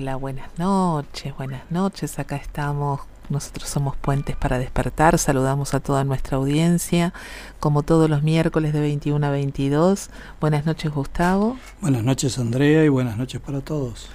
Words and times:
Hola, 0.00 0.14
buenas 0.14 0.56
noches, 0.60 1.36
buenas 1.36 1.68
noches. 1.72 2.20
Acá 2.20 2.36
estamos. 2.36 3.00
Nosotros 3.30 3.68
somos 3.68 3.96
Puentes 3.96 4.36
para 4.36 4.56
Despertar. 4.56 5.18
Saludamos 5.18 5.74
a 5.74 5.80
toda 5.80 6.04
nuestra 6.04 6.36
audiencia, 6.36 7.12
como 7.58 7.82
todos 7.82 8.08
los 8.08 8.22
miércoles 8.22 8.72
de 8.72 8.80
21 8.80 9.26
a 9.26 9.30
22. 9.30 10.08
Buenas 10.40 10.66
noches, 10.66 10.92
Gustavo. 10.92 11.56
Buenas 11.80 12.04
noches, 12.04 12.38
Andrea, 12.38 12.84
y 12.84 12.88
buenas 12.88 13.16
noches 13.16 13.40
para 13.40 13.60
todos. 13.60 14.08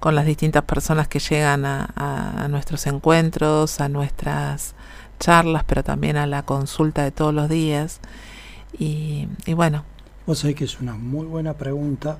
con 0.00 0.14
las 0.14 0.26
distintas 0.26 0.64
personas 0.64 1.08
que 1.08 1.20
llegan 1.20 1.64
a, 1.64 1.88
a, 1.96 2.48
nuestros 2.48 2.86
encuentros, 2.86 3.80
a 3.80 3.88
nuestras 3.88 4.74
charlas, 5.20 5.64
pero 5.64 5.82
también 5.82 6.16
a 6.16 6.26
la 6.26 6.42
consulta 6.42 7.02
de 7.02 7.12
todos 7.12 7.32
los 7.32 7.48
días. 7.48 8.00
Y, 8.78 9.28
y 9.46 9.54
bueno, 9.54 9.84
Vos 10.26 10.40
sabés 10.40 10.56
que 10.56 10.64
es 10.64 10.80
una 10.80 10.94
muy 10.94 11.24
buena 11.24 11.54
pregunta 11.54 12.18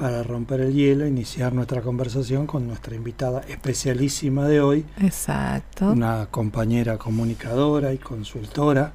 para 0.00 0.22
romper 0.22 0.60
el 0.62 0.72
hielo, 0.72 1.06
iniciar 1.06 1.52
nuestra 1.52 1.82
conversación 1.82 2.46
con 2.46 2.66
nuestra 2.66 2.94
invitada 2.94 3.42
especialísima 3.46 4.46
de 4.48 4.60
hoy. 4.62 4.86
Exacto. 5.00 5.92
Una 5.92 6.26
compañera 6.30 6.96
comunicadora 6.96 7.92
y 7.92 7.98
consultora. 7.98 8.92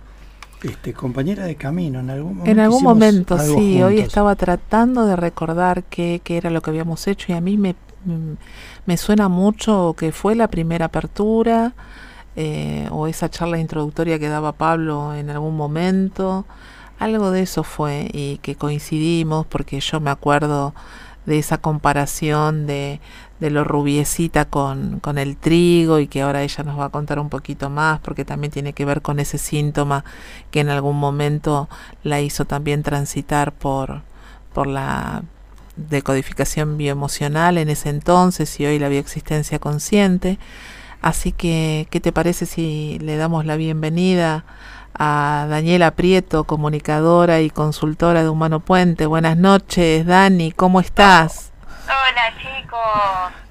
Este, 0.64 0.92
compañera 0.92 1.46
de 1.46 1.56
camino 1.56 2.00
en 2.00 2.10
algún 2.10 2.38
momento. 2.38 2.52
En 2.52 2.60
algún 2.60 2.82
momento, 2.82 3.38
sí. 3.38 3.80
Hoy 3.84 4.00
estaba 4.00 4.36
tratando 4.36 5.06
de 5.06 5.16
recordar 5.16 5.84
qué, 5.84 6.20
qué, 6.24 6.38
era 6.38 6.50
lo 6.50 6.64
que 6.64 6.72
habíamos 6.72 7.06
hecho 7.06 7.32
y 7.32 7.36
a 7.36 7.42
mí 7.42 7.58
me, 7.58 7.76
me 8.88 8.98
suena 8.98 9.30
mucho 9.30 9.94
que 9.96 10.12
fue 10.12 10.34
la 10.34 10.48
primera 10.48 10.86
apertura 10.86 11.76
eh, 12.36 12.88
o 12.92 13.08
esa 13.08 13.30
charla 13.30 13.58
introductoria 13.58 14.18
que 14.20 14.30
daba 14.30 14.52
Pablo 14.52 15.14
en 15.14 15.30
algún 15.30 15.58
momento. 15.58 16.46
Algo 17.00 17.32
de 17.32 17.42
eso 17.42 17.64
fue 17.64 18.10
y 18.12 18.38
que 18.40 18.56
coincidimos 18.56 19.46
porque 19.46 19.80
yo 19.80 20.00
me 20.00 20.10
acuerdo 20.10 20.74
de 21.28 21.38
esa 21.38 21.58
comparación 21.60 22.66
de, 22.66 23.02
de 23.40 23.50
lo 23.52 23.64
rubiecita 23.64 24.46
con, 24.46 25.00
con 25.00 25.18
el 25.18 25.36
trigo 25.36 26.00
y 26.00 26.08
que 26.08 26.22
ahora 26.22 26.42
ella 26.42 26.64
nos 26.64 26.80
va 26.80 26.86
a 26.86 26.90
contar 26.90 27.20
un 27.20 27.30
poquito 27.30 27.70
más 27.70 28.00
porque 28.00 28.26
también 28.26 28.52
tiene 28.52 28.74
que 28.74 28.86
ver 28.86 29.02
con 29.02 29.20
ese 29.20 29.38
síntoma 29.38 30.06
que 30.50 30.62
en 30.62 30.70
algún 30.70 30.98
momento 30.98 31.70
la 32.04 32.22
hizo 32.22 32.46
también 32.46 32.82
transitar 32.82 33.52
por, 33.52 34.02
por 34.54 34.68
la 34.68 35.24
decodificación 35.76 36.78
bioemocional 36.78 37.58
en 37.58 37.70
ese 37.70 37.90
entonces 37.90 38.60
y 38.60 38.66
hoy 38.66 38.80
la 38.80 38.90
bioexistencia 38.90 39.60
consciente. 39.60 40.40
Así 41.02 41.32
que, 41.32 41.88
¿qué 41.92 42.00
te 42.00 42.12
parece 42.12 42.48
si 42.48 42.98
le 43.00 43.18
damos 43.18 43.46
la 43.46 43.56
bienvenida 43.56 44.46
a 45.00 45.46
Daniela 45.50 45.92
Prieto, 45.92 46.44
comunicadora 46.46 47.42
y 47.42 47.50
consultora 47.50 48.24
de 48.24 48.30
Humano 48.30 48.60
Puente. 48.60 49.06
Buenas 49.06 49.38
noches, 49.38 50.06
Dani, 50.06 50.52
¿cómo 50.52 50.80
estás? 50.80 51.52
Hola 51.86 52.34
chicos, 52.38 52.80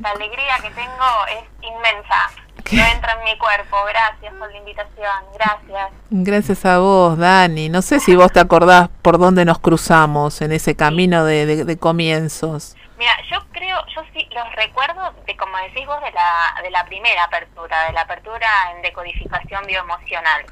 la 0.00 0.10
alegría 0.10 0.56
que 0.62 0.70
tengo 0.70 1.26
es 1.30 1.44
inmensa. 1.62 2.30
No 2.72 2.84
entra 2.84 3.12
en 3.12 3.24
mi 3.24 3.38
cuerpo. 3.38 3.76
Gracias 3.88 4.34
por 4.34 4.50
la 4.50 4.58
invitación. 4.58 5.24
Gracias. 5.34 5.92
Gracias 6.10 6.64
a 6.66 6.78
vos, 6.78 7.16
Dani. 7.16 7.68
No 7.68 7.80
sé 7.80 8.00
si 8.00 8.16
vos 8.16 8.32
te 8.32 8.40
acordás 8.40 8.88
por 9.02 9.18
dónde 9.18 9.44
nos 9.44 9.60
cruzamos 9.60 10.42
en 10.42 10.50
ese 10.50 10.74
camino 10.74 11.24
de, 11.24 11.46
de, 11.46 11.64
de 11.64 11.78
comienzos. 11.78 12.74
Mira, 12.98 13.12
yo 13.30 13.38
creo, 13.52 13.78
yo 13.94 14.02
sí 14.12 14.28
los 14.34 14.52
recuerdo 14.56 15.14
de, 15.26 15.36
como 15.36 15.56
decís 15.58 15.86
vos, 15.86 16.00
de 16.00 16.10
la, 16.10 16.60
de 16.60 16.70
la 16.70 16.84
primera 16.86 17.24
apertura, 17.24 17.86
de 17.86 17.92
la 17.92 18.00
apertura 18.00 18.48
en 18.74 18.82
decodificación 18.82 19.64
bioemocional 19.66 20.44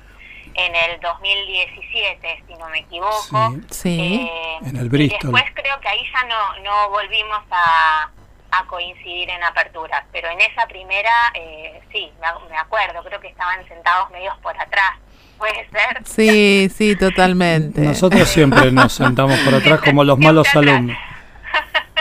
en 0.54 0.74
el 0.74 1.00
2017, 1.00 2.44
si 2.46 2.54
no 2.54 2.68
me 2.68 2.80
equivoco. 2.80 3.56
Sí, 3.70 4.28
eh, 4.30 4.58
en 4.64 4.76
el 4.76 4.88
Bristol. 4.88 5.32
Después 5.32 5.44
creo 5.54 5.80
que 5.80 5.88
ahí 5.88 6.00
ya 6.12 6.24
no, 6.26 6.62
no 6.62 6.90
volvimos 6.90 7.42
a, 7.50 8.10
a 8.50 8.64
coincidir 8.66 9.30
en 9.30 9.42
aperturas, 9.42 10.04
pero 10.12 10.28
en 10.28 10.40
esa 10.40 10.66
primera 10.66 11.10
eh, 11.34 11.80
sí, 11.92 12.12
me, 12.50 12.56
acuerdo, 12.56 13.02
creo 13.02 13.20
que 13.20 13.28
estaban 13.28 13.66
sentados 13.66 14.10
medios 14.10 14.36
por 14.38 14.58
atrás. 14.60 14.98
¿Puede 15.38 15.68
ser? 15.70 16.04
Sí, 16.04 16.70
sí, 16.72 16.96
totalmente. 16.96 17.80
Nosotros 17.80 18.28
siempre 18.28 18.70
nos 18.70 18.92
sentamos 18.92 19.36
por 19.40 19.54
atrás 19.54 19.80
como 19.80 20.04
los 20.04 20.16
malos 20.18 20.46
alumnos. 20.54 20.96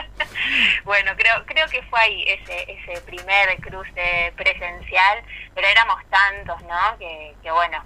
bueno, 0.86 1.12
creo 1.18 1.44
creo 1.48 1.68
que 1.68 1.82
fue 1.84 2.00
ahí 2.00 2.24
ese 2.28 2.72
ese 2.72 3.02
primer 3.02 3.60
cruce 3.60 4.34
presencial, 4.36 5.24
pero 5.56 5.68
éramos 5.68 5.98
tantos, 6.10 6.62
¿no? 6.64 6.98
Que, 7.00 7.34
que 7.42 7.52
bueno, 7.52 7.84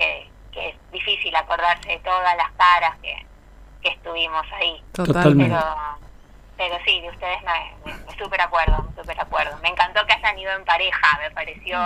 que, 0.00 0.30
es 0.52 0.74
difícil 0.90 1.34
acordarse 1.36 1.88
de 1.88 1.98
todas 2.00 2.36
las 2.36 2.50
caras 2.52 2.96
que, 3.00 3.14
que 3.82 3.90
estuvimos 3.90 4.44
ahí. 4.52 4.82
Totalmente. 4.92 5.54
Pero, 5.54 5.64
pero 6.56 6.84
sí, 6.84 7.00
de 7.00 7.08
ustedes 7.08 7.38
me, 7.42 7.92
me, 7.92 8.16
súper 8.16 8.40
acuerdo, 8.40 8.84
súper 8.96 9.20
acuerdo. 9.20 9.56
Me 9.62 9.68
encantó 9.68 10.04
que 10.06 10.12
hayan 10.12 10.38
ido 10.38 10.52
en 10.52 10.64
pareja, 10.64 11.18
me 11.22 11.30
pareció 11.30 11.78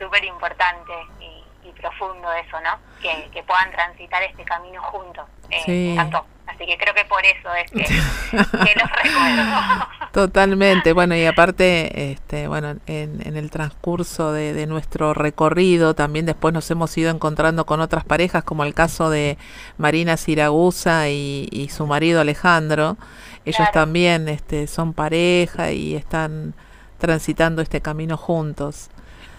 súper 0.00 0.24
importante 0.24 0.92
y, 1.20 1.68
y, 1.68 1.72
profundo 1.72 2.32
eso, 2.32 2.60
¿no? 2.60 2.78
Que, 3.02 3.28
que, 3.32 3.42
puedan 3.42 3.70
transitar 3.72 4.22
este 4.22 4.44
camino 4.44 4.80
juntos. 4.82 5.26
Eh, 5.50 5.64
Me 5.66 5.92
encantó. 5.94 6.24
Así 6.58 6.66
que 6.66 6.76
creo 6.76 6.92
que 6.92 7.04
por 7.04 7.24
eso 7.24 7.54
es 7.54 7.70
que, 7.70 7.84
que 8.34 8.80
los 8.80 8.90
recuerdo. 8.90 9.86
Totalmente, 10.12 10.92
bueno, 10.92 11.14
y 11.14 11.24
aparte, 11.24 12.10
este, 12.10 12.48
bueno, 12.48 12.74
en, 12.88 13.24
en 13.24 13.36
el 13.36 13.48
transcurso 13.52 14.32
de, 14.32 14.54
de, 14.54 14.66
nuestro 14.66 15.14
recorrido, 15.14 15.94
también 15.94 16.26
después 16.26 16.52
nos 16.52 16.68
hemos 16.72 16.98
ido 16.98 17.12
encontrando 17.12 17.64
con 17.64 17.80
otras 17.80 18.04
parejas, 18.04 18.42
como 18.42 18.64
el 18.64 18.74
caso 18.74 19.08
de 19.08 19.38
Marina 19.76 20.16
Siragusa 20.16 21.08
y, 21.10 21.48
y 21.52 21.68
su 21.68 21.86
marido 21.86 22.20
Alejandro. 22.20 22.96
Ellos 23.44 23.58
claro. 23.58 23.72
también 23.72 24.28
este, 24.28 24.66
son 24.66 24.94
pareja 24.94 25.70
y 25.70 25.94
están 25.94 26.54
transitando 26.98 27.62
este 27.62 27.80
camino 27.80 28.16
juntos. 28.16 28.90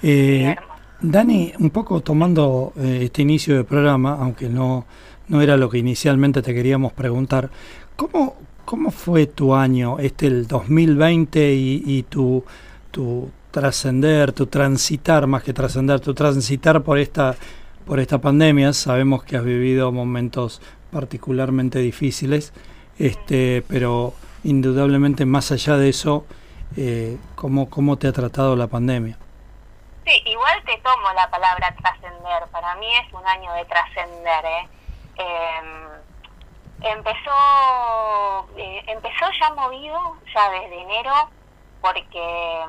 Eh, 0.01 0.55
Dani, 1.01 1.51
un 1.59 1.69
poco 1.69 1.99
tomando 1.99 2.71
eh, 2.77 3.01
este 3.03 3.23
inicio 3.23 3.55
del 3.55 3.65
programa, 3.65 4.17
aunque 4.21 4.47
no 4.47 4.85
no 5.29 5.41
era 5.41 5.55
lo 5.55 5.69
que 5.69 5.77
inicialmente 5.77 6.41
te 6.41 6.53
queríamos 6.53 6.91
preguntar. 6.91 7.49
¿Cómo, 7.95 8.35
cómo 8.65 8.91
fue 8.91 9.27
tu 9.27 9.55
año, 9.55 9.99
este 9.99 10.27
el 10.27 10.47
2020 10.47 11.53
y, 11.53 11.83
y 11.85 12.03
tu, 12.03 12.43
tu 12.91 13.31
trascender, 13.51 14.33
tu 14.33 14.47
transitar, 14.47 15.27
más 15.27 15.43
que 15.43 15.53
trascender, 15.53 15.99
tu 15.99 16.13
transitar 16.13 16.81
por 16.81 16.97
esta, 16.97 17.35
por 17.85 17.99
esta 17.99 18.17
pandemia? 18.17 18.73
Sabemos 18.73 19.23
que 19.23 19.37
has 19.37 19.43
vivido 19.43 19.91
momentos 19.91 20.61
particularmente 20.91 21.79
difíciles, 21.79 22.51
este, 22.97 23.63
pero 23.67 24.13
indudablemente 24.43 25.25
más 25.25 25.51
allá 25.51 25.77
de 25.77 25.89
eso, 25.89 26.25
eh, 26.75 27.17
¿cómo, 27.35 27.69
¿cómo 27.69 27.97
te 27.97 28.07
ha 28.07 28.11
tratado 28.11 28.55
la 28.55 28.67
pandemia? 28.67 29.17
Sí, 30.05 30.13
igual 30.25 30.63
te 30.65 30.75
tomo 30.77 31.13
la 31.13 31.29
palabra 31.29 31.75
trascender. 31.75 32.47
Para 32.51 32.75
mí 32.75 32.87
es 33.05 33.13
un 33.13 33.25
año 33.27 33.53
de 33.53 33.65
trascender, 33.65 34.45
¿eh? 34.45 34.78
Eh, 35.19 35.61
empezó 36.81 38.47
empezó 38.57 39.25
ya 39.39 39.53
movido 39.53 40.15
ya 40.33 40.49
desde 40.49 40.81
enero 40.81 41.13
porque 41.81 42.65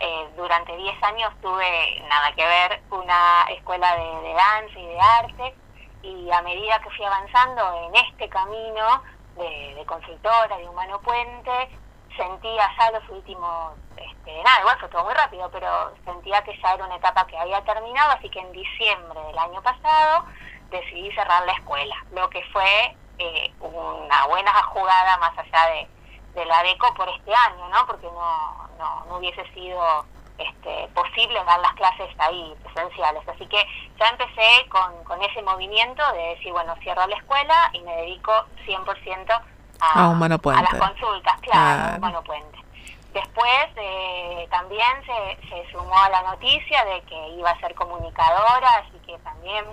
eh, 0.00 0.28
durante 0.36 0.76
10 0.76 1.02
años 1.02 1.32
tuve 1.42 2.02
nada 2.08 2.32
que 2.34 2.46
ver 2.46 2.82
una 2.90 3.44
escuela 3.50 3.96
de, 3.96 4.28
de 4.28 4.34
danza 4.34 4.78
y 4.78 4.86
de 4.86 5.00
arte 5.00 5.54
y 6.02 6.30
a 6.30 6.42
medida 6.42 6.80
que 6.80 6.90
fui 6.90 7.04
avanzando 7.04 7.86
en 7.86 7.96
este 7.96 8.28
camino 8.28 9.02
de, 9.36 9.74
de 9.74 9.86
consultora, 9.86 10.56
de 10.56 10.68
humano 10.68 11.00
puente, 11.00 11.68
sentía 12.16 12.68
ya 12.78 12.90
los 12.92 13.08
últimos, 13.10 13.74
este, 13.96 14.42
nada, 14.42 14.60
igual 14.60 14.78
fue 14.78 14.88
todo 14.88 15.04
muy 15.04 15.14
rápido, 15.14 15.50
pero 15.50 15.92
sentía 16.04 16.42
que 16.42 16.58
ya 16.60 16.74
era 16.74 16.84
una 16.84 16.96
etapa 16.96 17.26
que 17.26 17.36
había 17.36 17.62
terminado, 17.62 18.12
así 18.12 18.28
que 18.30 18.40
en 18.40 18.52
diciembre 18.52 19.20
del 19.20 19.38
año 19.38 19.62
pasado 19.62 20.26
decidí 20.70 21.10
cerrar 21.12 21.44
la 21.46 21.52
escuela, 21.52 21.96
lo 22.12 22.28
que 22.30 22.42
fue 22.52 22.96
eh, 23.18 23.52
una 23.60 24.26
buena 24.26 24.52
jugada 24.64 25.16
más 25.18 25.36
allá 25.38 25.66
de, 25.70 25.88
de 26.34 26.44
la 26.44 26.62
DECO 26.62 26.94
por 26.94 27.08
este 27.08 27.34
año, 27.34 27.68
¿no? 27.68 27.86
Porque 27.86 28.06
no, 28.06 28.68
no, 28.78 29.04
no 29.06 29.16
hubiese 29.16 29.44
sido 29.52 30.04
este, 30.38 30.88
posible 30.94 31.42
dar 31.44 31.58
las 31.60 31.72
clases 31.74 32.08
ahí 32.18 32.54
presenciales. 32.62 33.26
Así 33.28 33.46
que 33.46 33.64
ya 33.98 34.08
empecé 34.08 34.68
con, 34.68 35.04
con 35.04 35.22
ese 35.22 35.42
movimiento 35.42 36.02
de 36.12 36.34
decir, 36.34 36.52
bueno, 36.52 36.74
cierro 36.82 37.06
la 37.06 37.16
escuela 37.16 37.70
y 37.72 37.80
me 37.80 37.96
dedico 37.96 38.32
100% 38.66 39.42
a, 39.80 40.04
a, 40.04 40.08
Humano 40.08 40.38
Puente. 40.38 40.60
a 40.60 40.72
las 40.72 40.88
consultas, 40.88 41.40
claro. 41.40 41.96
Humano 41.96 42.22
Puente. 42.22 42.58
Después 43.14 43.68
eh, 43.76 44.46
también 44.50 44.90
se, 45.06 45.48
se 45.48 45.70
sumó 45.72 45.96
a 45.96 46.10
la 46.10 46.22
noticia 46.22 46.84
de 46.84 47.00
que 47.02 47.28
iba 47.30 47.48
a 47.50 47.60
ser 47.60 47.74
comunicadora, 47.74 48.68
así 48.76 48.98
que 49.06 49.18
también 49.20 49.64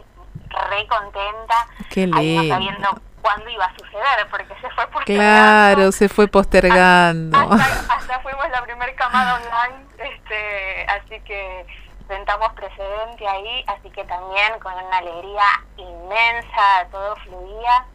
re 0.69 0.87
contenta, 0.87 1.67
Qué 1.89 2.01
lindo. 2.07 2.17
ahí 2.17 2.47
no 2.49 2.53
sabiendo 2.55 2.89
cuándo 3.21 3.49
iba 3.49 3.65
a 3.65 3.71
suceder, 3.77 4.27
porque 4.29 4.53
se 4.61 4.69
fue 4.71 4.87
postergando. 4.87 5.05
Claro, 5.05 5.91
se 5.91 6.09
fue 6.09 6.27
postergando. 6.27 7.37
Hasta, 7.39 7.93
hasta 7.95 8.19
fuimos 8.19 8.49
la 8.49 8.61
primer 8.63 8.93
camada 8.95 9.35
online, 9.35 9.85
este, 9.97 10.85
así 10.87 11.19
que 11.21 11.65
sentamos 12.07 12.51
precedente 12.53 13.25
ahí, 13.27 13.63
así 13.67 13.89
que 13.91 14.03
también 14.03 14.59
con 14.59 14.73
una 14.73 14.97
alegría 14.97 15.45
inmensa, 15.77 16.87
todo 16.91 17.15
fluía. 17.17 17.85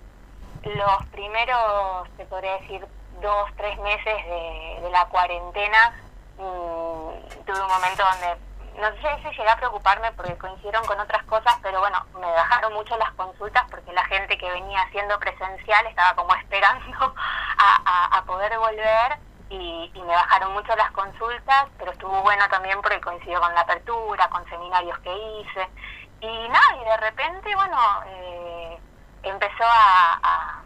Los 0.64 1.06
primeros, 1.12 2.08
te 2.16 2.24
podría 2.24 2.58
decir, 2.58 2.84
dos, 3.20 3.50
tres 3.56 3.78
meses 3.80 4.04
de, 4.26 4.78
de 4.82 4.90
la 4.90 5.04
cuarentena, 5.06 5.92
mmm, 6.38 7.10
tuve 7.46 7.60
un 7.60 7.68
momento 7.68 8.02
donde 8.12 8.47
no 8.78 8.90
sé 8.92 9.22
si 9.22 9.36
llegué 9.36 9.50
a 9.50 9.56
preocuparme 9.56 10.12
porque 10.12 10.38
coincidieron 10.38 10.84
con 10.86 10.98
otras 11.00 11.24
cosas, 11.24 11.56
pero 11.62 11.80
bueno, 11.80 12.04
me 12.14 12.30
bajaron 12.30 12.72
mucho 12.74 12.96
las 12.96 13.10
consultas 13.12 13.64
porque 13.70 13.92
la 13.92 14.04
gente 14.04 14.38
que 14.38 14.50
venía 14.50 14.80
haciendo 14.82 15.18
presencial 15.18 15.86
estaba 15.86 16.14
como 16.14 16.34
esperando 16.34 17.14
a, 17.58 18.22
poder 18.26 18.56
volver 18.58 19.18
y, 19.48 19.90
me 19.94 20.14
bajaron 20.14 20.52
mucho 20.52 20.74
las 20.76 20.90
consultas, 20.92 21.66
pero 21.78 21.90
estuvo 21.92 22.22
bueno 22.22 22.48
también 22.48 22.80
porque 22.80 23.00
coincidió 23.00 23.40
con 23.40 23.52
la 23.54 23.60
apertura, 23.60 24.28
con 24.28 24.48
seminarios 24.48 24.98
que 25.00 25.12
hice. 25.12 25.68
Y 26.20 26.48
nada, 26.48 26.76
y 26.80 26.84
de 26.84 26.96
repente, 26.98 27.54
bueno, 27.54 27.78
eh, 28.06 28.80
empezó 29.22 29.64
a, 29.64 30.62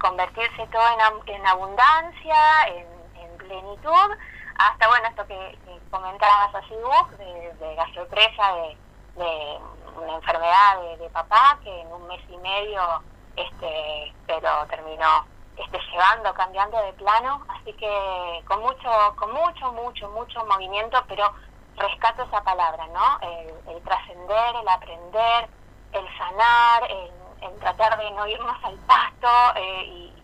convertirse 0.00 0.66
todo 0.68 0.82
en, 1.26 1.34
en 1.34 1.46
abundancia, 1.46 2.68
en 2.68 3.36
plenitud 3.38 4.16
hasta 4.60 4.88
bueno 4.88 5.08
esto 5.08 5.26
que, 5.26 5.58
comentabas 5.90 6.54
así 6.54 6.74
vos 6.82 7.18
de, 7.18 7.52
de 7.54 7.74
la 7.74 7.92
sorpresa 7.94 8.52
de, 8.54 8.76
de, 9.16 9.58
una 9.96 10.14
enfermedad 10.14 10.80
de, 10.98 11.08
papá 11.10 11.58
que 11.64 11.80
en 11.80 11.92
un 11.92 12.06
mes 12.06 12.20
y 12.28 12.36
medio 12.38 13.02
este 13.36 14.14
pero 14.26 14.66
terminó 14.68 15.26
este 15.56 15.78
llevando 15.90 16.32
cambiando 16.34 16.80
de 16.82 16.92
plano. 16.94 17.44
Así 17.48 17.72
que 17.72 18.42
con 18.46 18.60
mucho 18.60 18.90
con 19.16 19.32
mucho 19.32 19.72
mucho 19.72 20.08
mucho 20.10 20.44
movimiento 20.46 21.02
pero 21.08 21.32
rescato 21.76 22.22
esa 22.24 22.42
palabra 22.42 22.86
no 22.88 23.18
el, 23.20 23.82
trascender 23.82 24.56
el 24.56 24.68
aprender 24.68 25.48
el 25.92 26.18
sanar 26.18 26.90
el, 26.90 27.10
el, 27.48 27.58
tratar 27.58 27.98
de 27.98 28.10
no 28.12 28.26
irnos 28.26 28.56
al 28.62 28.76
pasto 28.80 29.28
eh, 29.56 29.84
y, 29.86 30.19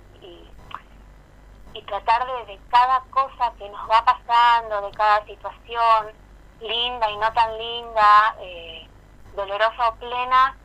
y 1.76 1.82
tratar 1.82 2.26
de, 2.26 2.46
de 2.46 2.60
cada 2.70 3.00
cosa 3.10 3.52
que 3.58 3.68
nos 3.68 3.90
va 3.90 4.02
pasando, 4.02 4.80
de 4.80 4.90
cada 4.92 5.24
situación, 5.26 6.12
linda 6.60 7.10
y 7.10 7.16
no 7.18 7.32
tan 7.34 7.58
linda, 7.58 8.36
eh, 8.40 8.88
dolorosa 9.34 9.88
o 9.88 9.94
plena, 9.96 10.56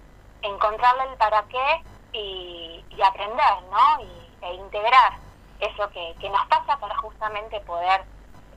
encontrarle 0.42 1.04
el 1.04 1.18
para 1.18 1.44
qué 1.44 1.84
y, 2.14 2.86
y 2.90 3.02
aprender, 3.02 3.62
¿no? 3.70 4.04
Y, 4.04 4.32
e 4.42 4.54
integrar 4.56 5.14
eso 5.60 5.88
que, 5.92 6.16
que, 6.20 6.30
nos 6.30 6.44
pasa 6.48 6.76
para 6.78 6.96
justamente 6.98 7.60
poder 7.62 8.04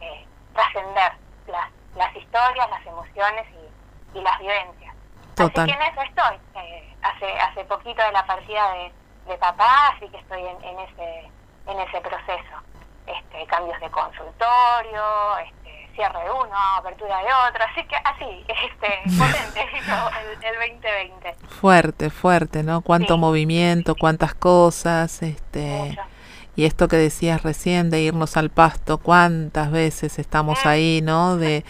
eh, 0.00 0.26
trascender 0.54 1.12
las, 1.46 1.70
las 1.96 2.16
historias, 2.16 2.70
las 2.70 2.86
emociones 2.86 3.46
y, 4.14 4.18
y 4.18 4.22
las 4.22 4.38
vivencias. 4.38 4.94
Total. 5.34 5.64
Así 5.64 5.72
que 5.72 5.84
en 5.84 5.92
eso 5.92 6.02
estoy. 6.02 6.40
Eh, 6.54 6.96
hace, 7.02 7.38
hace 7.38 7.64
poquito 7.64 8.02
de 8.02 8.12
la 8.12 8.24
partida 8.24 8.72
de, 8.72 8.92
de 9.26 9.36
papá, 9.38 9.88
así 9.88 10.08
que 10.08 10.18
estoy 10.18 10.40
en, 10.40 10.64
en 10.64 10.78
ese 10.78 11.30
en 11.66 11.80
ese 11.80 12.00
proceso. 12.00 12.56
Este, 13.06 13.46
cambios 13.46 13.78
de 13.80 13.90
consultorio, 13.90 15.38
este, 15.46 15.90
cierre 15.94 16.24
de 16.24 16.30
uno, 16.30 16.56
apertura 16.78 17.18
de 17.18 17.28
otro, 17.48 17.64
así 17.70 17.86
que 17.86 17.96
así, 17.96 18.44
este, 18.48 19.16
potente 19.18 19.60
el, 20.40 20.44
el 20.44 20.78
2020. 20.80 21.34
Fuerte, 21.60 22.10
fuerte, 22.10 22.62
¿no? 22.62 22.80
Cuánto 22.80 23.14
sí. 23.14 23.20
movimiento, 23.20 23.94
cuántas 23.94 24.34
cosas, 24.34 25.22
este... 25.22 25.68
Mucho. 25.90 26.14
Y 26.56 26.66
esto 26.66 26.86
que 26.86 26.96
decías 26.96 27.42
recién 27.42 27.90
de 27.90 28.00
irnos 28.02 28.36
al 28.36 28.48
pasto, 28.48 28.98
cuántas 28.98 29.72
veces 29.72 30.20
estamos 30.20 30.64
ahí, 30.66 31.00
¿no? 31.02 31.36
De 31.36 31.64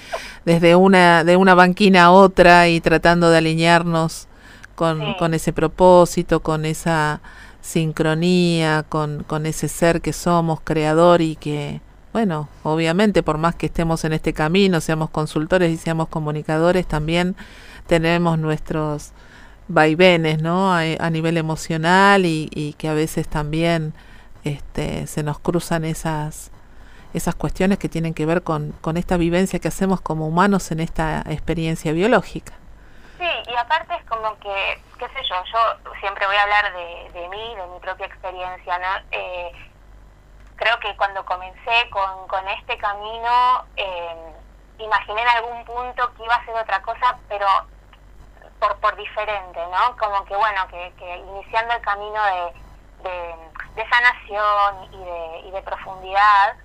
desde 0.45 0.77
una 0.77 1.25
de 1.25 1.39
una 1.39 1.55
banquina 1.55 2.05
a 2.05 2.11
otra 2.11 2.69
y 2.69 2.83
tratando 2.83 3.31
de 3.31 3.39
alinearnos 3.39 4.29
con, 4.75 5.01
sí. 5.01 5.17
con 5.19 5.33
ese 5.33 5.55
propósito, 5.55 6.41
con 6.41 6.67
esa 6.67 7.23
sincronía 7.65 8.85
con, 8.87 9.25
con 9.25 9.47
ese 9.47 9.69
ser 9.69 10.03
que 10.03 10.13
somos, 10.13 10.61
creador 10.61 11.23
y 11.23 11.35
que, 11.35 11.81
bueno, 12.13 12.49
obviamente 12.63 13.23
por 13.23 13.39
más 13.39 13.55
que 13.55 13.67
estemos 13.67 14.05
en 14.05 14.13
este 14.13 14.35
camino, 14.35 14.83
seamos 14.83 15.09
consultores 15.09 15.73
y 15.73 15.79
seamos 15.79 16.09
comunicadores, 16.09 16.87
también 16.87 17.35
tenemos 17.87 18.39
nuestros 18.39 19.13
vaivenes, 19.69 20.43
¿no? 20.43 20.75
A, 20.75 21.11
nivel 21.11 21.39
emocional 21.39 22.27
y, 22.27 22.51
y, 22.55 22.75
que 22.75 22.89
a 22.89 22.95
veces 22.95 23.27
también 23.29 23.95
este, 24.45 25.07
se 25.07 25.23
nos 25.23 25.39
cruzan 25.39 25.85
esas 25.87 26.51
esas 27.15 27.37
cuestiones 27.37 27.79
que 27.79 27.89
tienen 27.89 28.13
que 28.13 28.27
ver 28.27 28.43
con, 28.43 28.75
con 28.81 28.97
esta 28.97 29.17
vivencia 29.17 29.61
que 29.61 29.69
hacemos 29.69 30.01
como 30.01 30.27
humanos 30.27 30.73
en 30.73 30.81
esta 30.81 31.25
experiencia 31.29 31.93
biológica. 31.93 32.55
Sí, 33.25 33.51
y 33.51 33.57
aparte 33.57 33.95
es 33.95 34.05
como 34.05 34.39
que, 34.39 34.83
qué 34.99 35.09
sé 35.09 35.25
yo, 35.31 35.43
yo 35.45 35.91
siempre 35.99 36.27
voy 36.27 36.37
a 36.37 36.43
hablar 36.43 36.75
de, 36.75 37.11
de 37.11 37.29
mí, 37.31 37.55
de 37.55 37.67
mi 37.69 37.81
propia 37.81 38.05
experiencia, 38.05 38.79
¿no? 38.79 39.03
Eh, 39.13 39.51
creo 40.57 40.79
que 40.81 40.95
cuando 40.97 41.25
comencé 41.25 41.89
con, 41.89 42.29
con 42.29 42.47
este 42.49 42.77
camino, 42.77 43.65
eh, 43.77 44.35
imaginé 44.77 45.23
en 45.23 45.29
algún 45.29 45.65
punto 45.65 46.13
que 46.13 46.23
iba 46.23 46.35
a 46.35 46.45
ser 46.45 46.55
otra 46.55 46.83
cosa, 46.83 47.17
pero 47.27 47.47
por, 48.61 48.77
por 48.81 48.95
diferente, 48.95 49.61
¿no? 49.69 49.97
Como 49.97 50.23
que, 50.27 50.37
bueno, 50.37 50.69
que, 50.69 50.93
que 50.99 51.17
iniciando 51.17 51.73
el 51.73 51.81
camino 51.81 52.23
de, 52.25 53.09
de, 53.75 53.89
sanación 53.89 54.93
y 54.93 54.99
de, 54.99 55.41
y 55.47 55.51
de 55.51 55.63
profundidad, 55.63 56.57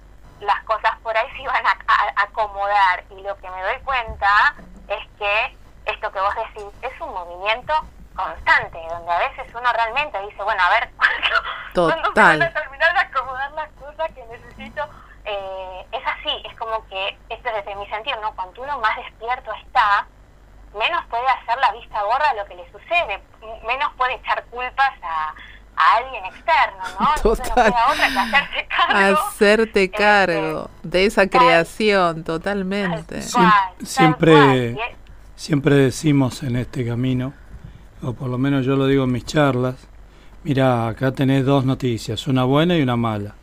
las 0.42 0.62
cosas 0.66 0.98
por 1.04 1.16
ahí 1.16 1.32
se 1.38 1.42
iban 1.42 1.66
a, 1.66 1.78
a 1.88 2.24
acomodar. 2.24 3.06
Y 3.12 3.22
lo 3.22 3.38
que 3.38 3.50
me 3.50 3.62
doy 3.64 3.80
cuenta 3.86 4.56
es 4.90 5.08
que 5.18 5.59
esto 5.90 6.12
que 6.12 6.20
vos 6.20 6.36
decís 6.36 6.72
es 6.82 7.02
un 7.02 7.14
movimiento 7.14 7.74
constante, 8.16 8.80
donde 8.90 9.12
a 9.12 9.20
veces 9.20 9.54
uno 9.54 9.72
realmente 9.72 10.20
dice, 10.22 10.44
bueno, 10.44 10.62
a 10.62 10.70
ver, 10.70 10.90
¿cuándo 11.74 12.12
me 12.12 12.22
van 12.22 12.42
a 12.42 12.54
terminar 12.54 12.94
de 12.94 13.00
acomodar 13.00 13.52
las 13.52 13.70
cosas 13.72 14.12
que 14.14 14.26
necesito? 14.26 14.84
Eh, 15.26 15.86
es 15.92 16.02
así, 16.06 16.44
es 16.46 16.58
como 16.58 16.86
que, 16.88 17.18
esto 17.30 17.50
es 17.50 17.56
desde 17.56 17.76
mi 17.76 17.88
sentido, 17.88 18.20
¿no? 18.22 18.34
Cuando 18.36 18.62
uno 18.62 18.80
más 18.80 18.96
despierto 18.98 19.52
está, 19.54 20.06
menos 20.74 21.06
puede 21.10 21.28
hacer 21.28 21.58
la 21.60 21.72
vista 21.72 22.02
gorda 22.02 22.30
a 22.30 22.34
lo 22.34 22.46
que 22.46 22.56
le 22.56 22.72
sucede, 22.72 23.22
menos 23.66 23.94
puede 23.96 24.16
echar 24.16 24.44
culpas 24.46 24.94
a, 25.02 25.34
a 25.76 25.98
alguien 25.98 26.26
externo, 26.26 26.84
¿no? 27.00 27.08
Entonces 27.16 27.48
no 27.48 27.56
queda 27.56 27.88
otra 27.92 28.08
que 28.08 28.20
hacerte 28.20 28.68
cargo. 28.68 29.20
Hacerte 29.20 29.84
este, 29.84 29.98
cargo 29.98 30.70
este, 30.76 30.88
de 30.88 31.06
esa 31.06 31.28
creación, 31.28 32.24
totalmente. 32.24 33.22
Cual, 33.32 33.54
siempre, 33.84 34.78
siempre 35.40 35.76
decimos 35.76 36.44
en 36.44 36.58
este 36.58 36.86
camino, 36.86 37.32
o 38.02 38.12
por 38.12 38.28
lo 38.28 38.38
menos 38.38 38.66
yo 38.66 38.76
lo 38.76 38.88
digo 38.88 39.06
en 39.06 39.14
mis 39.14 39.24
charlas, 39.26 39.76
mira, 40.44 40.90
acá 40.90 41.14
tenés 41.14 41.46
dos 41.46 41.64
noticias, 41.64 42.28
una 42.28 42.44
buena 42.44 42.76
y 42.76 42.82
una 42.82 42.98
mala. 42.98 43.36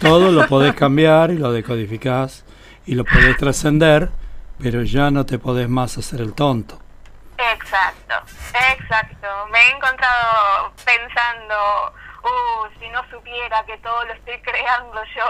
Todo 0.00 0.32
lo 0.32 0.48
podés 0.48 0.74
cambiar 0.74 1.30
y 1.30 1.38
lo 1.38 1.52
decodificás 1.52 2.44
y 2.86 2.96
lo 2.96 3.04
podés 3.04 3.36
trascender, 3.36 4.10
pero 4.58 4.82
ya 4.82 5.12
no 5.12 5.24
te 5.24 5.38
podés 5.38 5.68
más 5.68 5.96
hacer 5.96 6.20
el 6.22 6.34
tonto. 6.34 6.80
Exacto, 7.38 8.14
exacto. 8.72 9.28
Me 9.52 9.60
he 9.60 9.76
encontrado 9.76 10.72
pensando 10.84 11.54
uh, 12.24 12.66
si 12.78 12.88
no 12.88 13.02
supiera 13.10 13.64
que 13.66 13.76
todo 13.78 14.04
lo 14.04 14.12
estoy 14.12 14.40
creando 14.40 15.02
yo. 15.14 15.24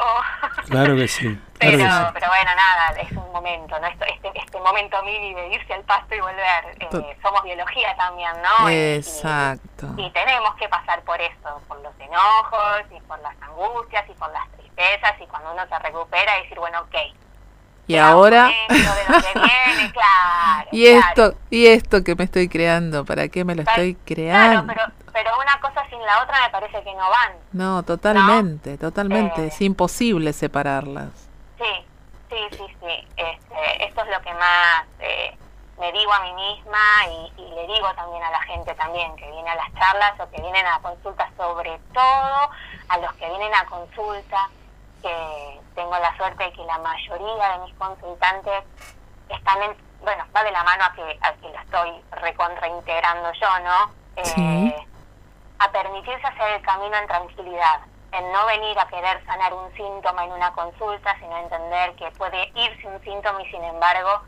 Claro 0.69 0.97
que 0.97 1.09
sí. 1.09 1.39
pero, 1.59 2.11
pero 2.15 2.29
bueno, 2.29 2.51
nada, 2.57 3.01
es 3.01 3.11
un 3.13 3.33
momento, 3.33 3.79
¿no? 3.79 3.87
Este, 3.87 4.07
este 4.35 4.61
momento 4.61 5.03
mí 5.03 5.35
de 5.35 5.49
irse 5.49 5.75
al 5.75 5.83
pasto 5.83 6.15
y 6.15 6.21
volver. 6.21 6.77
Eh, 6.81 7.17
somos 7.23 7.43
biología 7.43 7.95
también, 7.97 8.33
¿no? 8.43 8.69
Exacto. 8.69 9.89
Y, 9.97 10.11
tenemos 10.11 10.55
que 10.55 10.69
pasar 10.69 11.03
por 11.03 11.21
eso, 11.21 11.61
por 11.69 11.81
los 11.81 11.93
enojos 11.99 12.83
y 12.97 13.01
por 13.03 13.19
las 13.21 13.35
angustias 13.43 14.05
y 14.09 14.15
por 14.15 14.33
las 14.33 14.49
tristezas 14.53 15.21
y 15.21 15.27
cuando 15.27 15.53
uno 15.53 15.67
se 15.69 15.79
recupera 15.79 16.39
y 16.39 16.43
decir, 16.43 16.59
bueno, 16.59 16.81
ok. 16.81 16.97
Y 17.87 17.99
ahora... 17.99 18.51
y 20.73 20.87
esto 20.87 21.35
y 21.51 21.67
esto 21.67 22.03
que 22.03 22.15
me 22.15 22.25
estoy 22.25 22.49
creando, 22.49 23.05
¿para 23.05 23.29
qué 23.29 23.45
me 23.45 23.55
lo 23.55 23.63
estoy 23.63 23.95
creando? 23.95 24.65
Claro, 24.65 24.93
pero 24.95 25.04
pero 25.15 25.31
una 25.39 25.59
cosa 25.61 25.89
sin 25.89 26.03
la 26.05 26.23
otra 26.23 26.43
me 26.43 26.51
parece 26.51 26.83
que 26.83 26.93
no 26.93 27.09
van. 27.09 27.33
No, 27.53 27.83
totalmente, 27.85 28.77
totalmente. 28.77 29.47
es 29.47 29.61
eh, 29.61 29.65
imposible 29.65 30.33
separarlas. 30.33 31.11
Sí, 31.57 31.87
sí, 32.29 32.37
sí, 32.51 32.77
sí. 32.81 33.09
Este, 33.17 33.85
esto 33.87 34.03
es 34.03 34.09
lo 34.09 34.21
que 34.23 34.35
más 34.35 34.85
eh, 34.99 35.39
me 35.79 35.93
digo 35.93 36.13
a 36.13 36.21
mí 36.21 36.33
misma 36.33 36.79
y, 37.37 37.45
le 37.55 37.67
digo 37.69 37.95
también 37.95 38.25
a 38.25 38.31
la 38.33 38.43
gente 38.43 38.75
también 38.75 39.15
que 39.15 39.31
viene 39.31 39.49
a 39.49 39.55
las 39.55 39.73
charlas 39.75 40.19
o 40.19 40.29
que 40.31 40.43
vienen 40.43 40.67
a 40.67 40.81
consultas, 40.81 41.31
sobre 41.37 41.79
todo 41.93 42.51
a 42.89 42.99
los 42.99 43.13
que 43.15 43.29
vienen 43.29 43.55
a 43.55 43.65
consulta, 43.67 44.51
que 45.01 45.61
tengo 45.77 45.97
la 45.97 46.17
suerte 46.17 46.43
de 46.43 46.53
que 46.53 46.65
la 46.65 46.79
mayoría 46.79 47.53
de 47.53 47.59
mis 47.65 47.75
consultantes 47.77 48.65
están 49.29 49.63
en, 49.63 49.77
bueno, 50.03 50.25
va 50.35 50.43
de 50.43 50.51
la 50.51 50.65
mano 50.65 50.85
a 50.85 50.93
que, 50.93 51.19
a 51.21 51.33
que 51.35 51.49
lo 51.49 51.61
estoy 51.61 52.03
recontraintegrando 52.21 53.33
yo, 53.35 53.61
¿no? 53.61 54.25
Sí. 54.25 54.75
Eh, 55.55 55.65
a 55.65 55.71
permitirse 55.71 56.27
hacer 56.27 56.57
el 56.57 56.63
camino 56.63 56.97
en 56.97 57.07
tranquilidad, 57.07 57.81
en 58.13 58.33
no 58.33 58.47
venir 58.47 58.79
a 58.79 58.87
querer 58.89 59.25
sanar 59.25 59.53
un 59.55 59.73
síntoma 59.75 60.25
en 60.25 60.33
una 60.33 60.53
consulta, 60.53 61.17
sino 61.19 61.37
entender 61.39 61.95
que 61.97 62.11
puede 62.13 62.51
irse 62.55 62.87
un 62.87 63.01
síntoma 63.03 63.43
y 63.43 63.51
sin 63.51 63.65
embargo 63.65 64.23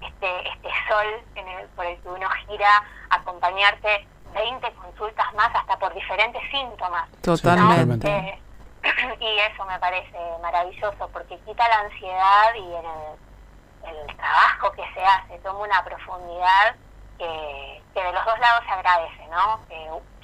este, 0.00 0.48
este 0.48 0.68
sol 0.88 1.06
en 1.34 1.48
el, 1.48 1.66
por 1.68 1.86
el 1.86 2.00
que 2.00 2.08
uno 2.08 2.28
gira, 2.46 2.82
acompañarte 3.10 4.06
20 4.34 4.72
consultas 4.74 5.34
más 5.34 5.54
hasta 5.54 5.78
por 5.78 5.92
diferentes 5.94 6.42
síntomas. 6.50 7.08
Totalmente. 7.22 8.08
Eh, 8.08 8.42
y 9.20 9.38
eso 9.38 9.64
me 9.64 9.78
parece 9.78 10.18
maravilloso 10.40 11.08
porque 11.12 11.38
quita 11.40 11.68
la 11.68 11.80
ansiedad 11.80 12.54
y 12.54 12.74
en 12.74 12.84
el, 12.84 14.08
el 14.08 14.16
trabajo 14.16 14.72
que 14.72 14.84
se 14.94 15.04
hace 15.04 15.38
toma 15.38 15.60
una 15.60 15.84
profundidad 15.84 16.76
que, 17.18 17.82
que 17.94 18.02
de 18.02 18.12
los 18.12 18.24
dos 18.24 18.38
lados 18.38 18.64
se 18.64 18.70
agradece, 18.72 19.26
¿no? 19.26 19.60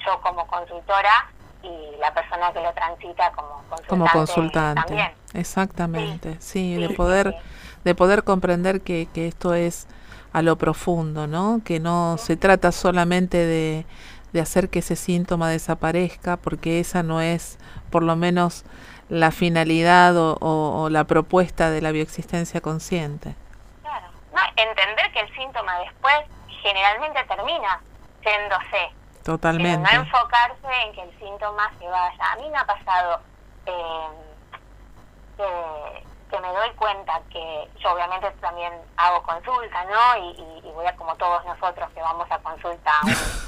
Yo 0.05 0.21
como 0.21 0.45
consultora 0.47 1.29
y 1.63 1.97
la 1.99 2.13
persona 2.13 2.51
que 2.53 2.61
lo 2.61 2.71
transita 2.73 3.31
como 3.31 3.49
consultante. 3.69 3.87
Como 3.87 4.07
consultante. 4.07 5.15
Exactamente, 5.33 6.37
sí, 6.39 6.75
de 6.75 6.89
poder 6.89 7.35
de 7.83 7.93
poder 7.93 8.23
comprender 8.23 8.81
que, 8.81 9.07
que 9.13 9.27
esto 9.27 9.53
es 9.53 9.87
a 10.33 10.41
lo 10.41 10.57
profundo, 10.57 11.27
¿no? 11.27 11.61
Que 11.63 11.79
no 11.79 12.17
se 12.17 12.35
trata 12.35 12.71
solamente 12.71 13.37
de, 13.37 13.85
de 14.33 14.41
hacer 14.41 14.69
que 14.69 14.79
ese 14.79 14.95
síntoma 14.95 15.49
desaparezca, 15.49 16.35
porque 16.35 16.79
esa 16.79 17.03
no 17.03 17.21
es, 17.21 17.57
por 17.91 18.03
lo 18.03 18.15
menos, 18.15 18.65
la 19.07 19.31
finalidad 19.31 20.17
o, 20.17 20.35
o, 20.41 20.89
la 20.89 21.03
propuesta 21.05 21.69
de 21.69 21.81
la 21.81 21.91
bioexistencia 21.91 22.59
consciente. 22.59 23.35
Claro, 23.83 24.07
no, 24.33 24.41
entender 24.57 25.11
que 25.13 25.19
el 25.19 25.35
síntoma 25.35 25.79
después 25.79 26.15
generalmente 26.63 27.23
termina 27.25 27.79
yéndose 28.25 28.91
Totalmente. 29.25 29.91
no 29.91 30.01
enfocarse 30.01 30.67
en 30.85 30.93
que 30.93 31.01
el 31.01 31.19
síntoma 31.19 31.71
se 31.79 31.87
vaya. 31.87 32.31
A 32.31 32.35
mí 32.35 32.47
me 32.47 32.57
ha 32.59 32.65
pasado 32.65 33.19
eh, 33.65 34.07
que, 36.29 36.39
me 36.39 36.47
doy 36.47 36.69
cuenta 36.75 37.19
que 37.31 37.67
yo 37.79 37.93
obviamente 37.93 38.29
también 38.39 38.71
hago 38.97 39.23
consulta, 39.23 39.83
¿no? 39.85 40.17
Y, 40.19 40.71
voy 40.75 40.85
a 40.85 40.95
como 40.95 41.15
todos 41.15 41.43
nosotros 41.45 41.89
que 41.95 42.01
vamos 42.01 42.27
a 42.29 42.37
consulta. 42.37 42.91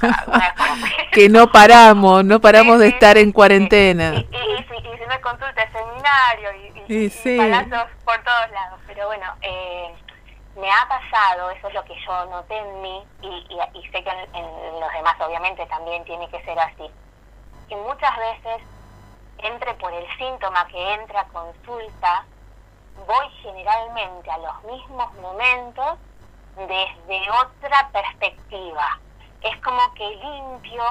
que 1.12 1.28
no 1.28 1.46
paramos, 1.46 2.24
no 2.24 2.40
paramos 2.40 2.80
de 2.80 2.88
estar 2.88 3.16
en 3.16 3.30
cuarentena. 3.30 4.14
Y, 4.14 4.26
si, 4.26 5.06
no 5.06 5.12
es 5.12 5.20
consulta 5.20 5.62
es 5.62 5.72
seminario 5.72 6.52
y, 6.88 7.04
y, 7.04 7.36
palazos 7.36 7.88
por 8.04 8.16
todos 8.24 8.50
lados. 8.50 8.80
Pero 8.86 9.06
bueno, 9.06 9.26
eh, 9.42 9.94
me 10.58 10.70
ha 10.70 10.88
pasado, 10.88 11.50
eso 11.50 11.68
es 11.68 11.74
lo 11.74 11.84
que 11.84 11.94
yo 12.04 12.26
noté 12.26 12.56
en 12.56 12.82
mí 12.82 13.04
y, 13.22 13.88
sé 13.92 14.02
que 14.02 14.10
en, 14.10 14.80
los 14.80 14.92
demás 14.92 15.14
obviamente 15.20 15.64
también 15.66 16.04
tiene 16.04 16.28
que 16.28 16.42
ser 16.44 16.58
así, 16.58 16.90
que 17.68 17.76
muchas 17.76 18.16
veces 18.16 18.62
entre 19.38 19.74
por 19.74 19.92
el 19.92 20.06
síntoma 20.18 20.66
que 20.66 20.94
entra 20.94 21.24
consulta, 21.28 22.26
voy 23.06 23.30
generalmente 23.42 24.30
a 24.30 24.38
los 24.38 24.64
mismos 24.64 25.14
momentos 25.14 25.98
desde 26.56 27.30
otra 27.30 27.88
perspectiva. 27.92 28.98
Es 29.42 29.56
como 29.62 29.94
que 29.94 30.10
limpio 30.16 30.82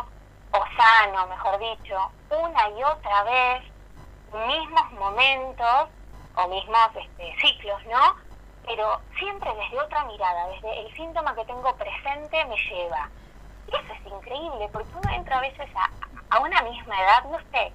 o 0.51 0.63
sano, 0.77 1.27
mejor 1.27 1.59
dicho, 1.59 2.11
una 2.29 2.69
y 2.69 2.83
otra 2.83 3.23
vez 3.23 3.63
mismos 4.47 4.91
momentos 4.93 5.89
o 6.35 6.47
mismos 6.47 6.89
este, 6.95 7.35
ciclos, 7.41 7.85
¿no? 7.87 8.26
Pero 8.67 9.01
siempre 9.17 9.49
desde 9.55 9.79
otra 9.79 10.03
mirada, 10.03 10.47
desde 10.49 10.81
el 10.81 10.93
síntoma 10.93 11.33
que 11.33 11.45
tengo 11.45 11.75
presente 11.77 12.45
me 12.45 12.55
lleva. 12.69 13.09
Y 13.65 13.75
eso 13.75 13.93
es 13.93 14.11
increíble, 14.11 14.69
porque 14.71 14.97
uno 14.97 15.09
entra 15.15 15.37
a 15.37 15.41
veces 15.41 15.69
a, 16.29 16.39
una 16.39 16.61
misma 16.61 17.01
edad, 17.01 17.23
no 17.25 17.39
sé, 17.51 17.73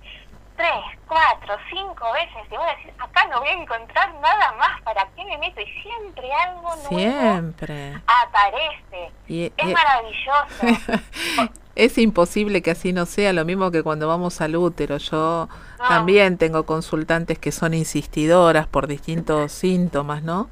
tres, 0.56 0.98
cuatro, 1.06 1.56
cinco 1.70 2.12
veces, 2.12 2.50
y 2.50 2.56
vos 2.56 2.66
decís, 2.76 2.92
acá 2.98 3.26
no 3.28 3.40
voy 3.40 3.48
a 3.48 3.52
encontrar 3.52 4.14
nada 4.20 4.52
más, 4.58 4.80
¿para 4.82 5.06
qué 5.16 5.24
me 5.24 5.38
meto? 5.38 5.60
Y 5.60 5.82
siempre 5.82 6.32
algo 6.32 6.74
nuevo 6.76 6.88
siempre. 6.88 8.00
aparece. 8.06 9.12
es 9.28 9.74
maravilloso. 9.74 11.52
es 11.74 11.98
imposible 11.98 12.62
que 12.62 12.70
así 12.70 12.92
no 12.92 13.06
sea, 13.06 13.32
lo 13.32 13.44
mismo 13.44 13.70
que 13.70 13.82
cuando 13.82 14.08
vamos 14.08 14.40
al 14.40 14.56
útero. 14.56 14.98
Yo 14.98 15.48
también 15.88 16.38
tengo 16.38 16.64
consultantes 16.64 17.38
que 17.38 17.52
son 17.52 17.74
insistidoras 17.74 18.66
por 18.66 18.86
distintos 18.86 19.52
síntomas, 19.52 20.22
¿no? 20.22 20.48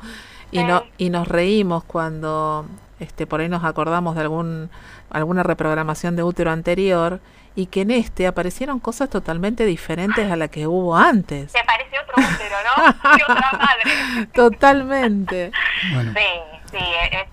Y, 0.51 0.65
no, 0.65 0.83
y 0.99 1.11
nos 1.11 1.29
reímos 1.29 1.85
cuando 1.85 2.67
este, 2.99 3.27
por 3.27 3.41
ahí 3.41 3.49
nos 3.49 3.65
acordamos 3.65 4.15
de 4.17 4.23
algún, 4.23 4.71
alguna 5.11 5.43
reprogramación 5.43 6.17
de 6.17 6.23
útero 6.23 6.51
anterior 6.51 7.21
y 7.55 7.67
que 7.67 7.83
en 7.83 7.91
este 7.91 8.27
aparecieron 8.27 8.79
cosas 8.79 9.11
totalmente 9.11 9.65
diferentes 9.65 10.31
a 10.31 10.37
la 10.37 10.49
que 10.49 10.67
hubo 10.67 10.97
antes. 10.97 11.53
Se 11.53 11.63
parece 11.65 11.99
otro 11.99 12.15
útero, 12.17 12.57
¿no? 12.65 13.35
otra 13.35 13.53
madre. 13.53 14.27
Totalmente. 14.33 15.53
Sí, 15.81 16.43
sí, 16.71 16.79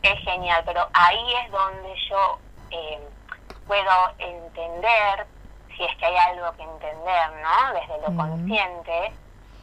es, 0.01 0.19
genial, 0.23 0.63
pero 0.65 0.87
ahí 0.93 1.33
es 1.43 1.51
donde 1.51 1.93
yo 2.09 2.39
eh, 2.71 2.99
puedo 3.67 3.91
entender, 4.17 5.27
si 5.75 5.83
es 5.83 5.95
que 5.97 6.05
hay 6.05 6.17
algo 6.17 6.51
que 6.57 6.63
entender, 6.63 7.29
¿no? 7.41 7.73
Desde 7.73 8.01
lo 8.01 8.15
consciente, 8.17 9.11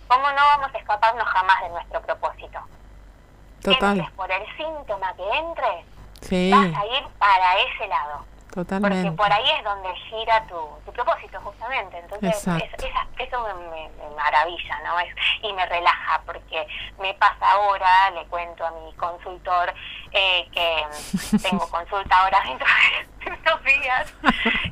cómo 0.07 0.31
no 0.31 0.37
vamos 0.37 0.75
a 0.75 0.79
escaparnos 0.79 1.27
jamás 1.27 1.63
de 1.63 1.69
nuestro 1.71 2.01
propósito. 2.03 2.61
Total. 3.63 4.07
por 4.15 4.31
el 4.31 4.45
síntoma 4.59 5.15
que 5.17 5.23
entre, 5.23 6.51
vas 6.51 6.79
a 6.79 6.87
ir 6.87 7.05
para 7.19 7.59
ese 7.61 7.89
lado. 7.89 8.25
Totalmente. 8.55 9.11
Porque 9.11 9.17
por 9.17 9.33
ahí 9.33 9.51
es 9.51 9.65
donde 9.65 9.93
gira 9.97 10.47
tu, 10.47 10.55
tu 10.87 10.93
propósito, 10.93 11.41
justamente. 11.41 11.99
Entonces, 11.99 12.47
eso 13.19 13.57
me, 13.71 13.91
maravilla, 14.15 14.81
¿no? 14.85 15.01
Es, 15.01 15.13
y 15.43 15.53
me 15.53 15.67
relaja, 15.67 16.23
porque 16.25 16.65
me 17.01 17.13
pasa 17.15 17.51
ahora, 17.51 18.11
le 18.13 18.25
cuento 18.27 18.65
a 18.65 18.71
mi 18.71 18.93
consultor 18.93 19.75
eh, 20.13 20.49
que 20.53 20.87
tengo 21.43 21.69
consulta 21.69 22.17
ahora 22.17 22.41
dentro 22.45 22.67
de 23.25 23.31
unos 23.33 23.65
días 23.65 24.15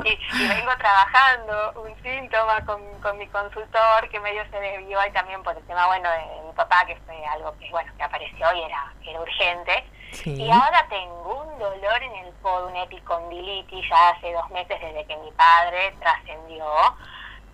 y, 0.05 0.47
vengo 0.47 0.71
trabajando 0.79 1.83
un 1.83 2.03
síntoma 2.05 2.65
con, 2.65 2.81
con 3.01 3.19
mi 3.19 3.27
consultor 3.27 4.09
que 4.11 4.21
medio 4.21 4.45
se 4.51 4.61
desvió 4.61 5.05
y 5.05 5.11
también 5.11 5.43
por 5.43 5.57
el 5.57 5.67
tema, 5.67 5.89
bueno, 5.89 6.09
de, 6.09 6.47
mi 6.47 6.53
papá, 6.53 6.85
que 6.87 6.95
fue 7.05 7.27
algo 7.27 7.59
que, 7.59 7.69
bueno, 7.71 7.93
que 7.97 8.03
apareció 8.05 8.47
y 8.55 8.63
era, 8.63 8.93
era 9.05 9.21
urgente 9.21 9.85
y 10.25 10.51
ahora 10.51 10.87
tengo 10.89 11.45
un 11.45 11.59
dolor 11.59 12.03
en 12.03 12.27
el 12.27 12.33
codo, 12.43 12.69
una 12.69 12.83
epicondilitis, 12.85 13.85
ya 13.89 14.11
hace 14.11 14.33
dos 14.33 14.51
meses 14.51 14.79
desde 14.81 15.05
que 15.07 15.17
mi 15.19 15.31
padre 15.33 15.95
trascendió, 16.01 16.65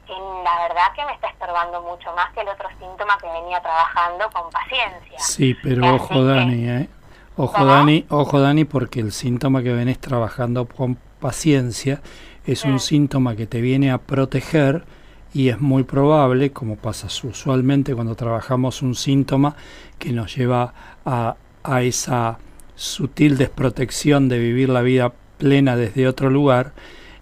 que 0.06 0.12
la 0.12 0.68
verdad 0.68 0.92
que 0.94 1.04
me 1.04 1.12
está 1.12 1.28
estorbando 1.28 1.82
mucho 1.82 2.12
más 2.14 2.32
que 2.32 2.40
el 2.40 2.48
otro 2.48 2.68
síntoma 2.78 3.18
que 3.18 3.28
venía 3.28 3.60
trabajando 3.60 4.30
con 4.30 4.50
paciencia. 4.50 5.18
Sí, 5.18 5.56
pero 5.62 5.94
ojo 5.94 6.24
Dani, 6.24 6.68
¿eh? 6.68 6.88
Ojo 7.36 7.64
Dani, 7.64 8.04
ojo 8.08 8.40
Dani, 8.40 8.64
porque 8.64 9.00
el 9.00 9.12
síntoma 9.12 9.62
que 9.62 9.72
venís 9.72 10.00
trabajando 10.00 10.66
con 10.66 10.96
paciencia 11.20 12.00
es 12.46 12.64
un 12.64 12.74
mm. 12.74 12.80
síntoma 12.80 13.36
que 13.36 13.46
te 13.46 13.60
viene 13.60 13.92
a 13.92 13.98
proteger 13.98 14.84
y 15.34 15.50
es 15.50 15.60
muy 15.60 15.84
probable, 15.84 16.52
como 16.52 16.76
pasa 16.76 17.06
usualmente 17.06 17.94
cuando 17.94 18.16
trabajamos 18.16 18.82
un 18.82 18.94
síntoma 18.94 19.54
que 19.98 20.12
nos 20.12 20.34
lleva 20.34 20.72
a, 21.04 21.36
a 21.62 21.82
esa 21.82 22.38
sutil 22.78 23.36
desprotección 23.36 24.28
de 24.28 24.38
vivir 24.38 24.68
la 24.68 24.82
vida 24.82 25.12
plena 25.36 25.76
desde 25.76 26.06
otro 26.06 26.30
lugar, 26.30 26.72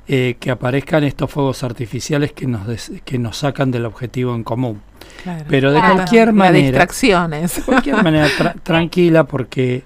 eh, 0.07 0.37
que 0.39 0.51
aparezcan 0.51 1.03
estos 1.03 1.31
fuegos 1.31 1.65
artificiales 1.65 2.33
que 2.33 2.47
nos, 2.47 2.93
que 3.05 3.19
nos 3.19 3.39
sacan 3.39 3.71
del 3.71 3.87
objetivo 3.87 4.35
en 4.35 4.45
común. 4.45 4.81
Pero 5.49 5.73
de 5.73 5.81
cualquier 5.81 6.33
manera... 6.33 6.67
distracciones. 6.67 7.57
De 7.57 7.63
cualquier 7.63 8.03
manera, 8.03 8.29
tranquila, 8.63 9.25
porque 9.25 9.83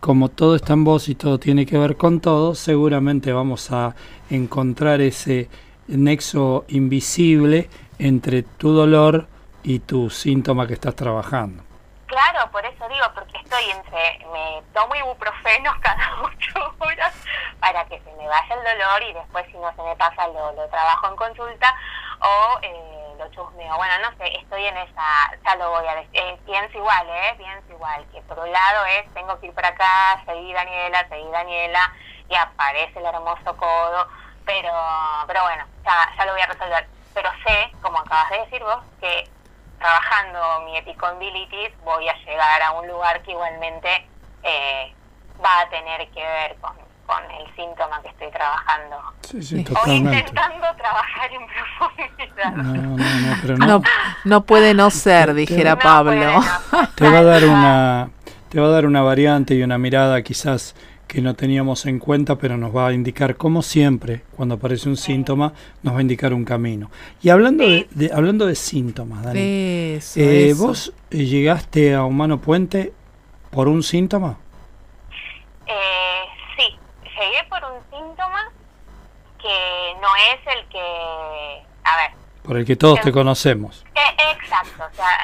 como 0.00 0.30
todo 0.30 0.56
está 0.56 0.72
en 0.72 0.84
vos 0.84 1.08
y 1.08 1.14
todo 1.14 1.38
tiene 1.38 1.66
que 1.66 1.78
ver 1.78 1.96
con 1.96 2.20
todo, 2.20 2.54
seguramente 2.54 3.32
vamos 3.32 3.70
a 3.70 3.94
encontrar 4.30 5.00
ese 5.02 5.48
nexo 5.86 6.64
invisible 6.68 7.68
entre 7.98 8.42
tu 8.42 8.72
dolor 8.72 9.28
y 9.62 9.80
tu 9.80 10.08
síntoma 10.08 10.66
que 10.66 10.74
estás 10.74 10.96
trabajando. 10.96 11.69
Claro, 12.10 12.50
por 12.50 12.66
eso 12.66 12.88
digo, 12.88 13.06
porque 13.14 13.38
estoy 13.38 13.70
entre, 13.70 14.26
me 14.32 14.60
tomo 14.74 14.96
ibuprofenos 14.96 15.78
cada 15.80 16.22
ocho 16.22 16.74
horas 16.80 17.14
para 17.60 17.84
que 17.84 18.00
se 18.00 18.10
me 18.14 18.26
vaya 18.26 18.52
el 18.52 18.64
dolor 18.64 19.02
y 19.04 19.12
después 19.12 19.46
si 19.46 19.56
no 19.56 19.72
se 19.76 19.82
me 19.82 19.94
pasa 19.94 20.26
lo, 20.26 20.50
lo 20.54 20.68
trabajo 20.70 21.06
en 21.06 21.14
consulta 21.14 21.72
o 22.18 22.58
eh, 22.62 23.14
lo 23.16 23.30
chusmeo. 23.30 23.76
Bueno, 23.76 23.94
no 24.02 24.16
sé, 24.16 24.26
estoy 24.38 24.66
en 24.66 24.76
esa, 24.78 25.38
ya 25.44 25.54
lo 25.54 25.70
voy 25.70 25.86
a 25.86 25.94
decir, 25.94 26.10
eh, 26.14 26.36
pienso 26.46 26.78
igual, 26.78 27.08
¿eh? 27.10 27.34
Pienso 27.36 27.72
igual, 27.74 28.04
que 28.10 28.20
por 28.22 28.40
un 28.40 28.50
lado 28.50 28.86
es, 28.86 29.14
tengo 29.14 29.38
que 29.38 29.46
ir 29.46 29.54
para 29.54 29.68
acá, 29.68 30.20
seguí 30.26 30.52
Daniela, 30.52 31.06
seguí 31.08 31.30
Daniela, 31.30 31.94
y 32.28 32.34
aparece 32.34 32.98
el 32.98 33.06
hermoso 33.06 33.56
codo, 33.56 34.08
pero, 34.44 34.72
pero 35.28 35.42
bueno, 35.42 35.64
ya, 35.84 36.12
ya 36.16 36.26
lo 36.26 36.32
voy 36.32 36.42
a 36.42 36.46
resolver. 36.48 36.88
Pero 37.14 37.30
sé, 37.46 37.70
como 37.80 38.00
acabas 38.00 38.30
de 38.30 38.38
decir 38.38 38.64
vos, 38.64 38.82
que 39.00 39.30
trabajando 39.80 40.38
mi 40.66 40.76
epicondilitis 40.76 41.70
voy 41.84 42.06
a 42.08 42.14
llegar 42.26 42.62
a 42.62 42.72
un 42.72 42.86
lugar 42.86 43.22
que 43.22 43.32
igualmente 43.32 43.88
eh, 44.42 44.94
va 45.42 45.62
a 45.62 45.68
tener 45.70 46.08
que 46.10 46.20
ver 46.20 46.56
con, 46.60 46.78
el 47.40 47.56
síntoma 47.56 48.00
que 48.02 48.08
estoy 48.08 48.30
trabajando. 48.30 48.96
Sí, 49.22 49.42
sí, 49.42 49.64
o 49.84 49.90
intentando 49.90 50.66
trabajar 50.76 51.28
en 51.32 51.44
profundidad. 51.48 52.52
No, 52.52 52.96
no, 52.96 52.96
no, 52.96 53.36
pero 53.42 53.56
no, 53.56 53.82
no, 54.22 54.40
puede 54.42 54.74
no 54.74 54.90
ser, 54.90 55.34
dijera 55.34 55.76
Pablo. 55.76 56.40
te 56.94 57.10
va 57.10 57.18
a 57.18 57.24
dar 57.24 57.44
una 57.46 58.10
te 58.48 58.60
va 58.60 58.68
a 58.68 58.70
dar 58.70 58.86
una 58.86 59.02
variante 59.02 59.54
y 59.54 59.62
una 59.64 59.78
mirada 59.78 60.22
quizás 60.22 60.76
que 61.10 61.20
no 61.20 61.34
teníamos 61.34 61.86
en 61.86 61.98
cuenta, 61.98 62.36
pero 62.36 62.56
nos 62.56 62.74
va 62.74 62.86
a 62.86 62.92
indicar, 62.92 63.34
como 63.34 63.62
siempre, 63.62 64.22
cuando 64.36 64.54
aparece 64.54 64.88
un 64.88 64.96
síntoma, 64.96 65.52
nos 65.82 65.94
va 65.94 65.98
a 65.98 66.02
indicar 66.02 66.32
un 66.32 66.44
camino. 66.44 66.88
Y 67.20 67.30
hablando 67.30 67.68
de, 67.68 67.88
hablando 68.14 68.46
de 68.46 68.54
síntomas, 68.54 69.24
Dani, 69.24 69.40
eh, 69.40 70.54
¿vos 70.56 70.92
eh, 71.10 71.24
llegaste 71.24 71.96
a 71.96 72.04
Humano 72.04 72.40
Puente 72.40 72.92
por 73.50 73.66
un 73.66 73.82
síntoma? 73.82 74.38
Eh, 75.66 76.22
sí, 76.56 76.78
llegué 77.02 77.42
por 77.48 77.58
un 77.64 77.80
síntoma 77.90 78.52
que 79.42 79.94
no 80.00 80.08
es 80.32 80.56
el 80.56 80.68
que, 80.68 81.64
a 81.82 81.96
ver, 81.96 82.10
por 82.44 82.56
el 82.56 82.64
que 82.64 82.76
todos 82.76 83.00
te 83.00 83.10
conocemos. 83.10 83.84
exacto, 84.32 84.84
o 84.88 84.94
sea, 84.94 85.18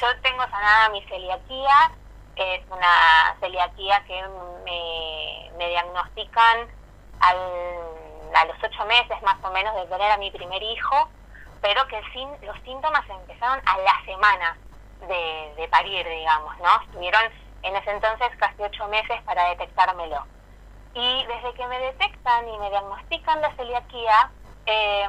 yo 0.00 0.06
tengo 0.22 0.42
sanada 0.44 0.88
mi 0.88 1.02
celiaquía 1.02 1.92
es 2.38 2.64
una 2.70 3.36
celiaquía 3.40 4.04
que 4.06 4.22
me, 4.64 5.50
me 5.56 5.68
diagnostican 5.68 6.68
a 7.20 8.44
los 8.44 8.56
ocho 8.62 8.84
meses 8.86 9.20
más 9.22 9.36
o 9.42 9.50
menos 9.50 9.74
de 9.74 9.86
tener 9.86 10.10
a 10.10 10.16
mi 10.16 10.30
primer 10.30 10.62
hijo, 10.62 11.08
pero 11.60 11.86
que 11.88 12.00
sin, 12.12 12.28
los 12.46 12.56
síntomas 12.62 13.08
empezaron 13.08 13.60
a 13.66 13.78
la 13.78 14.04
semana 14.04 14.56
de, 15.06 15.54
de 15.56 15.68
parir, 15.68 16.06
digamos, 16.08 16.56
¿no? 16.58 16.82
Estuvieron 16.82 17.22
en 17.62 17.76
ese 17.76 17.90
entonces 17.90 18.28
casi 18.38 18.62
ocho 18.62 18.86
meses 18.88 19.20
para 19.22 19.48
detectármelo. 19.50 20.24
Y 20.94 21.24
desde 21.26 21.52
que 21.54 21.66
me 21.66 21.78
detectan 21.80 22.48
y 22.48 22.58
me 22.58 22.70
diagnostican 22.70 23.40
la 23.40 23.54
celiaquía, 23.56 24.30
eh, 24.66 25.06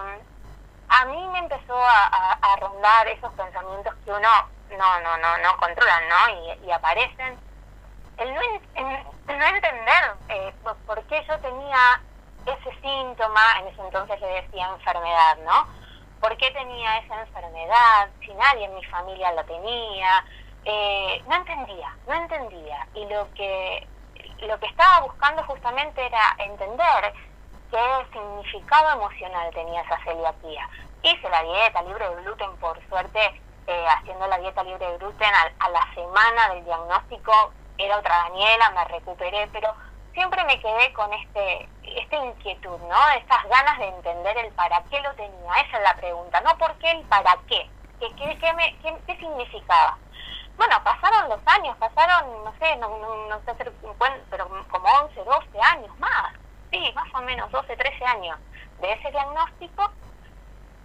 a 0.89 1.05
mí 1.05 1.27
me 1.27 1.39
empezó 1.39 1.77
a, 1.77 2.33
a, 2.41 2.55
rondar 2.57 3.07
esos 3.07 3.31
pensamientos 3.33 3.93
que 4.03 4.12
uno 4.12 4.27
no, 4.77 4.99
no, 5.01 5.17
no, 5.17 5.38
no 5.39 5.57
controlan, 5.57 6.03
¿no? 6.09 6.65
Y, 6.65 6.71
aparecen. 6.71 7.38
El 8.17 8.33
no, 8.33 8.41
no 8.41 9.45
entender 9.45 10.13
eh, 10.27 10.53
por 10.85 11.03
qué 11.03 11.23
yo 11.25 11.39
tenía 11.39 12.01
ese 12.45 12.81
síntoma, 12.81 13.59
en 13.59 13.67
ese 13.67 13.81
entonces 13.81 14.19
le 14.19 14.41
decía 14.41 14.67
enfermedad, 14.67 15.38
¿no? 15.45 15.67
¿Por 16.19 16.35
qué 16.38 16.51
tenía 16.51 16.97
esa 16.97 17.21
enfermedad? 17.21 18.09
Si 18.20 18.33
nadie 18.33 18.65
en 18.65 18.75
mi 18.75 18.83
familia 18.85 19.31
la 19.31 19.44
tenía. 19.44 20.25
Eh, 20.65 21.24
no 21.27 21.35
entendía, 21.35 21.96
no 22.07 22.13
entendía. 22.13 22.87
Y 22.94 23.05
lo 23.05 23.31
que, 23.33 23.87
lo 24.41 24.59
que 24.59 24.65
estaba 24.65 25.05
buscando 25.05 25.44
justamente 25.46 26.05
era 26.05 26.35
entender 26.39 27.13
qué 27.72 28.05
significado 28.11 28.91
emocional 28.94 29.50
tenía 29.53 29.81
esa 29.81 29.98
celiaquía. 30.03 30.70
Hice 31.03 31.29
la 31.29 31.44
dieta 31.44 31.81
libre 31.83 32.09
de 32.09 32.22
gluten, 32.24 32.55
por 32.57 32.77
suerte, 32.89 33.41
eh, 33.70 33.86
haciendo 33.88 34.25
la 34.25 34.40
dieta 34.40 34.64
libre 34.64 34.84
de 34.84 34.98
gluten 34.98 35.32
a, 35.60 35.70
la 35.70 35.94
semana 35.94 36.50
del 36.50 36.66
diagnóstico 36.66 37.53
era 37.77 38.00
otra 38.00 38.24
Daniela, 38.24 38.72
me 38.72 38.84
recuperé, 38.86 39.48
pero 39.53 39.75
siempre 40.12 40.44
me 40.46 40.60
quedé 40.60 40.92
con 40.94 41.14
este 41.14 41.70
esta 41.84 42.16
inquietud, 42.16 42.79
¿no? 42.79 43.10
Estas 43.16 43.44
ganas 43.48 43.77
de 43.77 43.90
entender 43.90 44.38
el 44.40 44.51
para 44.53 44.82
qué 44.86 45.00
lo 45.01 45.14
tenía. 45.14 45.53
Esa 45.62 45.77
es 45.77 45.84
la 45.84 45.96
pregunta, 45.98 46.42
no 46.42 46.58
por 46.58 46.74
qué 46.79 46.90
el 46.90 47.01
para 47.03 47.38
qué. 47.48 47.70
¿Qué, 48.00 48.08
qué, 48.16 48.40
qué, 48.40 48.53
me, 48.53 48.75
qué, 48.79 49.18
significaba? 49.18 50.00
Bueno, 50.58 50.84
pasaron 50.84 51.29
los 51.29 51.40
años, 51.46 51.77
pasaron, 51.77 52.44
no 52.44 52.51
sé, 52.60 52.75
no, 52.77 52.90
no, 52.98 53.27
no 53.27 53.40
sé 53.46 53.53
pero 54.32 54.50
como 54.68 54.90
11, 55.03 55.24
12 55.24 55.62
años 55.62 56.00
más. 56.00 56.34
Sí, 56.72 56.92
más 56.96 57.14
o 57.14 57.22
menos 57.22 57.51
12, 57.51 57.77
13 57.77 58.05
años 58.05 58.40
de 58.82 58.94
ese 58.94 59.12
diagnóstico 59.12 59.92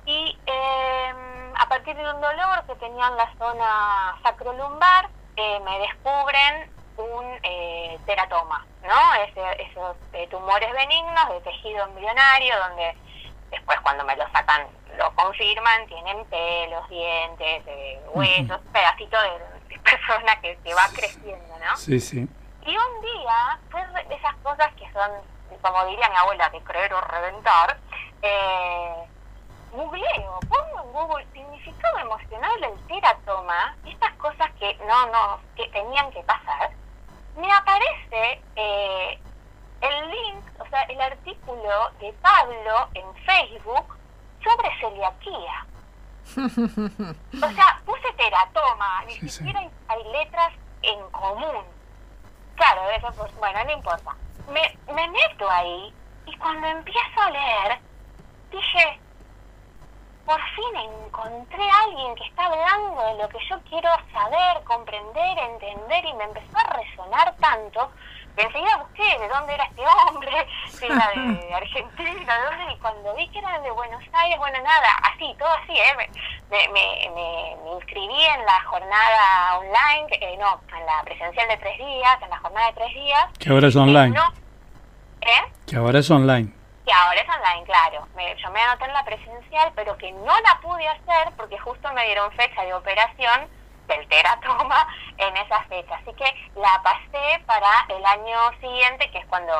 y 0.07 0.39
eh, 0.47 1.15
a 1.57 1.69
partir 1.69 1.97
de 1.97 2.03
un 2.03 2.21
dolor 2.21 2.65
que 2.67 2.75
tenía 2.77 3.09
en 3.09 3.17
la 3.17 3.33
zona 3.39 4.19
sacrolumbar, 4.23 5.09
eh, 5.37 5.61
me 5.65 5.79
descubren 5.81 6.71
un 6.97 7.39
eh, 7.43 7.99
teratoma, 8.07 8.65
¿no? 8.83 9.15
esos 9.59 9.97
eh, 10.13 10.29
tumores 10.29 10.73
benignos 10.73 11.29
de 11.31 11.41
tejido 11.41 11.85
embrionario, 11.87 12.55
donde 12.69 12.97
después 13.51 13.81
cuando 13.81 14.05
me 14.05 14.17
lo 14.17 14.31
sacan 14.31 14.67
lo 14.97 15.13
confirman, 15.17 15.87
tienen 15.87 16.25
pelos, 16.27 16.89
dientes, 16.89 17.65
huesos, 18.15 18.61
pedacitos 18.73 19.21
de, 19.69 19.79
persona 19.81 20.41
que, 20.41 20.57
que, 20.65 20.73
va 20.73 20.87
creciendo, 20.95 21.59
¿no? 21.59 21.77
Sí, 21.77 21.99
sí. 21.99 22.29
Y 22.65 22.77
un 22.77 23.01
día, 23.03 23.59
fue 23.71 23.85
de 24.09 24.15
esas 24.15 24.35
cosas 24.37 24.73
que 24.75 24.91
son, 24.93 25.11
como 25.61 25.85
diría 25.87 26.09
mi 26.09 26.17
abuela, 26.17 26.49
de 26.51 26.61
creer 26.61 26.95
o 26.95 27.01
reventar, 27.01 27.77
eh, 28.23 29.05
googleo, 29.75 30.41
pongo 30.49 30.83
en 30.83 30.93
Google 30.93 31.27
significado 31.33 31.99
emocional 31.99 32.61
del 32.61 32.87
teratoma, 32.87 33.77
estas 33.85 34.13
cosas 34.15 34.51
que 34.59 34.75
no, 34.87 35.07
no, 35.07 35.41
que 35.57 35.69
tenían 35.69 36.11
que 36.13 36.23
pasar, 36.23 36.71
me 37.37 37.53
aparece 37.53 38.41
eh, 38.57 39.19
el 39.81 40.11
link, 40.11 40.45
o 40.61 40.67
sea, 40.69 40.83
el 40.83 41.01
artículo 41.01 41.91
de 42.01 42.13
Pablo 42.23 42.89
en 42.95 43.15
Facebook 43.25 43.99
sobre 44.43 44.79
celiaquía. 44.79 45.67
o 46.27 47.51
sea, 47.55 47.81
puse 47.85 48.13
teratoma, 48.17 49.05
ni 49.07 49.29
siquiera 49.29 49.61
hay 49.89 50.05
letras 50.05 50.53
en 50.83 51.11
común. 51.11 51.65
Claro, 52.55 52.89
eso 52.91 53.09
pues, 53.17 53.35
bueno, 53.37 53.65
no 53.65 53.73
importa. 53.73 54.15
Me, 54.49 54.79
me 54.93 55.09
meto 55.09 55.51
ahí 55.51 55.93
y 56.27 56.37
cuando 56.37 56.67
empiezo 56.69 57.21
a 57.21 57.31
leer, 57.31 57.79
dije, 58.51 59.01
por 60.25 60.41
fin 60.55 60.91
encontré 61.07 61.71
a 61.71 61.85
alguien 61.85 62.15
que 62.15 62.25
está 62.25 62.47
hablando 62.47 63.05
de 63.07 63.23
lo 63.23 63.29
que 63.29 63.39
yo 63.49 63.59
quiero 63.69 63.91
saber, 64.13 64.65
comprender, 64.65 65.39
entender 65.39 66.05
y 66.05 66.13
me 66.15 66.25
empezó 66.25 66.59
a 66.59 66.73
resonar 66.73 67.35
tanto 67.37 67.91
que 68.37 68.43
enseguida 68.43 68.77
busqué 68.79 69.19
de 69.19 69.29
dónde 69.29 69.55
era 69.55 69.65
este 69.65 69.83
hombre, 69.87 70.47
si 70.69 70.85
era 70.87 71.11
de 71.15 71.55
Argentina, 71.55 72.39
de 72.39 72.45
dónde, 72.45 72.73
y 72.73 72.79
cuando 72.79 73.15
vi 73.15 73.29
que 73.29 73.39
era 73.39 73.61
de 73.61 73.71
Buenos 73.71 74.03
Aires, 74.13 74.39
bueno, 74.39 74.59
nada, 74.63 74.89
así, 75.03 75.35
todo 75.39 75.49
así, 75.63 75.73
¿eh? 75.73 76.11
me, 76.51 76.69
me, 76.69 77.11
me, 77.15 77.75
inscribí 77.77 78.25
en 78.25 78.45
la 78.45 78.61
jornada 78.65 79.59
online, 79.59 80.09
eh, 80.21 80.37
no, 80.39 80.61
en 80.77 80.87
la 80.87 81.03
presencial 81.05 81.49
de 81.49 81.57
tres 81.59 81.79
días, 81.79 82.23
en 82.23 82.31
la 82.31 82.39
jornada 82.39 82.67
de 82.69 82.73
tres 82.73 82.95
días. 82.95 83.25
Que 83.39 83.51
ahora 83.51 83.69
es 83.69 83.77
online. 83.77 84.19
¿Eh? 85.21 85.53
Que 85.67 85.77
ahora 85.77 86.01
es 86.01 86.11
online 86.11 86.64
que 86.85 86.93
ahora 86.93 87.21
es 87.21 87.29
online, 87.29 87.65
claro. 87.65 88.07
Me, 88.15 88.37
yo 88.37 88.51
me 88.51 88.63
anoté 88.63 88.85
en 88.85 88.93
la 88.93 89.05
presencial, 89.05 89.73
pero 89.75 89.97
que 89.97 90.13
no 90.13 90.41
la 90.41 90.61
pude 90.61 90.87
hacer 90.87 91.33
porque 91.37 91.59
justo 91.59 91.93
me 91.93 92.05
dieron 92.05 92.31
fecha 92.33 92.63
de 92.63 92.75
operación 92.75 93.49
del 93.87 94.07
teratoma 94.09 94.87
en 95.17 95.37
esa 95.37 95.63
fecha. 95.65 95.95
Así 95.97 96.13
que 96.15 96.51
la 96.57 96.81
pasé 96.83 97.43
para 97.47 97.87
el 97.89 98.05
año 98.05 98.39
siguiente, 98.61 99.11
que 99.11 99.19
es 99.19 99.27
cuando, 99.27 99.55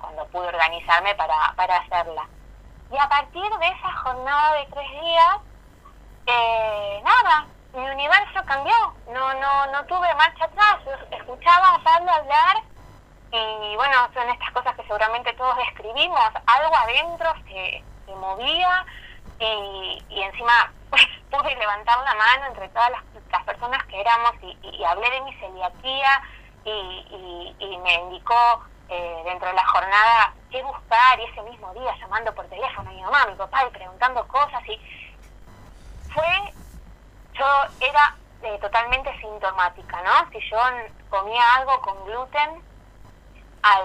cuando 0.00 0.26
pude 0.28 0.48
organizarme 0.48 1.14
para, 1.14 1.52
para 1.56 1.76
hacerla. 1.76 2.26
Y 2.90 2.98
a 2.98 3.08
partir 3.08 3.50
de 3.50 3.68
esa 3.68 3.92
jornada 4.04 4.54
de 4.54 4.66
tres 4.66 4.90
días, 5.00 5.36
eh, 6.26 7.02
nada, 7.04 7.46
mi 7.74 7.88
universo 7.90 8.44
cambió. 8.46 8.94
No, 9.08 9.34
no, 9.34 9.66
no 9.72 9.84
tuve 9.86 10.14
marcha 10.14 10.44
atrás. 10.44 10.78
escuchaba 11.10 11.74
a 11.74 11.82
Pablo 11.82 12.10
hablar 12.10 12.71
Y 13.32 13.76
bueno, 13.76 13.96
son 14.12 14.28
estas 14.28 14.50
cosas 14.52 14.76
que 14.76 14.82
seguramente 14.82 15.32
todos 15.34 15.56
escribimos, 15.68 16.20
algo 16.46 16.76
adentro 16.76 17.32
se, 17.48 17.82
se 18.04 18.14
movía 18.14 18.84
y, 19.38 20.04
y 20.10 20.22
encima 20.22 20.72
pude 21.30 21.56
levantar 21.56 21.98
la 22.04 22.14
mano 22.14 22.46
entre 22.46 22.68
todas 22.68 22.90
las, 22.90 23.02
personas 23.46 23.82
que 23.86 24.00
éramos 24.00 24.32
y, 24.42 24.84
hablé 24.84 25.10
de 25.10 25.20
mi 25.22 25.34
celiaquía 25.36 26.22
y, 26.64 27.56
y 27.58 27.78
me 27.78 27.94
indicó 27.94 28.62
eh, 28.94 29.22
dentro 29.24 29.48
de 29.48 29.54
la 29.54 29.66
jornada 29.66 30.34
qué 30.50 30.62
buscar 30.62 31.18
y 31.18 31.24
ese 31.24 31.40
mismo 31.42 31.72
día 31.72 31.96
llamando 31.96 32.34
por 32.34 32.46
teléfono 32.48 32.90
a 32.90 32.92
mi 32.92 33.00
mamá, 33.00 33.22
a 33.22 33.26
mi 33.26 33.34
papá 33.36 33.64
y 33.66 33.70
preguntando 33.70 34.28
cosas 34.28 34.60
y 34.68 34.78
fue, 36.12 36.54
yo 37.32 37.46
era 37.80 38.14
eh, 38.42 38.58
totalmente 38.60 39.10
sintomática, 39.18 40.02
¿no? 40.02 40.30
Si 40.30 40.38
yo 40.50 40.58
comía 41.08 41.54
algo 41.54 41.80
con 41.80 42.04
gluten, 42.04 42.62
al 43.62 43.84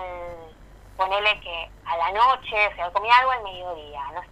ponerle 0.95 1.39
que 1.41 1.69
a 1.85 1.97
la 1.97 2.11
noche, 2.11 2.67
o 2.67 2.75
sea, 2.75 2.91
comía 2.91 3.15
algo 3.17 3.31
al 3.31 3.43
mediodía, 3.43 4.01
no 4.13 4.21
sé, 4.21 4.29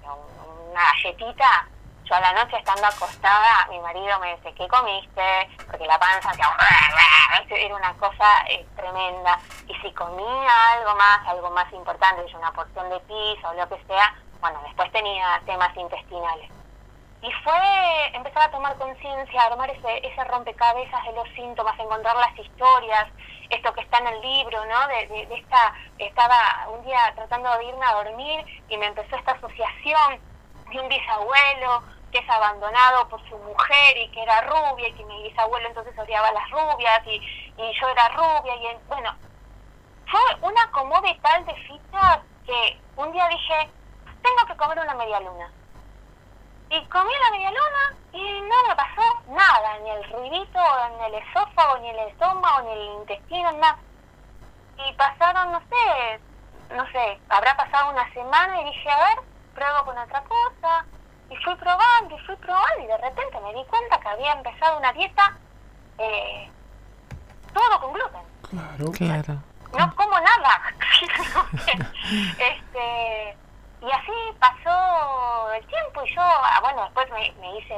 una 0.71 0.81
galletita, 0.91 1.67
yo 2.05 2.15
a 2.15 2.19
la 2.19 2.33
noche 2.33 2.57
estando 2.57 2.85
acostada, 2.85 3.67
mi 3.69 3.79
marido 3.79 4.19
me 4.19 4.35
dice, 4.35 4.53
¿qué 4.53 4.67
comiste? 4.67 5.49
Porque 5.65 5.87
la 5.87 5.97
panza 5.97 6.31
era 7.49 7.75
una 7.75 7.93
cosa 7.95 8.45
eh, 8.47 8.65
tremenda. 8.75 9.39
Y 9.67 9.73
si 9.75 9.91
comía 9.93 10.71
algo 10.73 10.95
más, 10.95 11.27
algo 11.27 11.49
más 11.49 11.71
importante, 11.73 12.35
una 12.35 12.51
porción 12.51 12.89
de 12.89 12.99
pizza 13.01 13.49
o 13.49 13.53
lo 13.55 13.67
que 13.69 13.83
sea, 13.87 14.13
bueno, 14.39 14.59
después 14.65 14.91
tenía 14.91 15.41
temas 15.45 15.75
intestinales. 15.75 16.54
Y 17.21 17.31
fue 17.43 18.07
empezar 18.13 18.43
a 18.43 18.51
tomar 18.51 18.77
conciencia, 18.77 19.41
armar 19.41 19.69
ese, 19.69 20.07
ese 20.07 20.23
rompecabezas 20.25 21.03
de 21.05 21.13
los 21.13 21.27
síntomas, 21.29 21.79
encontrar 21.79 22.15
las 22.17 22.37
historias, 22.37 23.07
esto 23.49 23.73
que 23.73 23.81
está 23.81 23.97
en 23.99 24.07
el 24.07 24.21
libro, 24.21 24.63
¿no? 24.65 24.87
De, 24.87 25.07
de, 25.07 25.25
de 25.25 25.35
esta, 25.35 25.73
estaba 25.97 26.67
un 26.69 26.83
día 26.85 26.99
tratando 27.15 27.57
de 27.57 27.65
irme 27.65 27.85
a 27.85 27.93
dormir 27.93 28.45
y 28.69 28.77
me 28.77 28.87
empezó 28.87 29.15
esta 29.15 29.31
asociación 29.31 30.19
de 30.71 30.79
un 30.79 30.87
bisabuelo 30.87 31.83
que 32.11 32.19
es 32.19 32.29
abandonado 32.29 33.07
por 33.09 33.21
su 33.27 33.37
mujer 33.37 33.97
y 33.97 34.09
que 34.11 34.21
era 34.21 34.41
rubia 34.41 34.87
y 34.87 34.93
que 34.93 35.05
mi 35.05 35.23
bisabuelo 35.23 35.67
entonces 35.67 35.97
odiaba 35.97 36.31
las 36.31 36.49
rubias 36.49 37.01
y, 37.05 37.15
y 37.57 37.79
yo 37.79 37.89
era 37.89 38.07
rubia 38.09 38.55
y 38.55 38.77
bueno, 38.87 39.15
fue 40.09 40.49
una 40.49 40.63
acomode 40.63 41.17
tal 41.21 41.45
de 41.45 41.55
fichas 41.55 42.19
que 42.45 42.79
un 42.95 43.11
día 43.11 43.27
dije, 43.27 43.69
tengo 44.21 44.45
que 44.47 44.55
comer 44.55 44.79
una 44.79 44.93
media 44.93 45.19
luna. 45.19 45.51
Y 46.69 46.85
comí 46.87 47.11
la 47.25 47.31
media 47.31 47.51
luna 47.51 47.95
y 48.11 48.41
no 48.41 48.55
me 48.67 48.75
pasó 48.75 49.01
nada, 49.29 49.79
ni 49.83 49.89
el 49.89 50.11
ruidito 50.11 50.59
en 50.87 51.03
el 51.05 51.15
esófago, 51.15 51.77
ni 51.79 51.89
el 51.89 51.99
estómago, 52.09 52.61
ni 52.63 52.71
el 52.71 53.01
intestino, 53.01 53.51
nada. 53.53 53.77
Y 54.77 54.93
pasaron, 54.93 55.51
no 55.51 55.59
sé, 55.59 56.19
no 56.75 56.85
sé, 56.91 57.19
habrá 57.29 57.55
pasado 57.55 57.91
una 57.91 58.11
semana 58.13 58.61
y 58.61 58.65
dije, 58.65 58.89
a 58.89 58.97
ver, 58.97 59.19
pruebo 59.53 59.85
con 59.85 59.97
otra 59.97 60.21
cosa, 60.23 60.85
y 61.29 61.35
fui 61.37 61.55
probando 61.55 62.15
y 62.15 62.19
fui 62.19 62.35
probando 62.35 62.83
y 62.83 62.87
de 62.87 62.97
repente 62.97 63.39
me 63.41 63.53
di 63.53 63.65
cuenta 63.65 63.99
que 63.99 64.07
había 64.07 64.33
empezado 64.33 64.77
una 64.77 64.93
dieta 64.93 65.37
eh, 65.97 66.49
todo 67.53 67.79
con 67.79 67.93
gluten. 67.93 68.21
Claro, 68.49 68.91
claro. 68.91 69.41
No 69.77 69.95
como 69.95 70.19
nada. 70.19 70.61
este 72.37 73.37
y 73.85 73.91
así 73.91 74.37
pasó 74.39 75.51
el 75.53 75.65
tiempo 75.67 76.01
y 76.05 76.15
yo, 76.15 76.21
ah, 76.21 76.59
bueno, 76.61 76.83
después 76.83 77.07
me, 77.11 77.57
hice 77.57 77.75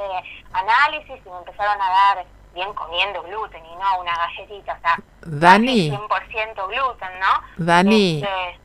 análisis 0.52 1.20
y 1.24 1.28
me 1.28 1.38
empezaron 1.38 1.80
a 1.80 1.88
dar 1.90 2.26
bien 2.54 2.72
comiendo 2.74 3.22
gluten 3.22 3.64
y 3.64 3.76
no 3.76 4.00
una 4.00 4.16
galletita, 4.16 4.74
o 4.74 4.80
sea, 4.80 4.98
Dani, 5.20 5.90
100% 5.90 6.68
gluten, 6.68 7.20
¿no? 7.20 7.64
Dani, 7.64 8.22
este, 8.22 8.58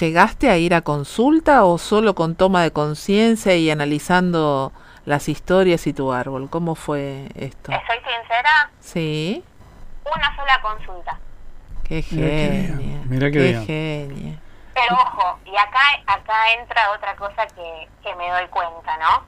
¿Llegaste 0.00 0.48
a 0.50 0.56
ir 0.56 0.74
a 0.74 0.82
consulta 0.82 1.64
o 1.64 1.76
solo 1.78 2.14
con 2.14 2.36
toma 2.36 2.62
de 2.62 2.70
conciencia 2.70 3.54
y 3.56 3.70
analizando 3.70 4.72
las 5.04 5.28
historias 5.28 5.86
y 5.86 5.92
tu 5.92 6.12
árbol? 6.12 6.48
¿Cómo 6.48 6.74
fue 6.74 7.28
esto? 7.34 7.72
¿Soy 7.72 7.98
sincera? 7.98 8.70
Sí. 8.80 9.44
Una 10.04 10.36
sola 10.36 10.60
consulta. 10.62 11.18
Qué 11.84 12.02
genia. 12.02 13.02
Mira 13.06 13.30
qué, 13.30 13.62
genia. 13.66 14.40
Pero 14.74 14.94
ojo, 14.94 15.38
y 15.44 15.56
acá, 15.56 15.80
acá 16.06 16.52
entra 16.52 16.90
otra 16.92 17.14
cosa 17.16 17.46
que, 17.48 17.88
que 18.02 18.14
me 18.16 18.30
doy 18.30 18.46
cuenta, 18.48 18.96
¿no? 18.98 19.24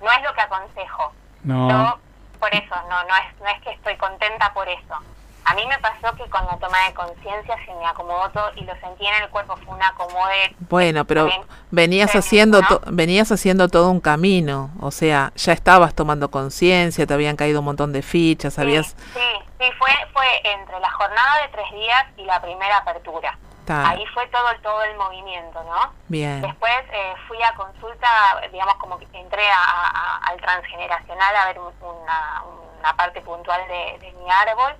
No 0.00 0.12
es 0.12 0.22
lo 0.22 0.32
que 0.34 0.40
aconsejo. 0.40 1.12
No. 1.44 1.98
por 2.40 2.54
eso, 2.54 2.74
no, 2.88 3.04
no 3.04 3.16
es, 3.16 3.40
no 3.40 3.46
es 3.48 3.60
que 3.62 3.70
estoy 3.70 3.96
contenta 3.96 4.52
por 4.52 4.68
eso 4.68 4.98
a 5.46 5.54
mí 5.54 5.64
me 5.66 5.78
pasó 5.78 6.14
que 6.16 6.28
con 6.28 6.44
la 6.44 6.56
toma 6.56 6.76
de 6.88 6.94
conciencia 6.94 7.56
se 7.64 7.72
me 7.74 7.86
acomodó 7.86 8.28
todo 8.30 8.50
y 8.56 8.64
lo 8.64 8.74
sentí 8.80 9.06
en 9.06 9.22
el 9.22 9.30
cuerpo, 9.30 9.56
fue 9.64 9.76
una 9.76 9.88
acomode. 9.88 10.56
Bueno, 10.68 11.04
pero 11.04 11.30
venías 11.70 12.16
haciendo 12.16 12.60
venías 12.88 13.30
haciendo 13.30 13.68
todo 13.68 13.90
un 13.90 14.00
camino, 14.00 14.70
o 14.80 14.90
sea, 14.90 15.32
ya 15.36 15.52
estabas 15.52 15.94
tomando 15.94 16.32
conciencia, 16.32 17.06
te 17.06 17.14
habían 17.14 17.36
caído 17.36 17.60
un 17.60 17.66
montón 17.66 17.92
de 17.92 18.02
fichas, 18.02 18.54
sabías. 18.54 18.96
Sí, 19.14 19.20
sí, 19.60 19.70
fue 19.78 19.92
fue 20.12 20.26
entre 20.42 20.80
la 20.80 20.90
jornada 20.90 21.42
de 21.42 21.48
tres 21.48 21.70
días 21.70 22.06
y 22.16 22.24
la 22.24 22.42
primera 22.42 22.78
apertura. 22.78 23.38
Ahí 23.68 24.04
fue 24.14 24.26
todo 24.28 24.46
todo 24.62 24.82
el 24.84 24.96
movimiento, 24.96 25.62
¿no? 25.64 25.92
Bien. 26.08 26.40
Después 26.40 26.84
eh, 26.92 27.14
fui 27.26 27.42
a 27.42 27.54
consulta, 27.54 28.08
digamos 28.52 28.74
como 28.76 28.98
que 28.98 29.06
entré 29.12 29.48
al 29.50 30.40
transgeneracional 30.40 31.36
a 31.36 31.46
ver 31.46 31.58
una, 31.58 32.42
una 32.78 32.96
parte 32.96 33.20
puntual 33.20 33.60
de, 33.68 33.98
de 34.00 34.12
mi 34.12 34.30
árbol 34.30 34.76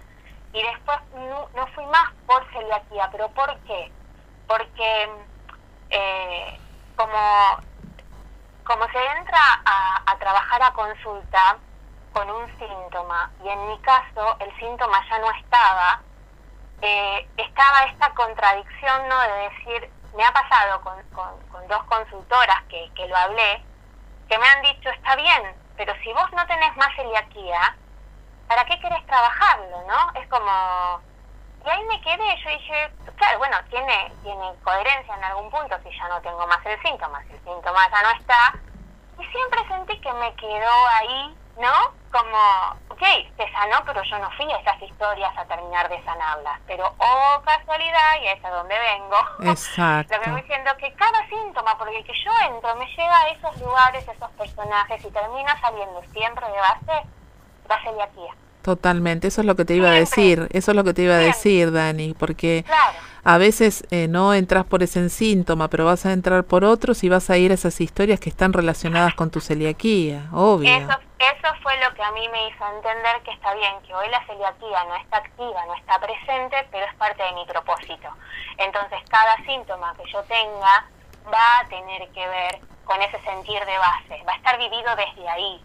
y 0.57 0.63
después 0.63 0.99
no, 1.15 1.67
fui 1.75 1.85
más 1.87 2.13
por 2.27 2.43
celiaquía. 2.53 3.09
¿Pero 3.13 3.29
por 3.29 3.55
qué? 3.67 3.93
Porque 4.47 5.11
eh, 5.91 6.61
como, 6.97 7.59
como 8.65 8.85
se 8.87 9.05
entra 9.19 9.39
a, 9.65 10.17
trabajar 10.19 10.63
a 10.63 10.73
consulta 10.73 11.59
con 12.13 12.31
un 12.31 12.47
síntoma 12.59 13.31
y 13.45 13.49
en 13.49 13.69
mi 13.69 13.79
caso 13.81 14.37
el 14.41 14.51
síntoma 14.59 15.05
ya 15.11 15.19
no 15.19 15.31
estaba, 15.33 16.01
eh, 16.83 17.29
estaba 17.37 17.85
esta 17.85 18.11
contradicción 18.15 19.09
¿no? 19.09 19.21
de 19.21 19.51
decir, 19.51 19.91
me 20.17 20.25
ha 20.25 20.33
pasado 20.33 20.81
con, 20.83 21.03
con, 21.11 21.69
dos 21.69 21.83
consultoras 21.85 22.63
que, 22.69 22.91
que 22.95 23.09
lo 23.09 23.17
hablé, 23.17 23.63
que 24.29 24.39
me 24.39 24.47
han 24.47 24.63
dicho, 24.63 24.89
está 24.91 25.17
bien, 25.17 25.55
pero 25.77 25.93
si 26.03 26.13
vos 26.13 26.33
no 26.33 26.47
tenés 26.47 26.77
más 26.77 26.95
celiaquía, 26.95 27.77
¿para 28.47 28.65
qué 28.65 28.79
querés 28.81 29.05
trabajarlo, 29.07 29.83
no? 29.87 30.21
Es 30.21 30.29
como... 30.29 31.01
Y 31.65 31.69
ahí 31.69 31.85
me 31.87 32.01
quedé, 32.01 32.37
yo 32.45 32.51
dije, 32.51 32.93
claro, 33.17 33.39
bueno, 33.39 33.57
tiene, 33.69 34.13
tiene 34.23 34.55
coherencia 34.63 35.17
en 35.17 35.25
algún 35.25 35.51
punto 35.51 35.77
si 35.83 35.91
ya 35.99 36.07
no 36.09 36.21
tengo 36.21 36.47
más 36.47 36.65
el 36.65 36.81
síntoma, 36.81 37.21
si 37.25 37.33
el 37.33 37.43
síntoma 37.43 37.91
ya 37.91 38.03
no 38.03 38.11
está. 38.21 38.55
Y 39.19 39.25
siempre 39.27 39.67
sentí 39.67 40.01
que 40.01 40.13
me 40.13 40.33
quedó 40.37 40.89
ahí, 40.91 41.37
¿no? 41.59 41.73
Como, 42.11 42.39
ok, 42.89 43.03
te 43.37 43.53
sanó, 43.53 43.83
pero 43.85 44.03
yo 44.05 44.19
no 44.19 44.31
fui 44.33 44.51
a 44.51 44.57
esas 44.57 44.81
historias 44.83 45.37
a 45.37 45.45
terminar 45.45 45.89
de 45.89 46.03
sanarlas. 46.05 46.61
Pero, 46.67 46.95
oh 46.99 47.43
casualidad, 47.45 48.21
y 48.23 48.29
es 48.29 48.45
a 48.45 48.51
donde 48.51 48.75
vengo. 48.79 49.51
Exacto. 49.51 50.15
Lo 50.17 50.23
que 50.23 50.31
voy 50.31 50.41
diciendo 50.43 50.71
que 50.79 50.93
cada 50.95 51.27
síntoma, 51.29 51.77
porque 51.79 52.05
que 52.05 52.15
yo 52.25 52.31
entro, 52.49 52.75
me 52.77 52.87
llega 52.87 53.19
a 53.19 53.29
esos 53.29 53.61
lugares, 53.61 54.09
esos 54.09 54.31
personajes, 54.33 55.05
y 55.05 55.11
termina 55.11 55.61
saliendo 55.61 56.03
siempre 56.13 56.47
de 56.47 56.59
base 56.59 57.07
Totalmente, 58.63 59.29
eso 59.29 59.43
es 59.43 59.47
lo 59.47 59.55
que 59.55 59.65
te 59.65 59.75
iba 59.75 59.91
a 59.91 59.93
decir, 59.93 60.49
eso 60.51 60.73
es 60.73 60.77
lo 60.77 60.83
que 60.83 60.93
te 60.93 61.03
iba 61.03 61.15
a 61.15 61.19
decir, 61.19 61.71
Dani, 61.71 62.15
porque 62.15 62.65
a 63.27 63.39
veces 63.39 63.83
eh, 63.91 64.07
no 64.07 64.33
entras 64.35 64.65
por 64.65 64.85
ese 64.85 65.09
síntoma, 65.09 65.67
pero 65.67 65.85
vas 65.85 66.07
a 66.07 66.13
entrar 66.13 66.45
por 66.45 66.63
otros 66.63 67.03
y 67.03 67.09
vas 67.09 67.29
a 67.29 67.37
ir 67.37 67.51
a 67.51 67.55
esas 67.55 67.81
historias 67.81 68.21
que 68.21 68.31
están 68.31 68.53
relacionadas 68.53 69.15
con 69.15 69.33
tu 69.33 69.41
celiaquía, 69.41 70.29
obvio. 70.33 70.71
Eso, 70.71 70.97
eso 71.19 71.55
fue 71.61 71.73
lo 71.83 71.93
que 71.95 72.05
a 72.05 72.13
mí 72.13 72.29
me 72.29 72.47
hizo 72.47 72.65
entender 72.77 73.21
que 73.25 73.33
está 73.33 73.53
bien, 73.55 73.75
que 73.85 73.93
hoy 73.93 74.09
la 74.11 74.25
celiaquía 74.27 74.85
no 74.85 74.95
está 74.95 75.17
activa, 75.17 75.67
no 75.67 75.75
está 75.75 75.99
presente, 75.99 76.69
pero 76.71 76.87
es 76.87 76.95
parte 76.95 77.21
de 77.21 77.33
mi 77.33 77.45
propósito. 77.47 78.09
Entonces, 78.59 79.01
cada 79.11 79.37
síntoma 79.45 79.93
que 79.97 80.09
yo 80.13 80.23
tenga 80.23 80.87
va 81.27 81.59
a 81.59 81.69
tener 81.69 82.09
que 82.11 82.29
ver 82.29 82.61
con 82.85 83.03
ese 83.03 83.21
sentir 83.25 83.59
de 83.59 83.77
base, 83.77 84.23
va 84.23 84.35
a 84.35 84.37
estar 84.37 84.57
vivido 84.57 84.95
desde 84.95 85.29
ahí, 85.29 85.61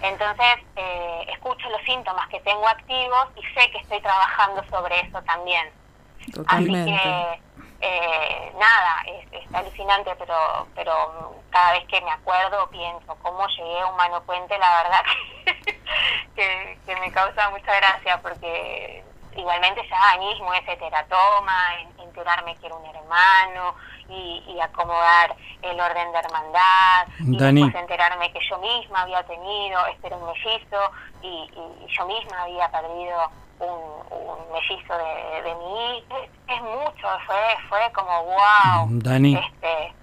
entonces, 0.00 0.56
eh, 0.76 1.26
escucho 1.32 1.68
los 1.68 1.82
síntomas 1.82 2.26
que 2.28 2.40
tengo 2.40 2.66
activos 2.66 3.28
y 3.36 3.42
sé 3.54 3.70
que 3.70 3.78
estoy 3.78 4.00
trabajando 4.00 4.64
sobre 4.70 5.00
eso 5.00 5.20
también. 5.22 5.83
Totalmente. 6.32 6.92
Así 6.92 7.02
que, 7.02 7.40
eh, 7.80 8.52
nada, 8.58 9.02
es, 9.06 9.54
alucinante, 9.54 10.14
pero, 10.18 10.66
pero 10.74 11.36
cada 11.50 11.72
vez 11.72 11.86
que 11.86 12.00
me 12.00 12.10
acuerdo 12.10 12.68
pienso 12.70 13.14
cómo 13.22 13.46
llegué 13.48 13.80
a 13.80 13.86
Humano 13.86 14.22
Puente, 14.24 14.58
la 14.58 14.82
verdad 14.82 15.04
que, 16.34 16.78
que, 16.86 16.96
me 16.96 17.12
causa 17.12 17.50
mucha 17.50 17.76
gracia 17.76 18.20
porque 18.22 19.04
igualmente 19.36 19.82
ya 19.88 20.18
mismo 20.18 20.52
ese 20.54 20.76
teratoma, 20.76 21.74
enterarme 21.98 22.56
que 22.56 22.66
era 22.66 22.76
un 22.76 22.86
hermano, 22.86 23.74
y, 24.08 24.60
acomodar 24.60 25.34
el 25.62 25.80
orden 25.80 26.12
de 26.12 26.18
hermandad, 26.18 27.06
y 27.20 27.36
después 27.36 27.74
enterarme 27.74 28.32
que 28.32 28.40
yo 28.48 28.58
misma 28.58 29.02
había 29.02 29.22
tenido, 29.24 29.84
este 29.86 30.06
era 30.06 30.16
un 30.16 30.26
mellizo, 30.26 30.90
y, 31.22 31.50
yo 31.88 32.06
misma 32.06 32.42
había 32.42 32.70
perdido 32.70 33.30
un, 33.60 34.52
mellizo 34.52 34.94
de, 34.94 35.42
de 35.42 35.54
mi 35.54 35.98
es, 35.98 36.30
es, 36.48 36.62
mucho, 36.62 37.06
fue, 37.26 37.36
fue 37.68 37.78
como 37.92 38.24
wow. 38.24 38.86
Mm, 38.88 38.98
Dani, 39.00 39.34
este, 39.34 39.94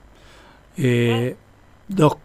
eh, 0.77 1.35
dos, 1.87 2.17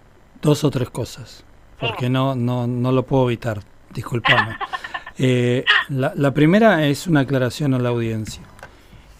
dos 0.43 0.65
o 0.65 0.71
tres 0.71 0.91
cosas, 0.91 1.45
porque 1.79 2.09
no, 2.09 2.35
no, 2.35 2.67
no 2.67 2.93
lo 2.93 3.05
puedo 3.05 3.27
evitar, 3.27 3.61
disculpame. 3.91 4.57
eh, 5.19 5.65
la, 5.89 6.13
la, 6.15 6.33
primera 6.33 6.85
es 6.87 7.07
una 7.07 7.21
aclaración 7.21 7.75
a 7.75 7.79
la 7.79 7.91
audiencia. 7.91 8.43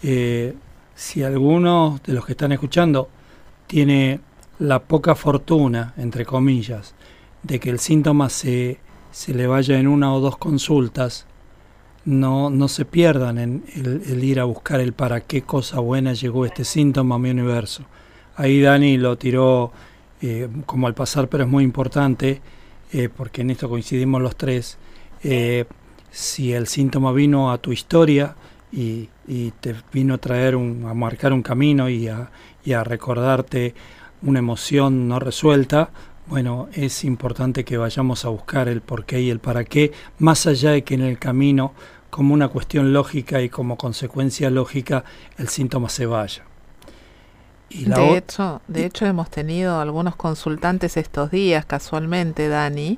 Eh, 0.03 0.55
si 0.95 1.23
alguno 1.23 1.99
de 2.05 2.13
los 2.13 2.25
que 2.25 2.31
están 2.33 2.51
escuchando 2.51 3.09
tiene 3.67 4.19
la 4.59 4.79
poca 4.79 5.13
fortuna, 5.13 5.93
entre 5.97 6.25
comillas, 6.25 6.95
de 7.43 7.59
que 7.59 7.69
el 7.69 7.79
síntoma 7.79 8.29
se, 8.29 8.79
se 9.11 9.33
le 9.33 9.45
vaya 9.45 9.77
en 9.77 9.87
una 9.87 10.13
o 10.13 10.19
dos 10.19 10.37
consultas, 10.37 11.26
no, 12.07 12.49
no 12.49 12.69
se 12.69 12.85
pierdan 12.85 13.37
en 13.37 13.63
el, 13.75 14.23
ir 14.23 14.39
a 14.39 14.45
buscar 14.45 14.79
el 14.79 14.93
para 14.93 15.19
qué 15.19 15.41
cosa 15.41 15.81
buena 15.81 16.13
llegó 16.13 16.45
este 16.45 16.63
síntoma 16.63 17.15
a 17.15 17.19
mi 17.19 17.29
universo. 17.29 17.83
Ahí 18.37 18.61
Dani 18.61 18.97
lo 18.97 19.17
tiró 19.17 19.73
eh, 20.21 20.47
como 20.65 20.87
al 20.87 20.93
pasar, 20.93 21.27
pero 21.27 21.43
es 21.43 21.49
muy 21.49 21.65
importante, 21.65 22.41
eh, 22.93 23.09
porque 23.09 23.41
en 23.41 23.49
esto 23.49 23.67
coincidimos 23.67 24.21
los 24.21 24.37
tres. 24.37 24.77
Eh, 25.21 25.65
si 26.09 26.53
el 26.53 26.67
síntoma 26.67 27.11
vino 27.11 27.51
a 27.51 27.57
tu 27.57 27.73
historia 27.73 28.35
y, 28.71 29.09
y, 29.27 29.51
te 29.59 29.75
vino 29.91 30.13
a 30.13 30.17
traer 30.17 30.55
un, 30.55 30.85
a 30.85 30.93
marcar 30.93 31.33
un 31.33 31.43
camino 31.43 31.89
y 31.89 32.07
a, 32.07 32.31
y 32.63 32.71
a 32.71 32.85
recordarte 32.85 33.75
una 34.21 34.39
emoción 34.39 35.09
no 35.09 35.19
resuelta, 35.19 35.89
bueno, 36.27 36.67
es 36.73 37.03
importante 37.03 37.65
que 37.65 37.77
vayamos 37.77 38.23
a 38.23 38.29
buscar 38.29 38.67
el 38.69 38.81
por 38.81 39.05
qué 39.05 39.21
y 39.21 39.29
el 39.29 39.39
para 39.39 39.65
qué, 39.65 39.91
más 40.19 40.45
allá 40.47 40.71
de 40.71 40.83
que 40.83 40.93
en 40.93 41.01
el 41.01 41.19
camino 41.19 41.73
como 42.17 42.33
una 42.33 42.47
cuestión 42.47 42.93
lógica 42.93 43.43
y 43.43 43.49
como 43.49 43.77
consecuencia 43.77 44.49
lógica 44.49 45.03
el 45.37 45.49
síntoma 45.49 45.87
se 45.87 46.07
vaya. 46.07 46.45
Y 47.69 47.85
de 47.85 48.17
hecho, 48.17 48.59
de 48.67 48.87
hecho 48.87 49.05
hemos 49.05 49.29
tenido 49.29 49.79
algunos 49.79 50.15
consultantes 50.15 50.97
estos 50.97 51.29
días, 51.29 51.67
casualmente, 51.67 52.47
Dani, 52.47 52.97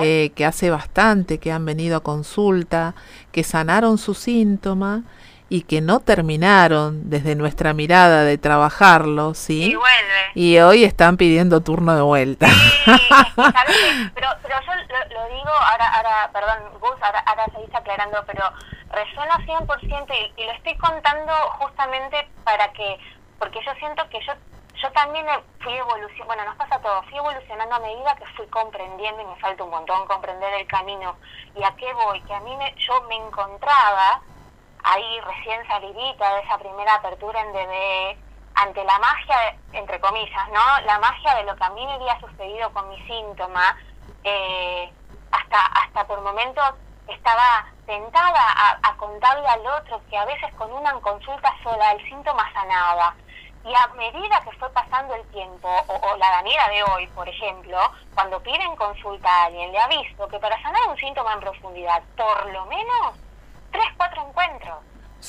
eh, 0.00 0.32
que 0.34 0.46
hace 0.46 0.70
bastante 0.70 1.36
que 1.36 1.52
han 1.52 1.66
venido 1.66 1.98
a 1.98 2.02
consulta, 2.02 2.94
que 3.32 3.44
sanaron 3.44 3.98
su 3.98 4.14
síntoma 4.14 5.04
y 5.48 5.62
que 5.62 5.80
no 5.80 6.00
terminaron 6.00 7.08
desde 7.08 7.34
nuestra 7.34 7.72
mirada 7.72 8.24
de 8.24 8.36
trabajarlo, 8.36 9.34
¿sí? 9.34 9.76
Y, 10.34 10.54
y 10.54 10.60
hoy 10.60 10.84
están 10.84 11.16
pidiendo 11.16 11.62
turno 11.62 11.94
de 11.96 12.02
vuelta. 12.02 12.48
Sí, 12.48 12.82
pero, 14.14 14.28
pero 14.42 14.54
yo 14.66 14.72
lo, 14.74 15.28
digo, 15.34 15.50
ahora, 15.50 15.88
ahora 15.94 16.30
perdón, 16.32 16.78
Gus, 16.80 17.02
ahora, 17.02 17.20
ahora 17.20 17.46
seguís 17.54 17.74
aclarando, 17.74 18.22
pero 18.26 18.44
resuena 18.90 19.38
100% 19.38 20.06
y, 20.36 20.42
y 20.42 20.46
lo 20.46 20.52
estoy 20.52 20.76
contando 20.76 21.32
justamente 21.58 22.28
para 22.44 22.70
que, 22.72 22.98
porque 23.38 23.60
yo 23.64 23.72
siento 23.78 24.08
que 24.10 24.20
yo 24.26 24.34
yo 24.82 24.90
también 24.92 25.26
fui 25.60 25.74
evolucionando, 25.74 26.24
bueno, 26.26 26.44
nos 26.44 26.56
pasa 26.56 26.80
todo, 26.80 27.02
fui 27.04 27.18
evolucionando 27.18 27.74
a 27.74 27.80
medida 27.80 28.14
que 28.14 28.26
fui 28.36 28.46
comprendiendo 28.46 29.22
y 29.22 29.26
me 29.26 29.36
falta 29.40 29.64
un 29.64 29.70
montón 29.70 30.06
comprender 30.06 30.54
el 30.54 30.66
camino 30.66 31.16
y 31.56 31.64
a 31.64 31.74
qué 31.76 31.92
voy, 31.94 32.20
que 32.22 32.34
a 32.34 32.40
mí 32.40 32.56
me, 32.56 32.72
yo 32.76 33.02
me 33.08 33.16
encontraba 33.16 34.22
ahí 34.84 35.20
recién 35.20 35.66
salidita 35.66 36.34
de 36.34 36.40
esa 36.42 36.58
primera 36.58 36.94
apertura 36.94 37.40
en 37.40 37.52
DBE, 37.52 38.18
ante 38.54 38.84
la 38.84 38.98
magia, 38.98 39.56
entre 39.72 40.00
comillas, 40.00 40.48
¿no? 40.48 40.80
La 40.84 40.98
magia 40.98 41.34
de 41.36 41.44
lo 41.44 41.54
que 41.56 41.64
a 41.64 41.70
mí 41.70 41.86
me 41.86 41.92
había 41.92 42.18
sucedido 42.18 42.72
con 42.72 42.88
mi 42.88 42.98
síntoma, 43.06 43.76
eh, 44.24 44.92
hasta, 45.30 45.60
hasta 45.66 46.06
por 46.06 46.20
momentos 46.22 46.74
estaba 47.06 47.66
tentada 47.86 48.40
a, 48.40 48.78
a, 48.82 48.96
contarle 48.96 49.46
al 49.46 49.66
otro 49.66 50.00
que 50.10 50.18
a 50.18 50.24
veces 50.24 50.52
con 50.54 50.70
una 50.72 50.92
consulta 50.94 51.54
sola 51.62 51.92
el 51.92 52.08
síntoma 52.08 52.52
sanaba. 52.52 53.14
Y 53.64 53.74
a 53.74 53.86
medida 53.94 54.40
que 54.42 54.56
fue 54.58 54.70
pasando 54.70 55.14
el 55.14 55.26
tiempo, 55.28 55.68
o, 55.86 56.16
la 56.16 56.30
Daniela 56.30 56.68
de 56.68 56.82
hoy, 56.84 57.06
por 57.08 57.28
ejemplo, 57.28 57.78
cuando 58.14 58.42
piden 58.42 58.74
consulta 58.76 59.28
a 59.28 59.44
alguien, 59.46 59.72
le 59.72 59.78
aviso 59.78 60.26
que 60.28 60.38
para 60.38 60.60
sanar 60.62 60.88
un 60.88 60.96
síntoma 60.96 61.34
en 61.34 61.40
profundidad, 61.40 62.02
por 62.16 62.46
lo 62.52 62.66
menos 62.66 63.14
tres, 63.70 63.86
cuatro 63.96 64.26
encuentros. 64.28 64.78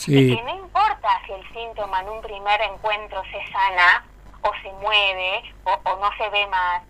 Y 0.07 0.35
que 0.35 0.43
no 0.43 0.49
importa 0.49 1.21
si 1.25 1.33
el 1.33 1.53
síntoma 1.53 2.01
en 2.01 2.09
un 2.09 2.21
primer 2.21 2.61
encuentro 2.61 3.23
se 3.31 3.51
sana 3.51 4.05
o 4.41 4.51
se 4.61 4.71
mueve 4.73 5.53
o, 5.63 5.95
no 5.97 6.09
se 6.17 6.29
ve 6.29 6.47
más. 6.47 6.83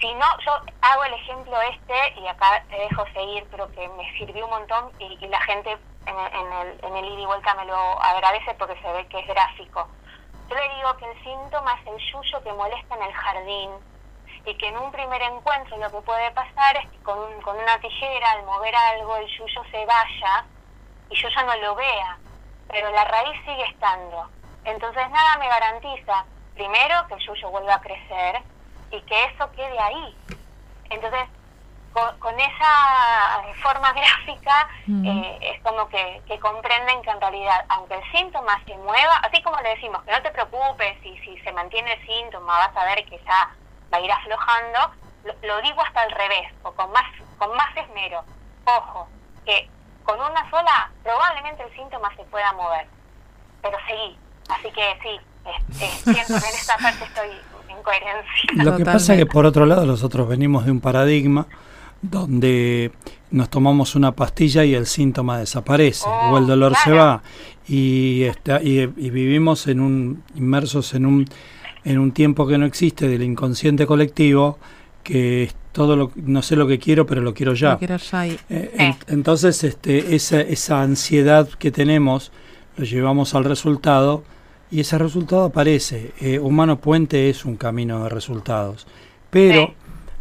Si 0.00 0.14
no, 0.14 0.26
yo 0.44 0.52
hago 0.80 1.04
el 1.04 1.14
ejemplo 1.14 1.60
este 1.62 2.20
y 2.20 2.26
acá 2.26 2.64
te 2.70 2.78
dejo 2.78 3.04
seguir, 3.12 3.46
pero 3.50 3.70
que 3.72 3.88
me 3.88 4.10
sirvió 4.16 4.44
un 4.44 4.50
montón 4.50 4.92
y, 4.98 5.26
la 5.26 5.40
gente 5.42 5.76
en, 6.06 6.16
en, 6.18 6.52
el, 6.52 6.84
en 6.84 6.96
el 6.96 7.04
ida 7.12 7.20
y 7.20 7.26
vuelta 7.26 7.54
me 7.54 7.66
lo 7.66 8.00
agradece 8.00 8.54
porque 8.54 8.80
se 8.80 8.92
ve 8.92 9.06
que 9.08 9.20
es 9.20 9.26
gráfico. 9.26 9.88
Yo 10.48 10.54
le 10.54 10.74
digo 10.76 10.96
que 10.96 11.10
el 11.10 11.24
síntoma 11.24 11.78
es 11.80 11.86
el 11.88 12.12
yuyo 12.12 12.42
que 12.42 12.52
molesta 12.54 12.94
en 12.94 13.02
el 13.02 13.12
jardín 13.12 13.70
y 14.46 14.54
que 14.54 14.68
en 14.68 14.78
un 14.78 14.90
primer 14.90 15.20
encuentro 15.20 15.76
lo 15.76 15.90
que 15.90 16.00
puede 16.00 16.30
pasar 16.30 16.76
es 16.78 16.88
que 16.88 16.98
con, 17.02 17.18
con 17.42 17.56
una 17.58 17.78
tijera, 17.80 18.30
al 18.32 18.44
mover 18.44 18.74
algo, 18.74 19.16
el 19.16 19.26
yuyo 19.26 19.62
se 19.70 19.84
vaya 19.84 20.46
y 21.10 21.16
yo 21.16 21.28
ya 21.28 21.42
no 21.42 21.56
lo 21.56 21.74
vea, 21.74 22.18
pero 22.68 22.90
la 22.90 23.04
raíz 23.04 23.40
sigue 23.44 23.64
estando. 23.64 24.28
Entonces 24.64 25.08
nada 25.10 25.36
me 25.38 25.48
garantiza, 25.48 26.24
primero, 26.54 27.06
que 27.08 27.14
el 27.14 27.20
yuyo 27.20 27.50
vuelva 27.50 27.74
a 27.74 27.80
crecer 27.80 28.42
y 28.90 29.00
que 29.02 29.24
eso 29.24 29.50
quede 29.52 29.78
ahí. 29.78 30.16
Entonces, 30.90 31.28
con, 31.92 32.38
esa 32.38 33.42
forma 33.62 33.92
gráfica 33.94 34.68
eh, 34.86 35.38
es 35.40 35.62
como 35.62 35.88
que, 35.88 36.22
que, 36.26 36.38
comprenden 36.38 37.02
que 37.02 37.10
en 37.10 37.20
realidad, 37.20 37.64
aunque 37.70 37.94
el 37.94 38.12
síntoma 38.12 38.60
se 38.64 38.76
mueva, 38.76 39.16
así 39.22 39.42
como 39.42 39.60
le 39.60 39.70
decimos 39.70 40.02
que 40.02 40.12
no 40.12 40.22
te 40.22 40.30
preocupes 40.30 41.04
y 41.04 41.18
si 41.18 41.38
se 41.40 41.52
mantiene 41.52 41.92
el 41.94 42.06
síntoma 42.06 42.58
vas 42.58 42.76
a 42.76 42.84
ver 42.84 43.04
que 43.06 43.18
ya 43.18 43.50
va 43.92 43.98
a 43.98 44.00
ir 44.00 44.12
aflojando, 44.12 44.92
lo, 45.24 45.34
lo 45.42 45.62
digo 45.62 45.80
hasta 45.82 46.02
al 46.02 46.10
revés, 46.12 46.52
o 46.62 46.72
con 46.72 46.90
más, 46.92 47.06
con 47.38 47.54
más 47.56 47.76
esmero. 47.76 48.22
Ojo, 48.64 49.08
que 49.44 49.68
con 50.08 50.18
una 50.18 50.50
sola 50.50 50.90
probablemente 51.02 51.62
el 51.62 51.76
síntoma 51.76 52.08
se 52.16 52.22
pueda 52.24 52.50
mover, 52.54 52.86
pero 53.60 53.76
seguí. 53.86 54.16
Así 54.48 54.68
que 54.74 54.96
sí, 55.02 55.74
siento 56.12 56.40
que 56.40 56.48
en 56.48 56.54
esta 56.54 56.76
parte 56.78 57.04
estoy 57.04 57.28
en 57.68 57.82
coherencia. 57.82 58.64
Lo 58.64 58.76
que 58.78 58.84
pasa 58.86 59.12
es 59.12 59.18
que 59.18 59.26
por 59.26 59.44
otro 59.44 59.66
lado 59.66 59.84
nosotros 59.84 60.26
venimos 60.26 60.64
de 60.64 60.70
un 60.70 60.80
paradigma 60.80 61.46
donde 62.00 62.90
nos 63.30 63.50
tomamos 63.50 63.96
una 63.96 64.12
pastilla 64.12 64.64
y 64.64 64.74
el 64.74 64.86
síntoma 64.86 65.38
desaparece 65.38 66.06
o 66.08 66.38
el 66.38 66.44
oh, 66.44 66.46
dolor 66.46 66.74
se 66.76 66.92
va 66.92 67.22
y, 67.66 68.22
está, 68.22 68.62
y, 68.62 68.80
y, 68.80 69.10
vivimos 69.10 69.66
en 69.66 69.80
un 69.80 70.24
inmersos 70.36 70.94
en 70.94 71.04
un 71.04 71.28
en 71.84 71.98
un 71.98 72.12
tiempo 72.12 72.46
que 72.46 72.56
no 72.56 72.64
existe 72.64 73.08
del 73.08 73.22
inconsciente 73.22 73.84
colectivo 73.84 74.58
que 75.02 75.42
todo 75.78 75.94
lo 75.94 76.10
no 76.16 76.42
sé 76.42 76.56
lo 76.56 76.66
que 76.66 76.80
quiero 76.80 77.06
pero 77.06 77.20
lo 77.20 77.32
quiero 77.32 77.54
ya, 77.54 77.78
eh, 77.80 78.96
entonces 79.06 79.62
este 79.62 80.16
esa, 80.16 80.40
esa 80.40 80.82
ansiedad 80.82 81.48
que 81.50 81.70
tenemos 81.70 82.32
lo 82.76 82.84
llevamos 82.84 83.36
al 83.36 83.44
resultado 83.44 84.24
y 84.72 84.80
ese 84.80 84.98
resultado 84.98 85.44
aparece. 85.44 86.12
Eh, 86.20 86.40
humano 86.40 86.80
puente 86.80 87.30
es 87.30 87.44
un 87.44 87.56
camino 87.56 88.02
de 88.02 88.08
resultados 88.08 88.88
pero 89.30 89.72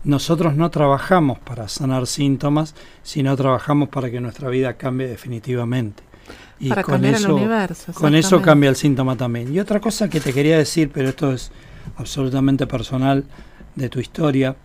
nosotros 0.03 0.53
no 0.53 0.69
trabajamos 0.69 1.39
para 1.39 1.67
sanar 1.67 2.05
síntomas 2.05 2.75
sino 3.01 3.35
trabajamos 3.35 3.89
para 3.89 4.11
que 4.11 4.21
nuestra 4.21 4.49
vida 4.49 4.75
cambie 4.75 5.07
definitivamente. 5.07 6.03
Y 6.59 6.69
para 6.69 6.83
con 6.83 7.03
eso 7.03 7.29
el 7.29 7.33
universo, 7.33 7.93
con 7.93 8.13
eso 8.13 8.43
cambia 8.43 8.69
el 8.69 8.75
síntoma 8.75 9.15
también. 9.15 9.51
Y 9.51 9.59
otra 9.59 9.79
cosa 9.79 10.07
que 10.07 10.19
te 10.19 10.33
quería 10.33 10.59
decir 10.59 10.91
pero 10.93 11.09
esto 11.09 11.33
es 11.33 11.51
absolutamente 11.97 12.67
personal 12.67 13.23
de 13.75 13.89
tu 13.89 13.99
historia 13.99 14.55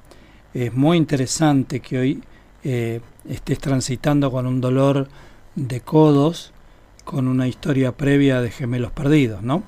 es 0.54 0.74
muy 0.74 0.96
interesante 0.96 1.80
que 1.80 1.98
hoy 1.98 2.22
eh, 2.64 3.00
estés 3.28 3.58
transitando 3.58 4.30
con 4.30 4.46
un 4.46 4.60
dolor 4.60 5.08
de 5.54 5.80
codos, 5.80 6.52
con 7.04 7.28
una 7.28 7.48
historia 7.48 7.92
previa 7.92 8.40
de 8.40 8.50
gemelos 8.50 8.92
perdidos, 8.92 9.42
¿no? 9.42 9.62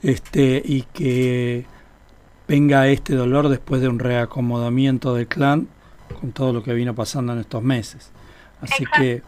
Este, 0.00 0.62
y 0.64 0.82
que 0.92 1.66
venga 2.46 2.86
este 2.88 3.14
dolor 3.14 3.48
después 3.48 3.80
de 3.80 3.88
un 3.88 3.98
reacomodamiento 3.98 5.14
del 5.14 5.26
clan 5.26 5.68
con 6.20 6.32
todo 6.32 6.52
lo 6.52 6.62
que 6.62 6.72
vino 6.72 6.94
pasando 6.94 7.32
en 7.32 7.40
estos 7.40 7.62
meses. 7.62 8.10
Así 8.60 8.84
que, 8.96 9.22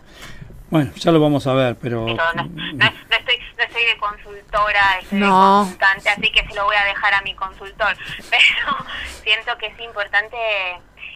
bueno, 0.71 0.93
ya 0.95 1.11
lo 1.11 1.21
vamos 1.21 1.47
a 1.47 1.53
ver, 1.53 1.77
pero... 1.77 2.07
no, 2.07 2.15
estoy, 2.15 3.41
soy 3.73 3.85
de 3.85 3.97
consultora, 3.99 5.01
soy 5.09 5.19
no. 5.19 5.63
consultante, 5.63 6.09
así 6.11 6.31
que 6.31 6.47
se 6.47 6.55
lo 6.55 6.65
voy 6.65 6.77
a 6.77 6.85
dejar 6.85 7.15
a 7.15 7.23
mi 7.23 7.35
consultor. 7.35 7.97
Pero 8.31 8.77
siento 9.23 9.59
que 9.59 9.67
es 9.67 9.81
importante, 9.81 10.37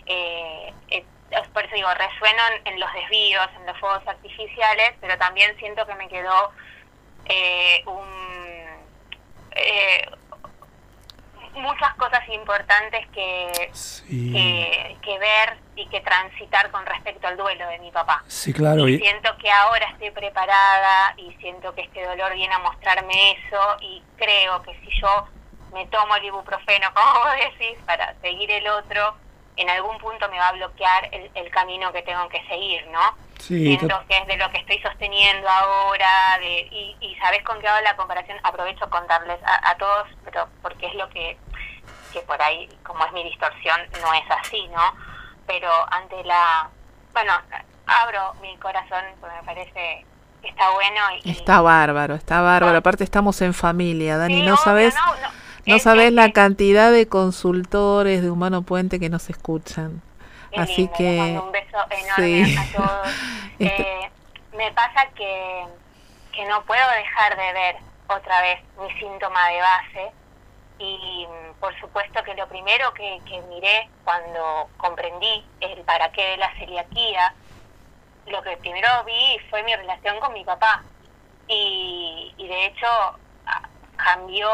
eh, 0.07 0.75
eh, 0.91 1.05
por 1.53 1.65
eso 1.65 1.75
digo, 1.75 1.89
resueno 1.95 2.43
en, 2.65 2.81
los 2.81 2.93
desvíos, 2.93 3.49
en 3.61 3.67
los 3.67 3.79
fuegos 3.79 4.07
artificiales, 4.07 4.93
pero 5.01 5.19
también 5.19 5.57
siento 5.59 5.85
que 5.87 5.95
me 5.97 6.09
quedó 6.09 6.53
eh, 7.25 7.83
un, 7.87 8.25
eh, 9.53 10.09
muchas 11.55 11.95
cosas 11.95 12.29
importantes 12.29 13.07
que, 13.09 13.71
que, 14.09 14.97
que, 15.03 15.19
ver 15.19 15.59
y 15.77 15.87
que 15.89 16.01
transitar 16.01 16.71
con 16.71 16.85
respecto 16.87 17.27
al 17.27 17.37
duelo 17.37 17.67
de 17.69 17.79
mi 17.79 17.91
papá. 17.91 18.23
Sí, 18.27 18.53
claro. 18.53 18.89
Y 18.89 18.99
siento 18.99 19.37
que 19.39 19.51
ahora 19.51 19.87
estoy 19.91 20.11
preparada 20.11 21.15
y 21.17 21.33
siento 21.35 21.75
que 21.75 21.83
este 21.83 22.05
dolor 22.05 22.35
viene 22.35 22.55
a 22.55 22.59
mostrarme 22.61 23.33
eso 23.33 23.77
y 23.81 24.03
creo 24.17 24.63
que 24.63 24.75
si 24.81 25.01
yo 25.01 25.29
me 25.73 25.87
tomo 25.87 26.17
el 26.17 26.25
ibuprofeno, 26.25 26.89
como 26.95 27.13
vos 27.21 27.35
decís, 27.37 27.79
para 27.85 28.15
seguir 28.21 28.51
el 28.51 28.67
otro, 28.69 29.17
en 29.57 29.71
algún 29.71 29.99
punto 29.99 30.29
me 30.31 30.39
va 30.39 30.49
a 30.49 30.53
bloquear 30.53 31.09
el, 31.13 31.51
camino 31.51 31.93
que 31.93 32.03
tengo 32.03 32.29
que 32.29 32.45
seguir, 32.49 32.85
¿no? 32.89 33.17
Sí, 33.39 33.77
Siento 33.77 34.03
que 34.09 34.19
es 34.19 34.27
de 34.27 34.37
lo 34.37 34.51
que 34.51 34.59
estoy 34.59 34.81
sosteniendo 34.81 35.49
ahora, 35.49 36.39
de, 36.41 36.69
y, 36.71 36.97
y 37.01 37.15
sabes 37.17 37.43
con 37.45 37.61
qué 37.61 37.69
hago 37.69 37.81
la 37.83 37.95
comparación, 37.95 38.39
aprovecho 38.43 38.89
contarles 38.91 39.39
a, 39.45 39.71
a 39.71 39.77
todos, 39.77 40.09
pero 40.25 40.49
porque 40.63 40.87
es 40.87 40.95
lo 40.95 41.09
que, 41.11 41.37
que 42.13 42.21
por 42.21 42.41
ahí, 42.43 42.69
como 42.83 43.05
es 43.05 43.13
mi 43.13 43.23
distorsión, 43.25 43.81
no 44.01 44.15
es 44.15 44.25
así, 44.31 44.67
¿no? 44.69 45.14
Pero 45.47 45.69
ante 45.91 46.23
la, 46.25 46.69
bueno, 47.13 47.33
abro 47.87 48.35
mi 48.41 48.57
corazón, 48.59 49.05
porque 49.21 49.37
me 49.37 49.43
parece 49.43 50.07
que 50.43 50.49
está 50.49 50.71
bueno. 50.71 51.01
Y, 51.23 51.31
está 51.31 51.61
bárbaro, 51.61 52.15
está 52.15 52.41
bárbaro, 52.41 52.79
aparte 52.79 53.05
estamos 53.05 53.41
en 53.43 53.55
familia, 53.55 54.17
Dani, 54.17 54.43
¿no 54.43 54.57
sabes? 54.57 54.95
No 55.67 55.79
sabes 55.79 56.13
la 56.13 56.31
cantidad 56.33 56.93
de 56.93 57.09
consultores 57.09 58.23
de 58.23 58.31
Humano 58.31 58.63
Puente 58.63 59.01
que 59.01 59.09
nos 59.09 59.31
escuchan. 59.31 60.03
Así 60.57 60.89
que... 60.97 61.41
un 61.43 61.53
beso 61.53 61.79
enorme 61.91 62.59
a 62.59 62.77
todos. 62.77 63.09
Este 63.59 63.83
eh, 63.83 64.11
me 64.57 64.73
pasa 64.73 65.07
que, 65.15 65.65
que 66.33 66.45
no 66.47 66.65
puedo 66.65 66.83
dejar 66.97 67.37
de 67.37 67.53
ver 67.53 67.77
otra 68.09 68.41
vez 68.43 68.61
mi 68.81 68.93
síntoma 68.99 69.49
de 69.49 69.61
base 69.61 70.13
y 70.85 71.29
por 71.61 71.79
supuesto 71.81 72.23
que 72.23 72.35
lo 72.35 72.49
primero 72.49 72.93
que, 72.95 73.21
miré 73.49 73.89
cuando 74.05 74.69
comprendí 74.77 75.45
el 75.61 75.81
para 75.83 76.11
qué 76.13 76.31
de 76.31 76.37
la 76.37 76.53
celiaquía, 76.59 77.35
lo 78.27 78.43
que 78.43 78.57
primero 78.59 78.89
vi 79.05 79.39
fue 79.51 79.63
mi 79.63 79.75
relación 79.75 80.19
con 80.21 80.33
mi 80.33 80.45
papá. 80.45 80.83
Y, 81.47 82.33
y 82.39 82.49
de 82.49 82.67
hecho 82.67 82.87
cambió 83.97 84.51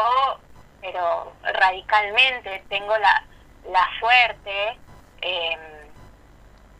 pero 0.81 1.31
radicalmente. 1.43 2.63
Tengo 2.67 2.97
la, 2.97 3.23
la 3.69 3.87
suerte 3.99 4.77
em, 5.21 5.59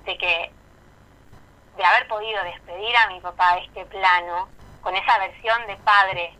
de 0.05 0.17
que 0.17 0.51
de 1.77 1.85
haber 1.85 2.07
podido 2.07 2.43
despedir 2.43 2.95
a 2.97 3.07
mi 3.07 3.21
papá 3.21 3.55
de 3.55 3.61
este 3.61 3.85
plano 3.85 4.49
con 4.81 4.95
esa 4.95 5.17
versión 5.19 5.65
de 5.67 5.77
padre 5.77 6.33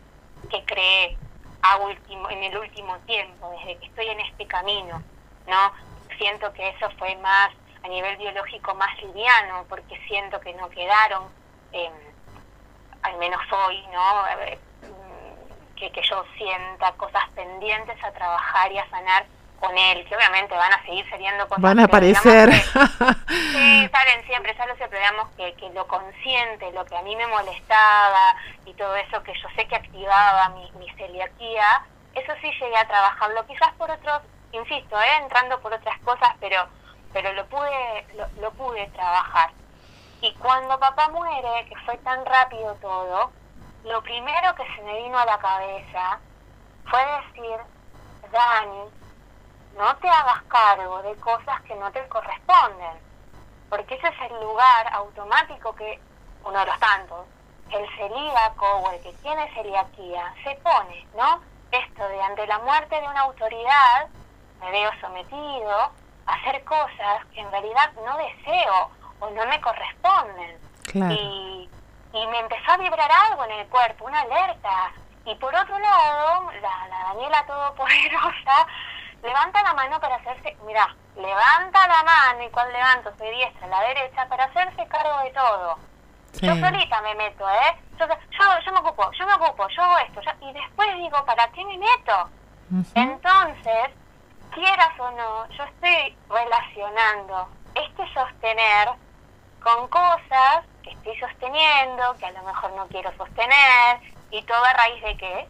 que 0.50 0.64
creé 0.64 1.16
a 1.62 1.76
último, 1.78 2.28
en 2.30 2.42
el 2.42 2.58
último 2.58 2.98
tiempo, 3.06 3.50
desde 3.50 3.78
que 3.78 3.86
estoy 3.86 4.08
en 4.08 4.20
este 4.20 4.46
camino, 4.46 5.02
¿no? 5.46 5.72
Siento 6.18 6.52
que 6.52 6.68
eso 6.68 6.90
fue 6.98 7.16
más, 7.16 7.50
a 7.82 7.88
nivel 7.88 8.16
biológico, 8.16 8.74
más 8.74 8.90
liviano, 9.02 9.64
porque 9.68 9.96
siento 10.06 10.40
que 10.40 10.52
no 10.54 10.68
quedaron, 10.70 11.24
em, 11.72 11.92
al 13.02 13.16
menos 13.18 13.40
hoy, 13.50 13.84
¿no? 13.92 14.24
que, 15.90 16.02
yo 16.02 16.24
sienta 16.36 16.92
cosas 16.92 17.28
pendientes 17.34 17.96
a 18.04 18.12
trabajar 18.12 18.70
y 18.70 18.78
a 18.78 18.88
sanar 18.88 19.26
con 19.62 19.78
él, 19.78 20.04
que 20.08 20.16
obviamente 20.16 20.56
van 20.56 20.72
a 20.72 20.82
seguir 20.82 21.08
saliendo 21.08 21.46
cosas. 21.46 21.62
Van 21.62 21.78
a 21.78 21.84
aparecer. 21.84 22.52
sí, 23.28 23.88
salen 23.92 24.26
siempre, 24.26 24.56
salen 24.56 24.76
siempre, 24.76 24.98
digamos 24.98 25.28
que, 25.36 25.54
que 25.54 25.70
lo 25.70 25.86
consciente, 25.86 26.72
lo 26.72 26.84
que 26.84 26.96
a 26.96 27.02
mí 27.02 27.14
me 27.14 27.28
molestaba 27.28 28.34
y 28.66 28.74
todo 28.74 28.96
eso 28.96 29.22
que 29.22 29.32
yo 29.34 29.48
sé 29.54 29.68
que 29.68 29.76
activaba 29.76 30.48
mi, 30.48 30.68
mi 30.72 30.90
celiaquía, 30.96 31.84
eso 32.14 32.32
sí 32.40 32.50
llegué 32.60 32.76
a 32.76 32.88
trabajarlo, 32.88 33.46
quizás 33.46 33.72
por 33.74 33.88
otros, 33.88 34.22
insisto, 34.50 35.00
¿eh? 35.00 35.16
entrando 35.22 35.60
por 35.60 35.72
otras 35.72 35.98
cosas, 36.00 36.30
pero 36.40 36.66
pero 37.12 37.32
lo 37.34 37.46
pude, 37.46 38.06
lo, 38.16 38.26
lo 38.40 38.50
pude 38.52 38.86
trabajar. 38.88 39.50
Y 40.22 40.32
cuando 40.34 40.78
papá 40.78 41.08
muere, 41.10 41.66
que 41.68 41.76
fue 41.84 41.96
tan 41.98 42.24
rápido 42.24 42.74
todo, 42.80 43.30
lo 43.84 44.02
primero 44.02 44.54
que 44.54 44.64
se 44.74 44.82
me 44.82 45.02
vino 45.02 45.18
a 45.18 45.26
la 45.26 45.38
cabeza 45.38 46.18
fue 46.88 47.00
decir, 47.04 47.58
Dani, 48.32 48.90
no 49.76 49.96
te 49.96 50.08
hagas 50.08 50.42
cargo 50.48 51.02
de 51.02 51.14
cosas 51.16 51.60
que 51.62 51.74
no 51.76 51.90
te 51.92 52.06
corresponden, 52.08 52.98
porque 53.68 53.94
ese 53.94 54.08
es 54.08 54.30
el 54.30 54.40
lugar 54.40 54.92
automático 54.92 55.74
que, 55.74 56.00
uno 56.44 56.58
de 56.58 56.66
los 56.66 56.78
tantos, 56.78 57.26
el 57.70 57.88
celíaco 57.96 58.66
o 58.66 58.92
el 58.92 59.02
que 59.02 59.12
tiene 59.22 59.52
celiaquía 59.54 60.34
se 60.44 60.54
pone, 60.56 61.06
¿no? 61.16 61.40
Esto 61.70 62.06
de 62.08 62.22
ante 62.22 62.46
la 62.46 62.58
muerte 62.58 63.00
de 63.00 63.08
una 63.08 63.20
autoridad, 63.20 64.08
me 64.60 64.70
veo 64.70 64.90
sometido 65.00 65.90
a 66.26 66.34
hacer 66.34 66.62
cosas 66.64 67.24
que 67.32 67.40
en 67.40 67.50
realidad 67.50 67.92
no 68.04 68.16
deseo 68.18 68.90
o 69.20 69.30
no 69.30 69.46
me 69.46 69.60
corresponden. 69.60 70.58
Y 70.94 71.70
y 72.12 72.26
me 72.26 72.40
empezó 72.40 72.72
a 72.72 72.76
vibrar 72.76 73.10
algo 73.30 73.44
en 73.44 73.52
el 73.52 73.66
cuerpo, 73.68 74.04
una 74.04 74.20
alerta. 74.20 74.92
Y 75.24 75.34
por 75.36 75.54
otro 75.54 75.78
lado, 75.78 76.50
la, 76.60 76.88
la 76.88 77.04
Daniela 77.08 77.46
Todopoderosa 77.46 78.66
levanta 79.22 79.62
la 79.62 79.74
mano 79.74 80.00
para 80.00 80.16
hacerse, 80.16 80.56
mira, 80.66 80.94
levanta 81.16 81.86
la 81.86 82.02
mano 82.02 82.42
y 82.42 82.50
cuando 82.50 82.72
levanto 82.72 83.12
soy 83.16 83.30
diestra, 83.30 83.66
la 83.68 83.80
derecha, 83.82 84.26
para 84.28 84.44
hacerse 84.44 84.86
cargo 84.88 85.18
de 85.22 85.30
todo. 85.30 85.78
Yo 86.40 86.56
solita 86.56 87.02
me 87.02 87.14
meto, 87.14 87.48
¿eh? 87.48 87.76
Yo, 87.98 88.06
yo, 88.64 88.72
me 88.72 88.78
ocupo, 88.80 89.10
yo 89.12 89.26
me 89.26 89.34
ocupo, 89.34 89.68
yo 89.68 89.82
hago 89.82 89.98
esto, 89.98 90.20
y 90.40 90.52
después 90.52 90.94
digo, 90.96 91.24
¿para 91.24 91.46
qué 91.48 91.64
me 91.64 91.78
meto? 91.78 92.30
Entonces, 92.94 93.90
quieras 94.52 94.98
o 94.98 95.10
no, 95.10 95.48
yo 95.50 95.64
estoy 95.64 96.16
relacionando 96.28 97.48
este 97.74 98.14
sostener 98.14 98.88
con 99.62 99.88
cosas 99.88 100.64
que 100.82 100.90
estoy 100.90 101.16
sosteniendo, 101.20 102.16
que 102.18 102.26
a 102.26 102.32
lo 102.32 102.42
mejor 102.42 102.72
no 102.72 102.86
quiero 102.88 103.12
sostener, 103.16 104.00
y 104.30 104.42
todo 104.42 104.64
a 104.64 104.72
raíz 104.72 105.02
de 105.02 105.16
qué? 105.16 105.48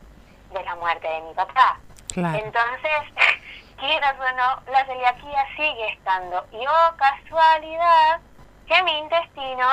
De 0.53 0.65
la 0.65 0.75
muerte 0.77 1.09
de 1.09 1.21
mi 1.23 1.33
papá. 1.35 1.79
Entonces, 2.17 2.91
quieras 3.83 4.15
o 4.19 4.37
no, 4.37 4.73
la 4.73 4.87
celiaquía 4.87 5.47
sigue 5.57 5.93
estando. 5.93 6.47
Y 6.53 6.65
oh, 6.67 6.97
casualidad, 6.97 8.21
que 8.67 8.83
mi 8.85 8.99
intestino 8.99 9.67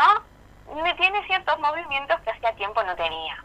me 0.83 0.93
tiene 0.95 1.25
ciertos 1.27 1.59
movimientos 1.59 2.19
que 2.21 2.31
hacía 2.31 2.53
tiempo 2.53 2.83
no 2.83 2.95
tenía. 2.95 3.43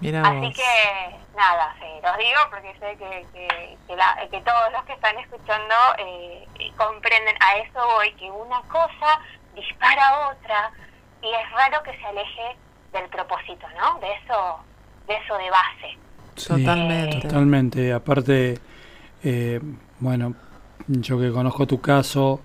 Así 0.00 0.52
que, 0.54 1.16
nada, 1.36 1.76
sí, 1.78 1.86
los 2.02 2.16
digo 2.16 2.40
porque 2.50 2.72
sé 2.80 2.96
que, 2.96 3.26
que, 3.34 3.76
que, 4.30 4.40
todos 4.40 4.72
los 4.72 4.82
que 4.84 4.94
están 4.94 5.18
escuchando 5.18 5.74
eh, 5.98 6.48
comprenden 6.78 7.36
a 7.40 7.58
eso 7.58 7.86
hoy, 7.98 8.10
que 8.14 8.30
una 8.30 8.62
cosa 8.62 9.20
dispara 9.54 10.30
otra, 10.30 10.72
y 11.20 11.28
es 11.28 11.50
raro 11.50 11.82
que 11.82 11.94
se 11.98 12.06
aleje 12.06 12.56
del 12.92 13.10
propósito, 13.10 13.66
¿no? 13.78 13.98
De 13.98 14.10
eso, 14.14 14.60
de 15.06 15.16
eso 15.16 15.36
de 15.36 15.50
base. 15.50 15.98
totalmente. 16.48 17.28
totalmente. 17.28 17.92
Aparte, 17.92 18.58
eh, 19.22 19.60
bueno, 20.00 20.34
yo 20.88 21.18
que 21.20 21.30
conozco 21.30 21.66
tu 21.66 21.80
caso 21.80 22.40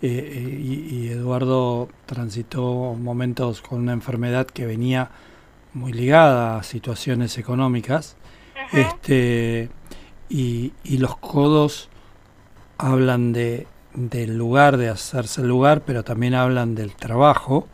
eh, 0.00 0.08
eh, 0.08 0.60
y, 0.90 1.08
Eduardo 1.08 1.88
transitó 2.06 2.94
momentos 2.94 3.60
con 3.62 3.80
una 3.80 3.92
enfermedad 3.92 4.46
que 4.46 4.66
venía 4.66 5.10
muy 5.74 5.92
ligada 5.92 6.58
a 6.58 6.62
situaciones 6.62 7.38
económicas, 7.38 8.16
este 8.72 9.70
y, 10.28 10.72
y 10.84 10.98
los 10.98 11.16
codos 11.16 11.88
hablan 12.78 13.32
de 13.32 13.66
del 13.94 14.36
lugar, 14.36 14.76
de 14.76 14.88
hacerse 14.88 15.42
el 15.42 15.48
lugar, 15.48 15.82
pero 15.84 16.02
también 16.02 16.34
hablan 16.34 16.74
del 16.74 16.94
trabajo 16.94 17.68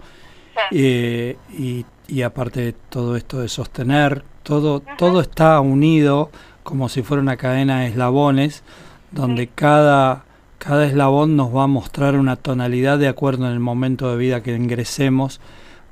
eh, 0.71 1.37
y, 1.57 1.87
y, 2.09 2.23
aparte 2.23 2.61
de 2.61 2.73
todo 2.73 3.17
esto 3.17 3.41
de 3.41 3.49
sostener, 3.49 4.25
todo, 4.43 4.81
todo 4.99 5.21
está 5.21 5.61
unido 5.61 6.31
como 6.63 6.89
si 6.89 7.03
fuera 7.03 7.23
una 7.23 7.37
cadena 7.37 7.81
de 7.81 7.89
eslabones, 7.89 8.65
donde 9.11 9.49
cada, 9.49 10.25
cada 10.59 10.87
eslabón 10.87 11.37
nos 11.37 11.55
va 11.55 11.65
a 11.65 11.67
mostrar 11.67 12.17
una 12.17 12.37
tonalidad 12.37 12.99
de 12.99 13.09
acuerdo 13.09 13.47
en 13.47 13.53
el 13.53 13.61
momento 13.61 14.11
de 14.11 14.17
vida 14.17 14.43
que 14.43 14.55
ingresemos 14.55 15.41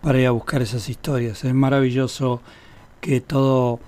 para 0.03 0.21
ir 0.21 0.27
a 0.27 0.31
buscar 0.31 0.63
esas 0.63 0.89
historias. 0.89 1.45
Es 1.45 1.55
maravilloso 1.55 2.43
que 3.01 3.21
todo, 3.21 3.81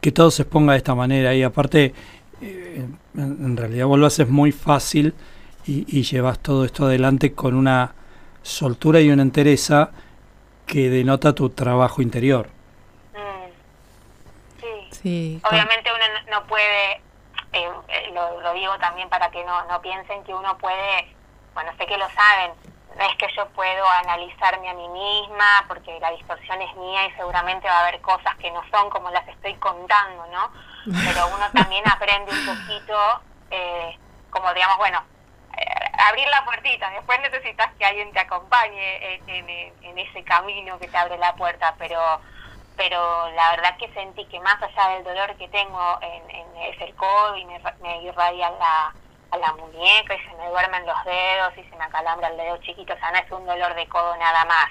que 0.00 0.12
todo 0.12 0.30
se 0.30 0.42
exponga 0.42 0.72
de 0.72 0.78
esta 0.78 0.94
manera 0.94 1.34
y 1.34 1.42
aparte, 1.42 1.94
eh, 2.40 2.86
en, 3.16 3.56
realidad 3.56 3.86
vos 3.86 3.98
lo 3.98 4.06
haces 4.06 4.28
muy 4.28 4.52
fácil 4.52 5.14
y, 5.66 5.84
y 5.88 6.02
llevas 6.02 6.38
todo 6.38 6.64
esto 6.64 6.86
adelante 6.86 7.32
con 7.32 7.54
una 7.54 7.94
soltura 8.42 9.00
y 9.00 9.10
una 9.10 9.22
entereza 9.22 9.90
que 10.66 10.90
denota 10.90 11.34
tu 11.34 11.50
trabajo 11.50 12.02
interior. 12.02 12.48
Mm. 13.14 13.50
Sí. 14.90 15.40
Obviamente 15.48 15.90
uno 15.94 16.38
no 16.38 16.46
puede, 16.46 17.00
eh, 17.56 17.70
eh, 17.88 18.10
lo, 18.12 18.52
digo 18.52 18.78
también 18.78 19.08
para 19.08 19.30
que 19.30 19.44
no, 19.44 19.64
no 19.64 19.80
piensen 19.80 20.24
que 20.24 20.34
uno 20.34 20.56
puede, 20.58 21.14
bueno, 21.54 21.70
sé 21.78 21.86
que 21.86 21.96
lo 21.96 22.08
saben, 22.10 22.52
no 22.96 23.04
es 23.04 23.16
que 23.16 23.28
yo 23.34 23.46
puedo 23.50 23.88
analizarme 24.04 24.70
a 24.70 24.74
mí 24.74 24.88
misma 24.88 25.64
porque 25.68 25.98
la 26.00 26.10
distorsión 26.12 26.60
es 26.62 26.74
mía 26.76 27.06
y 27.06 27.12
seguramente 27.12 27.68
va 27.68 27.78
a 27.78 27.88
haber 27.88 28.00
cosas 28.00 28.34
que 28.36 28.50
no 28.50 28.62
son 28.70 28.88
como 28.90 29.10
las 29.10 29.26
estoy 29.28 29.54
contando, 29.56 30.26
¿no? 30.26 30.50
Pero 31.04 31.26
uno 31.28 31.50
también 31.52 31.86
aprende 31.90 32.30
un 32.30 32.46
poquito, 32.46 33.20
eh, 33.50 33.98
como 34.30 34.52
digamos, 34.54 34.78
bueno, 34.78 35.02
abrir 36.08 36.26
la 36.28 36.44
puertita, 36.44 36.90
después 36.90 37.20
necesitas 37.20 37.72
que 37.78 37.84
alguien 37.84 38.12
te 38.12 38.20
acompañe 38.20 39.20
en, 39.26 39.98
ese 39.98 40.22
camino 40.24 40.78
que 40.78 40.88
te 40.88 40.96
abre 40.96 41.16
la 41.16 41.34
puerta, 41.34 41.74
pero 41.78 41.98
pero 42.76 43.30
la 43.30 43.50
verdad 43.52 43.76
que 43.78 43.92
sentí 43.92 44.24
que 44.26 44.40
más 44.40 44.62
allá 44.62 44.94
del 44.94 45.04
dolor 45.04 45.34
que 45.36 45.48
tengo 45.48 45.98
en, 46.02 46.30
en 46.30 46.46
es 46.72 46.80
el 46.80 46.94
codo 46.94 47.36
y 47.36 47.44
me, 47.44 47.60
me 47.80 48.02
irradia 48.02 48.50
la, 48.50 48.94
a 49.30 49.38
la 49.38 49.52
muñeca 49.54 50.14
y 50.14 50.28
se 50.28 50.36
me 50.36 50.48
duermen 50.48 50.86
los 50.86 51.04
dedos 51.04 51.52
y 51.56 51.68
se 51.68 51.76
me 51.76 51.84
acalambra 51.84 52.28
el 52.28 52.36
dedo 52.36 52.56
chiquito, 52.58 52.94
o 52.94 52.98
sea, 52.98 53.10
no 53.10 53.18
es 53.18 53.30
un 53.30 53.46
dolor 53.46 53.74
de 53.74 53.86
codo 53.88 54.16
nada 54.16 54.44
más. 54.44 54.68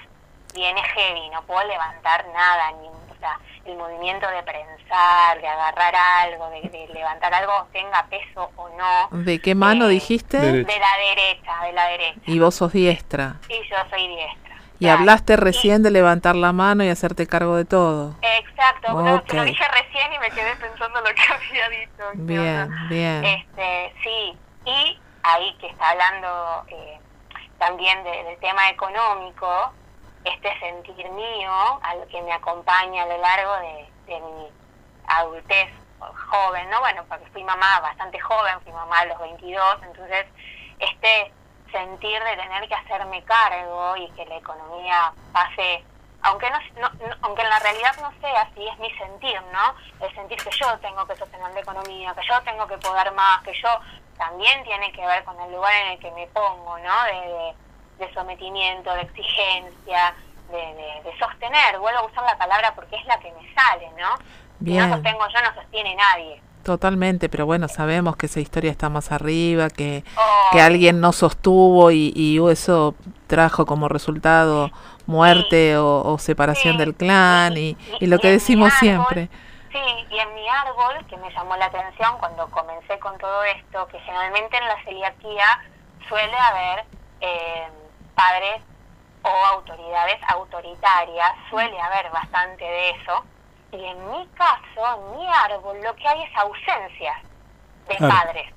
Viene 0.54 0.82
heavy, 0.82 1.28
no 1.30 1.42
puedo 1.42 1.66
levantar 1.66 2.26
nada, 2.28 2.72
ni, 2.80 2.88
o 2.88 3.18
sea, 3.20 3.38
el 3.66 3.76
movimiento 3.76 4.26
de 4.30 4.42
prensar, 4.42 5.40
de 5.40 5.48
agarrar 5.48 5.94
algo, 5.94 6.48
de, 6.50 6.88
levantar 6.94 7.34
algo, 7.34 7.66
tenga 7.72 8.06
peso 8.08 8.50
o 8.56 8.68
no. 8.70 9.08
¿De 9.10 9.38
qué 9.40 9.54
mano 9.54 9.86
eh, 9.86 9.90
dijiste? 9.90 10.38
De 10.38 10.62
la 10.64 10.96
derecha, 10.98 11.60
de 11.62 11.72
la 11.72 11.86
derecha. 11.88 12.20
¿Y 12.24 12.38
vos 12.38 12.54
sos 12.54 12.72
diestra? 12.72 13.36
Sí, 13.48 13.60
yo 13.68 13.76
soy 13.90 14.08
diestra. 14.08 14.45
Y 14.78 14.88
hablaste 14.88 15.36
recién 15.36 15.82
de 15.82 15.90
levantar 15.90 16.36
la 16.36 16.52
mano 16.52 16.84
y 16.84 16.88
hacerte 16.88 17.26
cargo 17.26 17.56
de 17.56 17.64
todo. 17.64 18.14
Exacto, 18.22 18.92
lo 18.92 19.44
dije 19.44 19.64
recién 19.68 20.12
y 20.12 20.18
me 20.18 20.30
quedé 20.30 20.54
pensando 20.56 21.00
lo 21.00 21.06
que 21.06 21.22
había 21.32 21.68
dicho. 21.68 22.10
Bien, 22.14 22.88
bien. 22.88 23.24
Este, 23.24 23.94
sí, 24.02 24.38
y 24.64 25.00
ahí 25.22 25.56
que 25.60 25.68
está 25.68 25.90
hablando 25.90 26.64
eh, 26.68 26.98
también 27.58 28.02
del 28.04 28.38
tema 28.38 28.68
económico, 28.68 29.72
este 30.24 30.58
sentir 30.58 31.08
mío, 31.10 31.80
al 31.82 32.06
que 32.08 32.20
me 32.22 32.32
acompaña 32.32 33.04
a 33.04 33.06
lo 33.06 33.18
largo 33.18 33.52
de, 33.58 34.20
mi 34.20 34.48
adultez 35.08 35.68
joven, 36.30 36.68
¿no? 36.70 36.80
Bueno, 36.80 37.04
porque 37.08 37.26
fui 37.26 37.42
mamá 37.42 37.80
bastante 37.80 38.18
joven, 38.20 38.60
fui 38.62 38.72
mamá 38.72 39.00
a 39.00 39.06
los 39.06 39.18
22, 39.18 39.82
entonces 39.82 40.26
este 40.78 41.32
sentir 41.70 42.22
de 42.22 42.36
tener 42.36 42.68
que 42.68 42.74
hacerme 42.74 43.22
cargo 43.24 43.96
y 43.96 44.08
que 44.10 44.24
la 44.26 44.36
economía 44.36 45.12
pase, 45.32 45.84
aunque 46.22 46.50
no, 46.50 46.90
aunque 47.22 47.42
en 47.42 47.50
la 47.50 47.58
realidad 47.58 47.96
no 48.00 48.12
sea 48.20 48.42
así, 48.42 48.66
es 48.66 48.78
mi 48.78 48.90
sentir, 48.92 49.40
¿no? 49.52 49.74
El 50.06 50.14
sentir 50.14 50.38
que 50.42 50.50
yo 50.50 50.78
tengo 50.78 51.06
que 51.06 51.16
sostener 51.16 51.52
la 51.52 51.60
economía, 51.60 52.14
que 52.14 52.26
yo 52.26 52.40
tengo 52.42 52.66
que 52.66 52.78
poder 52.78 53.12
más, 53.12 53.42
que 53.42 53.52
yo 53.54 53.68
también 54.16 54.64
tiene 54.64 54.92
que 54.92 55.06
ver 55.06 55.24
con 55.24 55.38
el 55.40 55.52
lugar 55.52 55.72
en 55.74 55.92
el 55.92 55.98
que 55.98 56.10
me 56.12 56.26
pongo, 56.28 56.78
¿no? 56.78 57.04
De, 57.04 57.54
de 57.98 58.14
sometimiento, 58.14 58.92
de 58.94 59.02
exigencia, 59.02 60.14
de, 60.50 61.16
sostener. 61.18 61.78
Vuelvo 61.78 62.00
a 62.00 62.04
usar 62.04 62.24
la 62.24 62.36
palabra 62.36 62.74
porque 62.74 62.96
es 62.96 63.06
la 63.06 63.18
que 63.18 63.32
me 63.32 63.54
sale, 63.54 63.90
¿no? 63.98 64.16
Si 64.64 64.72
no 64.72 64.94
sostengo 64.94 65.26
yo, 65.28 65.40
no 65.42 65.54
sostiene 65.54 65.94
nadie. 65.94 66.42
Totalmente, 66.66 67.28
pero 67.28 67.46
bueno, 67.46 67.68
sabemos 67.68 68.16
que 68.16 68.26
esa 68.26 68.40
historia 68.40 68.72
está 68.72 68.88
más 68.88 69.12
arriba, 69.12 69.70
que, 69.70 70.02
que 70.50 70.60
alguien 70.60 71.00
no 71.00 71.12
sostuvo 71.12 71.92
y, 71.92 72.12
y, 72.16 72.40
eso 72.50 72.96
trajo 73.28 73.66
como 73.66 73.88
resultado 73.88 74.72
muerte 75.06 75.78
o, 75.78 76.18
separación 76.18 76.76
del 76.76 76.96
clan 76.96 77.56
y, 77.56 77.76
y, 78.00 78.08
lo 78.08 78.18
que 78.18 78.32
decimos 78.32 78.72
siempre. 78.80 79.28
Sí, 79.70 79.78
y 80.10 80.18
en 80.18 80.34
mi 80.34 80.48
árbol, 80.48 81.06
que 81.06 81.16
me 81.18 81.30
llamó 81.30 81.54
la 81.54 81.66
atención 81.66 82.18
cuando 82.18 82.50
comencé 82.50 82.98
con 82.98 83.16
todo 83.18 83.44
esto, 83.44 83.86
que 83.86 84.00
generalmente 84.00 84.56
en 84.56 84.66
la 84.66 84.82
celiaquía 84.82 85.46
suele 86.08 86.36
haber 86.36 86.84
eh, 87.20 87.68
padres 88.16 88.60
o 89.22 89.28
autoridades 89.54 90.16
autoritarias, 90.34 91.30
suele 91.48 91.80
haber 91.80 92.10
bastante 92.10 92.64
de 92.64 92.90
eso, 92.90 93.24
y 93.72 93.84
en 93.84 94.10
mi 94.10 94.26
caso, 94.28 94.96
en 94.96 95.18
mi 95.18 95.26
árbol, 95.26 95.76
lo 95.82 95.94
que 95.96 96.08
hay 96.08 96.22
es 96.22 96.36
ausencia 96.36 97.14
de 97.88 97.96
padres. 97.96 98.52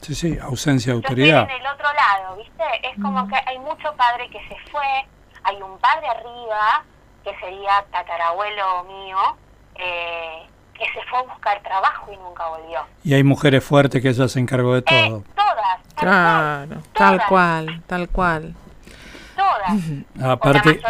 Sí, 0.00 0.14
sí, 0.14 0.38
ausencia 0.40 0.92
de 0.92 0.96
autoridad. 0.96 1.46
Yo 1.46 1.54
en 1.54 1.60
el 1.60 1.66
otro 1.66 1.88
lado, 1.92 2.36
¿viste? 2.36 2.64
Es 2.82 3.00
como 3.02 3.28
que 3.28 3.36
hay 3.46 3.58
mucho 3.58 3.94
padre 3.96 4.28
que 4.30 4.40
se 4.48 4.56
fue, 4.70 5.06
hay 5.44 5.60
un 5.60 5.78
padre 5.78 6.08
arriba, 6.08 6.84
que 7.22 7.38
sería 7.38 7.84
tatarabuelo 7.90 8.84
mío, 8.84 9.18
eh, 9.74 10.46
que 10.74 10.84
se 10.86 11.06
fue 11.08 11.18
a 11.18 11.22
buscar 11.22 11.62
trabajo 11.62 12.10
y 12.12 12.16
nunca 12.16 12.46
volvió. 12.48 12.80
Y 13.04 13.14
hay 13.14 13.22
mujeres 13.22 13.62
fuertes 13.62 14.00
que 14.00 14.08
ellas 14.08 14.32
se 14.32 14.40
encargó 14.40 14.72
de 14.72 14.80
eh, 14.80 14.84
todo. 15.08 15.24
todas. 15.34 15.82
Tal 15.94 16.08
claro, 16.08 16.68
cual, 16.68 16.82
tal 16.94 17.26
cual, 17.28 17.82
tal 17.86 18.08
cual. 18.08 18.54
Todas. 19.66 20.32
aparte, 20.32 20.80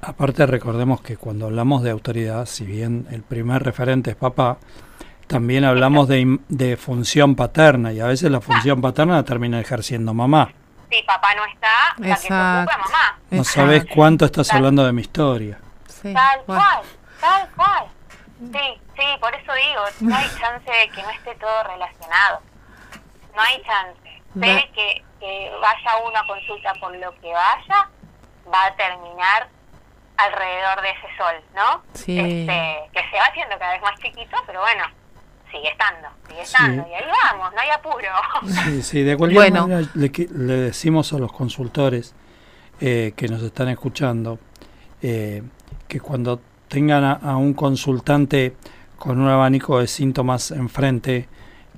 aparte 0.00 0.46
recordemos 0.46 1.00
que 1.00 1.16
cuando 1.16 1.46
hablamos 1.46 1.82
de 1.82 1.90
autoridad, 1.90 2.46
si 2.46 2.64
bien 2.64 3.06
el 3.10 3.22
primer 3.22 3.62
referente 3.62 4.10
es 4.10 4.16
papá, 4.16 4.58
también 5.26 5.64
hablamos 5.64 6.08
de, 6.08 6.38
de 6.48 6.76
función 6.76 7.34
paterna 7.34 7.92
y 7.92 8.00
a 8.00 8.06
veces 8.06 8.30
la 8.30 8.40
función 8.40 8.80
paterna 8.80 9.16
la 9.16 9.22
termina 9.24 9.60
ejerciendo 9.60 10.14
mamá. 10.14 10.50
Si 10.90 11.02
papá 11.02 11.34
no 11.34 11.44
está, 11.46 11.94
la 11.98 12.14
que 12.14 12.20
se 12.20 12.26
ocupa 12.26 12.78
mamá. 12.78 13.18
No 13.30 13.44
sabes 13.44 13.84
cuánto 13.92 14.24
estás 14.26 14.52
hablando 14.52 14.84
de 14.84 14.92
mi 14.92 15.02
historia. 15.02 15.58
Tal 16.02 16.40
cual, 16.44 16.82
tal 17.20 17.48
cual. 17.56 17.86
Sí, 18.38 18.80
sí, 18.96 19.04
por 19.20 19.34
eso 19.34 19.52
digo, 19.54 19.82
no 20.00 20.16
hay 20.16 20.28
chance 20.38 20.70
de 20.70 20.88
que 20.94 21.02
no 21.02 21.10
esté 21.10 21.34
todo 21.36 21.62
relacionado. 21.64 22.40
No 23.34 23.40
hay 23.40 23.62
chance. 23.62 24.22
Sé 24.34 24.70
que, 24.74 25.04
que 25.20 25.50
vaya 25.60 25.96
uno 26.06 26.18
a 26.18 26.26
consulta 26.26 26.74
por 26.74 26.94
lo 26.96 27.14
que 27.20 27.32
vaya, 27.32 27.88
va 28.52 28.66
a 28.66 28.76
terminar 28.76 29.48
alrededor 30.16 30.82
de 30.82 30.90
ese 30.90 31.16
sol, 31.16 31.34
¿no? 31.54 31.82
Sí. 31.94 32.18
Este, 32.18 32.90
que 32.92 33.10
se 33.10 33.16
va 33.16 33.24
haciendo 33.30 33.58
cada 33.58 33.72
vez 33.72 33.82
más 33.82 33.98
chiquito, 34.00 34.36
pero 34.46 34.60
bueno, 34.60 34.84
sigue 35.50 35.70
estando, 35.70 36.08
sigue 36.28 36.42
estando. 36.42 36.86
Y 36.88 36.94
ahí 36.94 37.04
vamos, 37.24 37.52
no 37.54 37.60
hay 37.60 37.70
apuro. 37.70 38.08
Sí, 38.64 38.82
sí, 38.82 39.02
de 39.02 39.16
cualquier 39.16 39.52
manera 39.52 39.88
le, 39.94 40.10
le, 40.10 40.54
decimos 40.54 41.12
a 41.12 41.18
los 41.18 41.32
consultores 41.32 42.14
eh, 42.80 43.12
que 43.16 43.28
nos 43.28 43.42
están 43.42 43.68
escuchando 43.68 44.38
eh, 45.02 45.42
que 45.86 46.00
cuando 46.00 46.40
tengan 46.68 47.04
a, 47.04 47.36
un 47.36 47.54
consultante 47.54 48.56
con 48.98 49.20
un 49.20 49.28
abanico 49.28 49.78
de 49.78 49.86
síntomas 49.86 50.50
enfrente, 50.50 51.28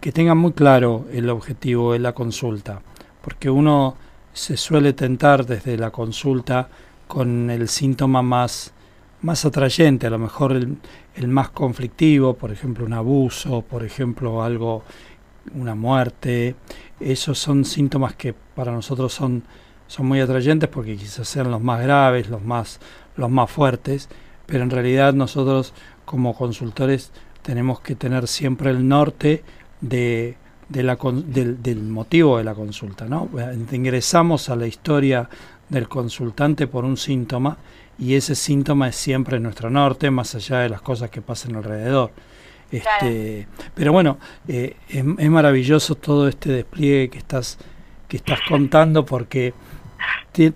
que 0.01 0.12
tengan 0.12 0.39
muy 0.39 0.53
claro 0.53 1.07
el 1.12 1.29
objetivo 1.29 1.93
de 1.93 1.99
la 1.99 2.12
consulta, 2.12 2.81
porque 3.21 3.51
uno 3.51 3.97
se 4.37 4.59
suele 4.59 4.93
tentar 4.93 5.47
desde 5.47 5.78
la 5.78 5.91
consulta 5.91 6.68
con 7.09 7.49
el 7.49 7.70
síntoma 7.70 8.20
más, 8.20 8.74
más 9.22 9.47
atrayente, 9.47 10.07
a 10.07 10.11
lo 10.11 10.18
mejor 10.18 10.53
el, 10.53 10.76
el 11.14 11.28
más 11.28 11.49
conflictivo, 11.49 12.34
por 12.34 12.53
ejemplo 12.53 12.84
un 12.84 12.93
abuso, 12.93 13.62
por 13.62 13.82
ejemplo 13.82 14.43
algo, 14.43 14.84
una 15.55 15.74
muerte, 15.74 16.55
esos 17.01 17.39
son 17.39 17.64
síntomas 17.64 18.14
que 18.14 18.34
para 18.34 18.72
nosotros 18.72 19.14
son, 19.14 19.43
son 19.87 20.05
muy 20.05 20.20
atrayentes 20.20 20.68
porque 20.68 20.99
quizás 20.99 21.26
sean 21.26 21.51
los 21.51 21.62
más 21.62 21.80
graves, 21.80 22.28
los 22.28 22.43
más, 22.43 22.78
los 23.16 23.30
más 23.30 23.51
fuertes, 23.51 24.11
pero 24.45 24.64
en 24.64 24.70
realidad 24.70 25.14
nosotros 25.14 25.72
como 26.05 26.34
consultores 26.34 27.11
tenemos 27.41 27.80
que 27.80 27.95
tener 27.95 28.28
siempre 28.28 28.68
el 28.68 28.87
norte 28.87 29.43
de, 29.80 30.37
la, 30.71 30.97
del, 30.97 31.62
del, 31.62 31.83
motivo 31.83 32.39
de 32.39 32.45
la 32.45 32.55
consulta. 32.55 33.07
¿no? 33.07 33.29
Ingresamos 33.73 34.49
a 34.49 34.57
la 34.57 34.67
historia 34.67 35.29
del 35.69 35.89
consultante 35.89 36.67
por 36.67 36.85
un 36.85 36.97
síntoma 36.97 37.57
y 37.99 38.14
ese 38.14 38.35
síntoma 38.35 38.89
es 38.89 38.97
siempre 38.97 39.41
nuestro 39.41 39.71
norte, 39.71 40.11
más 40.11 40.35
allá 40.35 40.61
de 40.61 40.69
las 40.69 40.83
cosas 40.83 41.11
que 41.11 41.23
pasen 41.23 41.57
alrededor. 41.57 42.11
Este, 42.71 43.47
Pero 43.75 43.93
bueno, 43.93 44.19
eh, 44.49 44.77
es, 44.89 45.05
maravilloso 45.05 45.95
todo 45.95 46.29
este 46.29 46.51
despliegue 46.51 47.11
que 47.11 47.19
estás, 47.19 47.59
que 48.09 48.17
estás 48.17 48.41
contando 48.49 49.05
porque 49.07 49.55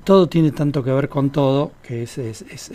todo 0.05 0.29
tiene 0.29 0.51
tanto 0.51 0.83
que 0.83 0.93
ver 0.93 1.09
con 1.09 1.31
todo 1.31 1.73
que 1.83 2.03
es, 2.03 2.19
es, 2.19 2.43
es, 2.43 2.73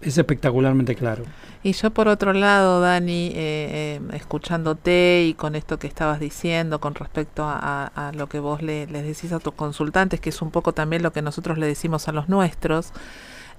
es 0.00 0.08
es 0.08 0.18
espectacularmente 0.18 0.94
claro. 0.94 1.24
Y 1.62 1.72
yo 1.72 1.90
por 1.90 2.06
otro 2.06 2.32
lado, 2.32 2.80
Dani, 2.80 3.28
eh, 3.28 3.32
eh, 3.34 4.00
escuchándote 4.12 5.24
y 5.26 5.34
con 5.34 5.56
esto 5.56 5.78
que 5.78 5.88
estabas 5.88 6.20
diciendo 6.20 6.80
con 6.80 6.94
respecto 6.94 7.44
a, 7.44 8.12
lo 8.14 8.28
que 8.28 8.38
vos 8.38 8.62
le, 8.62 8.86
les 8.86 9.04
decís 9.04 9.32
a 9.32 9.40
tus 9.40 9.54
consultantes, 9.54 10.20
que 10.20 10.30
es 10.30 10.40
un 10.40 10.50
poco 10.50 10.72
también 10.72 11.02
lo 11.02 11.12
que 11.12 11.20
nosotros 11.20 11.58
le 11.58 11.66
decimos 11.66 12.06
a 12.08 12.12
los 12.12 12.28
nuestros, 12.28 12.92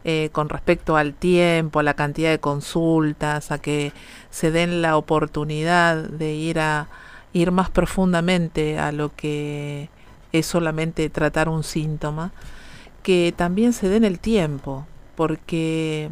eh, 0.06 0.30
con 0.32 0.48
respecto 0.48 0.96
al 0.96 1.14
tiempo, 1.14 1.80
a 1.80 1.84
la 1.84 1.94
cantidad 1.94 2.30
de 2.30 2.40
consultas, 2.40 3.52
a 3.52 3.60
que 3.60 3.92
se 4.30 4.50
den 4.50 4.82
la 4.82 4.96
oportunidad 4.96 5.98
de 5.98 6.34
ir 6.34 6.60
a 6.60 6.88
ir 7.34 7.52
más 7.52 7.70
profundamente 7.70 8.80
a 8.80 8.94
lo 8.94 9.14
que 9.14 9.90
es 10.32 10.46
solamente 10.46 11.10
tratar 11.10 11.50
un 11.50 11.64
síntoma, 11.64 12.32
que 13.04 13.34
también 13.36 13.74
se 13.74 13.90
den 13.90 14.06
el 14.06 14.20
tiempo, 14.20 14.88
porque 15.16 16.10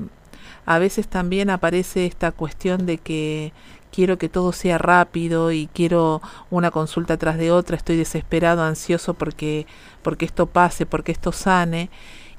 a 0.68 0.80
veces 0.80 1.08
también 1.08 1.50
aparece 1.50 2.06
esta 2.06 2.34
cuestión 2.34 2.86
de 2.86 2.98
que 2.98 3.54
quiero 3.90 4.18
que 4.18 4.28
todo 4.28 4.52
sea 4.52 4.78
rápido 4.78 5.54
y 5.54 5.70
quiero 5.74 6.22
una 6.52 6.72
consulta 6.72 7.16
tras 7.18 7.38
de 7.38 7.52
otra, 7.52 7.78
estoy 7.78 7.96
desesperado, 7.96 8.62
ansioso 8.62 9.14
porque, 9.14 9.66
porque 10.02 10.26
esto 10.26 10.46
pase, 10.46 10.86
porque 10.86 11.14
esto 11.14 11.32
sane. 11.32 11.90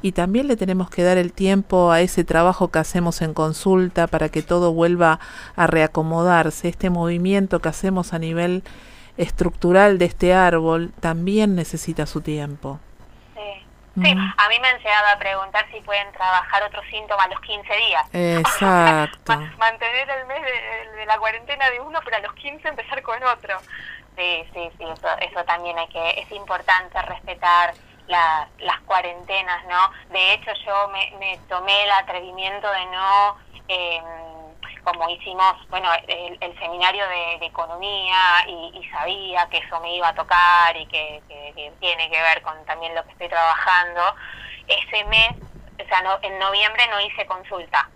Y 0.03 0.13
también 0.13 0.47
le 0.47 0.57
tenemos 0.57 0.91
que 0.91 1.03
dar 1.03 1.17
el 1.17 1.33
tiempo 1.33 1.91
a 1.91 2.03
ese 2.03 2.23
trabajo 2.23 2.69
que 2.69 2.79
hacemos 2.79 3.23
en 3.23 3.33
consulta 3.33 4.07
para 4.07 4.29
que 4.29 4.43
todo 4.43 4.75
vuelva 4.75 5.21
a 5.57 5.67
reacomodarse, 5.67 6.69
este 6.69 6.91
movimiento 6.91 7.61
que 7.61 7.71
hacemos 7.71 8.13
a 8.13 8.19
nivel 8.19 8.63
estructural 9.17 9.99
de 9.99 10.05
este 10.05 10.35
árbol 10.35 10.93
también 11.01 11.55
necesita 11.55 12.05
su 12.05 12.21
tiempo. 12.21 12.79
Sí, 14.03 14.11
a 14.37 14.49
mí 14.49 14.61
me 14.61 14.69
han 14.69 14.79
llegado 14.79 15.09
a 15.09 15.19
preguntar 15.19 15.67
si 15.73 15.81
pueden 15.81 16.11
trabajar 16.13 16.63
otros 16.63 16.85
síntomas 16.91 17.27
a 17.27 17.29
los 17.29 17.41
15 17.41 17.77
días. 17.77 18.05
Exacto. 18.13 19.37
Mantener 19.59 20.09
el 20.11 20.27
mes 20.27 20.43
de, 20.43 21.07
la 21.07 21.19
cuarentena 21.19 21.71
de 21.71 21.81
uno, 21.81 22.01
pero 22.05 22.17
a 22.17 22.21
los 22.21 22.35
15 22.35 22.69
empezar 22.69 23.03
con 23.03 23.23
otro. 23.25 23.59
Sí, 24.17 24.45
sí, 24.53 24.71
sí, 24.77 24.85
eso, 24.85 25.09
eso 25.21 25.45
también 25.45 25.79
hay 25.79 25.89
que, 25.89 26.11
es 26.21 26.31
importante 26.33 27.01
respetar 27.03 27.75
las 28.09 28.81
cuarentenas, 28.87 29.65
¿no? 29.67 29.91
De 30.11 30.33
hecho, 30.33 30.51
yo 30.67 30.89
me, 30.89 31.13
me 31.19 31.39
tomé 31.49 31.85
el 31.85 31.91
atrevimiento 31.91 32.71
de 32.71 32.87
no... 32.87 33.37
Eh, 33.69 34.03
como 34.93 35.09
hicimos, 35.11 35.55
bueno, 35.69 35.89
el, 36.07 36.59
seminario 36.59 37.07
de, 37.09 37.47
economía 37.47 38.45
y, 38.47 38.89
sabía 38.91 39.47
que 39.49 39.59
eso 39.59 39.81
me 39.81 39.95
iba 39.97 40.09
a 40.09 40.15
tocar 40.15 40.77
y 40.77 40.87
que, 40.87 41.23
tiene 41.81 42.11
que 42.11 42.21
ver 42.21 42.43
con 42.43 42.65
también 42.65 42.95
lo 42.95 43.05
que 43.05 43.13
estoy 43.13 43.29
trabajando, 43.29 44.03
ese 44.67 45.05
mes, 45.05 45.31
o 45.83 45.89
sea, 45.89 46.03
no, 46.03 46.19
en 46.23 46.39
noviembre 46.39 46.87
no 46.91 47.01
hice 47.01 47.27
consulta, 47.27 47.89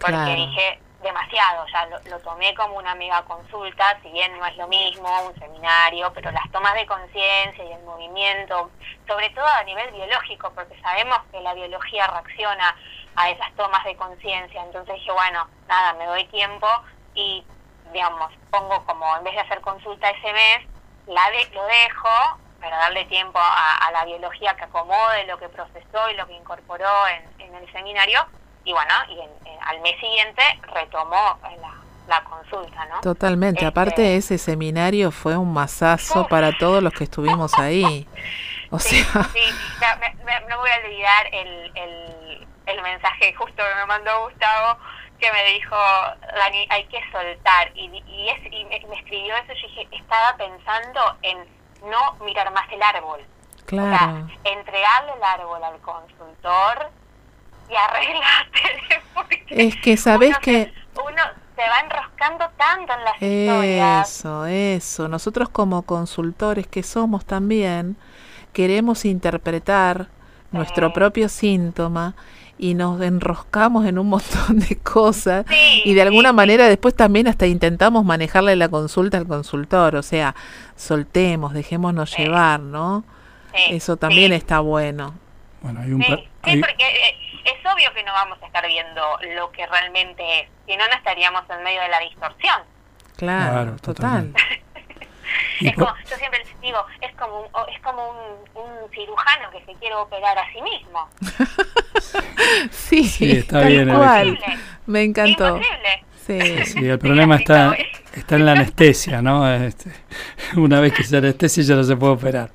porque 0.00 0.34
dije 0.34 0.80
demasiado, 1.02 1.66
ya 1.72 1.86
lo, 2.10 2.18
tomé 2.20 2.54
como 2.54 2.76
una 2.76 2.94
mega 2.94 3.22
consulta, 3.22 3.98
si 4.02 4.10
bien 4.10 4.36
no 4.38 4.46
es 4.46 4.56
lo 4.56 4.66
mismo, 4.66 5.08
un 5.22 5.34
seminario, 5.38 6.12
pero 6.12 6.30
las 6.32 6.50
tomas 6.50 6.74
de 6.74 6.86
conciencia 6.86 7.64
y 7.64 7.72
el 7.72 7.82
movimiento, 7.82 8.70
sobre 9.06 9.30
todo 9.30 9.46
a 9.46 9.62
nivel 9.64 9.90
biológico, 9.92 10.52
porque 10.54 10.80
sabemos 10.80 11.18
que 11.30 11.40
la 11.40 11.54
biología 11.54 12.06
reacciona 12.06 12.74
a 13.16 13.30
esas 13.30 13.52
tomas 13.56 13.82
de 13.84 13.96
conciencia. 13.96 14.62
Entonces 14.62 14.94
dije, 14.94 15.10
bueno, 15.10 15.48
nada, 15.68 15.94
me 15.94 16.06
doy 16.06 16.24
tiempo 16.26 16.68
y, 17.14 17.44
digamos, 17.92 18.32
pongo 18.50 18.84
como, 18.84 19.16
en 19.16 19.24
vez 19.24 19.34
de 19.34 19.40
hacer 19.40 19.60
consulta 19.62 20.10
ese 20.10 20.32
mes, 20.32 20.66
la 21.06 21.30
de, 21.30 21.48
lo 21.54 21.64
dejo 21.64 22.38
para 22.60 22.76
darle 22.78 23.04
tiempo 23.06 23.38
a, 23.38 23.90
la 23.92 24.04
biología 24.04 24.54
que 24.56 24.64
acomode 24.64 25.26
lo 25.26 25.38
que 25.38 25.48
procesó 25.48 26.10
y 26.10 26.16
lo 26.16 26.26
que 26.26 26.34
incorporó 26.34 26.88
en, 27.38 27.54
el 27.54 27.72
seminario. 27.72 28.26
Y 28.64 28.72
bueno, 28.72 28.92
y 29.08 29.20
al 29.64 29.80
mes 29.80 29.94
siguiente 30.00 30.42
retomó 30.74 31.38
la, 32.08 32.22
consulta, 32.24 32.84
¿no? 32.86 33.00
Totalmente. 33.00 33.60
Este, 33.60 33.66
Aparte, 33.66 34.16
ese 34.16 34.38
seminario 34.38 35.10
fue 35.10 35.36
un 35.36 35.52
masazo 35.52 36.26
para 36.28 36.56
todos 36.56 36.82
los 36.82 36.92
que 36.92 37.04
estuvimos 37.04 37.54
ahí. 37.58 38.06
O 38.68 38.80
sí, 38.80 39.00
sea... 39.00 39.22
sí. 39.32 39.38
No, 39.80 40.48
me 40.48 40.56
voy 40.56 40.68
a 40.68 40.84
olvidar 40.84 41.26
el 41.30 41.66
el 41.76 42.25
mensaje 42.82 43.34
justo 43.34 43.56
que 43.56 43.80
me 43.80 43.86
mandó 43.86 44.24
Gustavo, 44.24 44.78
que 45.18 45.32
me 45.32 45.44
dijo, 45.54 45.76
Dani, 46.34 46.66
hay 46.70 46.84
que 46.86 47.00
soltar. 47.10 47.70
Y, 47.74 47.86
y, 48.06 48.28
es, 48.28 48.52
y 48.52 48.64
me, 48.66 48.76
escribió 48.76 49.34
eso 49.36 49.52
y 49.52 49.62
yo 49.62 49.68
dije, 49.68 49.88
estaba 49.92 50.36
pensando 50.36 51.00
en 51.22 51.38
no 51.90 52.14
mirar 52.24 52.52
más 52.52 52.70
el 52.72 52.82
árbol. 52.82 53.20
Claro. 53.66 54.24
O 54.24 54.28
sea, 54.28 54.52
entregarle 54.52 55.12
el 55.16 55.22
árbol 55.22 55.62
al 55.64 55.78
consultor 55.80 56.90
y 57.68 57.74
arreglate. 57.74 59.02
Es 59.48 59.76
que 59.76 59.96
sabes 59.96 60.36
que... 60.38 60.72
uno 60.94 61.22
se 61.56 61.62
va 61.62 61.80
enroscando 61.80 62.50
tanto 62.56 62.92
en 62.92 63.04
las 63.04 63.14
historias. 63.14 64.08
Eso, 64.08 64.46
eso. 64.46 65.08
Nosotros 65.08 65.48
como 65.48 65.82
consultores 65.82 66.66
que 66.66 66.82
somos 66.82 67.24
también, 67.24 67.96
queremos 68.52 69.04
interpretar 69.04 70.08
nuestro 70.50 70.92
propio 70.92 71.28
síntoma 71.28 72.14
y 72.58 72.74
nos 72.74 73.00
enroscamos 73.00 73.86
en 73.86 73.98
un 73.98 74.08
montón 74.08 74.60
de 74.60 74.78
cosas 74.78 75.44
y 75.84 75.94
de 75.94 76.02
alguna 76.02 76.32
manera 76.32 76.68
después 76.68 76.94
también 76.94 77.28
hasta 77.28 77.46
intentamos 77.46 78.04
manejarle 78.04 78.56
la 78.56 78.68
consulta 78.68 79.18
al 79.18 79.26
consultor, 79.26 79.96
o 79.96 80.02
sea, 80.02 80.34
soltemos, 80.76 81.52
dejémonos 81.52 82.16
llevar, 82.16 82.60
¿no? 82.60 83.04
Eso 83.70 83.96
también 83.96 84.32
está 84.32 84.60
bueno. 84.60 85.14
Bueno, 85.62 85.80
hay 85.80 85.92
un 85.92 86.02
sí, 86.02 86.10
porque 86.44 86.84
eh, 86.84 87.16
es 87.44 87.72
obvio 87.72 87.92
que 87.94 88.02
no 88.04 88.12
vamos 88.12 88.38
a 88.42 88.46
estar 88.46 88.66
viendo 88.66 89.00
lo 89.34 89.50
que 89.50 89.66
realmente 89.66 90.40
es, 90.40 90.48
si 90.66 90.76
no, 90.76 90.86
no 90.86 90.94
estaríamos 90.94 91.42
en 91.48 91.62
medio 91.62 91.80
de 91.80 91.88
la 91.88 91.98
distorsión. 92.00 92.60
Claro, 93.16 93.76
total. 93.76 94.34
Es 95.60 95.74
como, 95.74 95.92
yo 96.08 96.16
siempre 96.16 96.40
les 96.44 96.60
digo, 96.60 96.78
es 97.00 97.14
como 97.14 97.40
un, 97.40 97.46
es 97.72 97.80
como 97.80 98.10
un, 98.54 98.90
cirujano 98.92 99.50
que 99.50 99.62
se 99.64 99.78
quiere 99.78 99.94
operar 99.96 100.38
a 100.38 100.44
sí 100.52 100.62
mismo. 100.62 101.08
sí, 102.70 103.30
está 103.30 103.60
bien. 103.62 103.90
Me 104.86 105.02
encantó. 105.02 105.60
Sí. 106.26 106.40
sí, 106.64 106.84
el 106.84 106.98
problema 106.98 107.36
está, 107.36 107.76
está 108.12 108.34
en 108.34 108.46
la 108.46 108.50
anestesia, 108.50 109.22
¿no? 109.22 109.48
Este, 109.48 109.92
una 110.56 110.80
vez 110.80 110.92
que 110.92 111.04
se 111.04 111.18
anestesia 111.18 111.62
ya 111.62 111.76
no 111.76 111.84
se 111.84 111.94
puede 111.94 112.14
operar. 112.14 112.50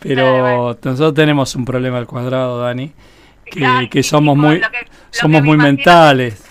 Pero 0.00 0.76
nosotros 0.82 1.14
tenemos 1.14 1.54
un 1.54 1.64
problema 1.64 1.98
al 1.98 2.08
cuadrado, 2.08 2.60
Dani, 2.60 2.92
que, 3.44 3.88
que 3.88 4.02
somos 4.02 4.36
muy, 4.36 4.60
somos 5.12 5.40
muy 5.44 5.56
mentales. 5.56 6.42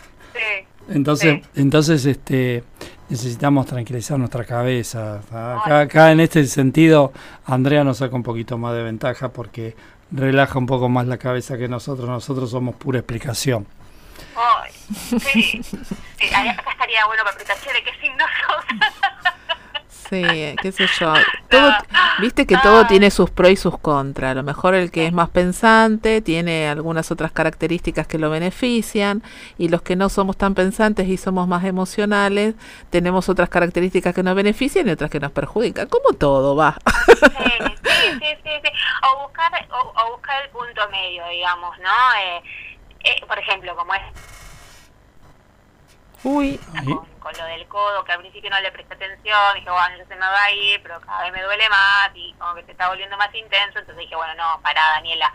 Entonces, 0.87 1.41
entonces 1.55 2.05
este, 2.05 2.63
necesitamos 3.11 3.65
tranquilizar 3.65 4.17
nuestra 4.17 4.45
cabeza. 4.45 5.21
Acá, 5.65 6.11
en 6.11 6.21
este 6.21 6.45
sentido, 6.45 7.11
Andrea 7.45 7.83
nos 7.83 7.97
saca 7.97 8.15
un 8.15 8.23
poquito 8.23 8.57
más 8.57 8.73
de 8.73 8.83
ventaja 8.83 9.29
porque 9.29 9.75
relaja 10.11 10.57
un 10.57 10.65
poco 10.65 10.87
más 10.87 11.07
la 11.07 11.17
cabeza 11.17 11.57
que 11.57 11.67
nosotros. 11.67 12.07
Nosotros 12.07 12.49
somos 12.49 12.75
pura 12.75 12.99
explicación. 12.99 13.67
Ay, 14.35 14.71
sí. 15.19 15.61
acá 16.33 16.71
estaría 16.71 17.05
bueno 17.05 17.23
para 17.23 17.35
explicación 17.35 17.73
de 17.75 17.83
qué 17.83 17.91
signos 17.99 18.29
Sí, 20.11 20.21
qué 20.61 20.73
sé 20.73 20.87
yo. 20.99 21.13
Todo, 21.47 21.71
Viste 22.19 22.45
que 22.45 22.57
todo 22.57 22.85
tiene 22.85 23.09
sus 23.11 23.29
pros 23.29 23.51
y 23.51 23.55
sus 23.55 23.79
contras. 23.79 24.31
A 24.31 24.35
lo 24.35 24.43
mejor 24.43 24.75
el 24.75 24.91
que 24.91 25.07
es 25.07 25.13
más 25.13 25.29
pensante 25.29 26.21
tiene 26.21 26.67
algunas 26.67 27.11
otras 27.11 27.31
características 27.31 28.07
que 28.07 28.17
lo 28.17 28.29
benefician 28.29 29.23
y 29.57 29.69
los 29.69 29.81
que 29.81 29.95
no 29.95 30.09
somos 30.09 30.35
tan 30.35 30.53
pensantes 30.53 31.07
y 31.07 31.15
somos 31.15 31.47
más 31.47 31.63
emocionales 31.63 32.55
tenemos 32.89 33.29
otras 33.29 33.47
características 33.47 34.13
que 34.13 34.21
nos 34.21 34.35
benefician 34.35 34.85
y 34.89 34.91
otras 34.91 35.09
que 35.09 35.21
nos 35.21 35.31
perjudican. 35.31 35.87
Como 35.87 36.11
todo 36.17 36.57
va. 36.57 36.75
Sí, 37.07 38.17
sí, 38.19 38.27
sí, 38.43 38.49
sí, 38.63 38.71
O, 39.03 39.23
buscar, 39.23 39.67
o, 39.71 40.11
buscar 40.11 40.43
el 40.43 40.49
punto 40.49 40.81
medio, 40.91 41.25
digamos, 41.29 41.77
¿no? 41.79 41.89
Eh, 42.21 42.41
eh, 43.05 43.25
por 43.25 43.39
ejemplo, 43.39 43.75
como 43.77 43.93
es 43.93 44.01
Uy. 46.23 46.59
Con, 47.19 47.33
lo 47.37 47.45
del 47.45 47.67
codo, 47.67 48.03
que 48.03 48.11
al 48.11 48.19
principio 48.19 48.49
no 48.49 48.59
le 48.59 48.71
presté 48.71 48.93
atención, 48.93 49.55
dije, 49.55 49.69
bueno, 49.69 49.97
ya 49.97 50.05
se 50.05 50.15
me 50.15 50.25
va 50.25 50.43
a 50.43 50.51
ir, 50.51 50.81
pero 50.83 50.99
cada 51.01 51.23
vez 51.23 51.31
me 51.31 51.41
duele 51.41 51.67
más 51.69 52.11
y 52.13 52.33
como 52.33 52.55
que 52.55 52.63
se 52.65 52.71
está 52.71 52.89
volviendo 52.89 53.17
más 53.17 53.33
intenso, 53.33 53.79
entonces 53.79 53.97
dije, 53.97 54.15
bueno, 54.15 54.33
no, 54.35 54.61
pará, 54.61 54.81
Daniela, 54.95 55.31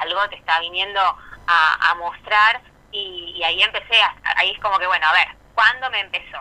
algo 0.00 0.28
te 0.28 0.36
está 0.36 0.60
viniendo 0.60 1.00
a, 1.00 1.94
mostrar 1.96 2.62
y, 2.92 3.42
ahí 3.44 3.60
empecé, 3.62 3.96
ahí 4.36 4.50
es 4.50 4.58
como 4.60 4.78
que, 4.78 4.86
bueno, 4.86 5.06
a 5.06 5.12
ver, 5.12 5.28
¿cuándo 5.54 5.90
me 5.90 6.00
empezó? 6.00 6.38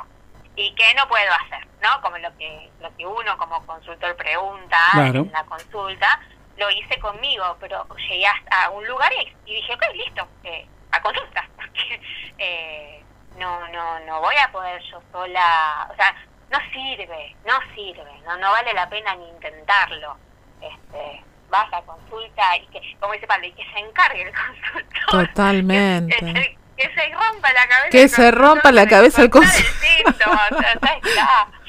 ¿Y 0.56 0.74
qué 0.76 0.93
no 0.95 1.08
puedo 1.08 1.32
hacer? 1.34 1.68
¿No? 1.82 2.02
Como 2.02 2.18
lo 2.20 2.36
que, 2.38 2.70
lo 2.80 2.95
que 2.95 3.06
uno 3.06 3.38
como 3.38 3.66
consultor 3.66 4.16
pregunta 4.16 4.78
en 4.95 5.32
la 5.32 5.43
consulta, 5.45 6.20
lo 6.58 6.70
hice 6.70 7.00
conmigo, 7.00 7.58
pero 7.60 7.88
llegué 7.95 8.28
hasta 8.28 8.70
un 8.70 8.86
lugar 8.88 9.12
y, 9.45 9.56
dije, 9.56 9.74
ok, 9.74 9.84
listo, 9.95 10.28
eh, 10.43 10.68
a 10.91 11.02
consulta, 11.02 11.50
porque... 11.56 12.02
Eh, 12.38 13.04
no, 13.38 13.68
no, 13.70 14.00
no 14.06 14.22
voy 14.22 14.36
a 14.36 14.52
poder 14.52 14.82
yo 14.92 15.02
sola, 15.12 15.88
o 15.92 15.96
sea, 15.96 16.16
no 16.52 16.58
sirve, 16.74 17.36
no 17.46 17.54
sirve, 17.76 18.22
no, 18.26 18.38
no 18.38 18.52
vale 18.52 18.74
la 18.74 18.90
pena 18.90 19.16
ni 19.16 19.28
intentarlo. 19.30 20.18
Este, 20.62 21.24
vas 21.50 21.68
a 21.74 21.82
consulta 21.82 22.58
y 22.58 22.68
que, 22.68 22.82
como 23.00 23.14
dice 23.14 23.28
Pablo, 23.28 23.48
y 23.48 23.52
que 23.54 23.64
se 23.74 23.80
encargue 23.80 24.24
el 24.24 24.34
consultor. 24.34 25.28
Totalmente. 25.28 26.58
Que, 26.76 26.86
se 26.86 27.10
rompa 27.12 27.52
la 27.54 27.68
cabeza. 27.68 27.90
Que 27.92 28.08
se 28.08 28.32
rompa 28.32 28.72
la 28.72 28.88
cabeza 28.88 29.22
el 29.24 29.30
consultor. 29.30 29.66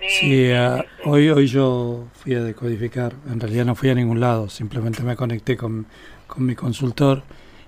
Sí, 0.00 0.52
ah, 0.52 0.84
hoy, 1.04 1.28
hoy 1.28 1.48
yo 1.48 2.06
fui 2.14 2.32
a 2.34 2.40
decodificar, 2.40 3.14
en 3.28 3.40
realidad 3.40 3.64
no 3.64 3.74
fui 3.74 3.90
a 3.90 3.94
ningún 3.94 4.20
lado, 4.20 4.48
simplemente 4.48 5.02
me 5.02 5.16
conecté 5.16 5.56
con, 5.56 5.88
con 6.28 6.46
mi 6.46 6.54
consultor 6.54 7.24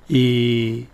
y, 0.08 0.86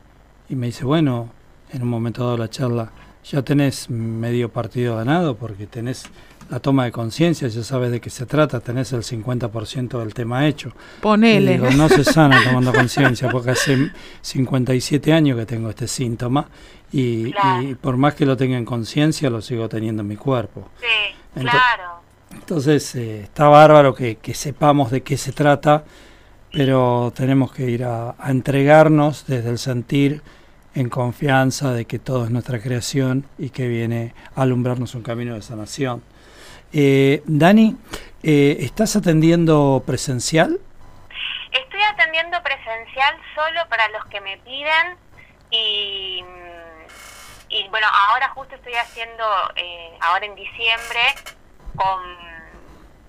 y 0.48 0.56
me 0.56 0.66
dice, 0.66 0.86
bueno, 0.86 1.30
en 1.72 1.82
un 1.82 1.88
momento 1.88 2.22
dado 2.22 2.32
de 2.32 2.38
la 2.38 2.50
charla, 2.50 2.90
ya 3.24 3.42
tenés 3.42 3.90
medio 3.90 4.50
partido 4.50 4.96
ganado 4.96 5.36
porque 5.36 5.66
tenés 5.66 6.04
la 6.48 6.60
toma 6.60 6.84
de 6.84 6.92
conciencia, 6.92 7.48
ya 7.48 7.64
sabes 7.64 7.90
de 7.90 8.00
qué 8.00 8.08
se 8.08 8.24
trata, 8.24 8.60
tenés 8.60 8.92
el 8.92 9.02
50% 9.02 9.98
del 9.98 10.14
tema 10.14 10.46
hecho. 10.46 10.72
Ponele. 11.00 11.58
no 11.58 11.88
se 11.88 12.04
sana 12.04 12.40
tomando 12.44 12.72
conciencia 12.72 13.28
porque 13.28 13.50
hace 13.50 13.90
57 14.20 15.12
años 15.12 15.38
que 15.38 15.46
tengo 15.46 15.70
este 15.70 15.88
síntoma 15.88 16.48
y, 16.92 17.32
por 17.80 17.96
más 17.96 18.14
que 18.14 18.24
lo 18.24 18.36
tenga 18.36 18.56
en 18.56 18.64
conciencia, 18.64 19.28
lo 19.28 19.42
sigo 19.42 19.68
teniendo 19.68 20.02
en 20.02 20.08
mi 20.08 20.16
cuerpo. 20.16 20.68
Sí, 20.80 21.40
claro. 21.40 21.96
Entonces, 22.32 22.94
eh, 22.94 23.22
está 23.22 23.48
bárbaro 23.48 23.94
que, 23.94 24.18
sepamos 24.34 24.90
de 24.92 25.02
qué 25.02 25.16
se 25.16 25.32
trata, 25.32 25.84
pero 26.52 27.12
tenemos 27.14 27.52
que 27.52 27.68
ir 27.68 27.84
a 27.84 28.14
entregarnos 28.28 29.26
desde 29.26 29.50
el 29.50 29.58
sentir 29.58 30.22
en 30.76 30.88
confianza 30.90 31.72
de 31.72 31.86
que 31.86 31.98
todo 31.98 32.24
es 32.26 32.30
nuestra 32.30 32.60
creación 32.60 33.26
y 33.38 33.50
que 33.50 33.66
viene 33.66 34.14
a 34.36 34.42
alumbrarnos 34.42 34.94
un 34.94 35.02
camino 35.02 35.34
de 35.34 35.42
sanación. 35.42 36.02
Eh, 36.72 37.22
Dani, 37.26 37.76
Eh, 38.22 38.64
¿Estás 38.64 38.96
atendiendo 38.96 39.84
presencial? 39.86 40.58
Estoy 41.52 41.80
atendiendo 41.94 42.42
presencial 42.42 43.14
solo 43.36 43.60
para 43.68 43.88
los 43.90 44.04
que 44.06 44.20
me 44.20 44.36
piden 44.38 44.96
y, 45.50 46.24
y 47.48 47.68
bueno, 47.68 47.86
ahora 48.08 48.28
justo 48.30 48.56
estoy 48.56 48.74
haciendo, 48.74 49.24
eh, 49.54 49.92
ahora 50.00 50.26
en 50.26 50.34
diciembre, 50.34 51.02
con 51.76 52.00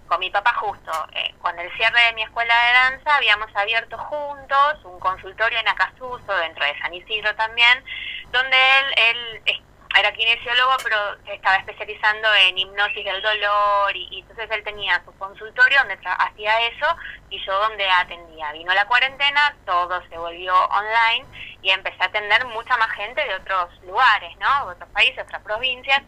con 0.08 0.20
mi 0.20 0.30
papá 0.30 0.54
justo, 0.56 0.92
eh, 1.14 1.34
con 1.42 1.58
el 1.60 1.72
cierre 1.78 2.02
de 2.08 2.14
mi 2.14 2.24
escuela 2.24 2.54
de 2.66 2.74
danza, 2.74 3.16
habíamos 3.18 3.54
abierto 3.56 3.98
juntos 3.98 4.86
un 4.86 5.00
consultorio 5.00 5.60
en 5.60 5.68
Acasuso, 5.68 6.34
dentro 6.42 6.66
de 6.66 6.80
San 6.80 6.94
Isidro 6.94 7.36
también, 7.36 7.84
donde 8.32 8.58
él, 8.80 9.42
él 9.46 9.64
era 10.00 10.12
kinesiólogo, 10.12 10.74
pero 10.84 10.98
estaba 11.34 11.56
especializando 11.58 12.28
en 12.48 12.58
hipnosis 12.58 13.04
del 13.04 13.22
dolor 13.22 13.96
y, 13.96 14.20
entonces 14.20 14.50
él 14.52 14.64
tenía 14.64 15.02
su 15.04 15.12
consultorio 15.18 15.80
donde 15.80 15.98
hacía 16.04 16.68
eso 16.68 16.96
y 17.30 17.44
yo 17.44 17.58
donde 17.60 17.90
atendía. 17.90 18.52
Vino 18.52 18.74
la 18.74 18.86
cuarentena, 18.86 19.56
todo 19.66 20.02
se 20.08 20.18
volvió 20.18 20.54
online 20.68 21.26
y 21.62 21.72
empecé 21.72 21.98
a 22.02 22.08
atender 22.08 22.46
mucha 22.46 22.78
más 22.78 22.92
gente 22.92 23.26
de 23.26 23.36
otros 23.36 23.82
lugares, 23.84 24.38
¿no? 24.38 24.68
De 24.68 24.74
otros 24.74 24.90
países, 24.92 25.24
otras 25.24 25.42
provincias 25.42 26.02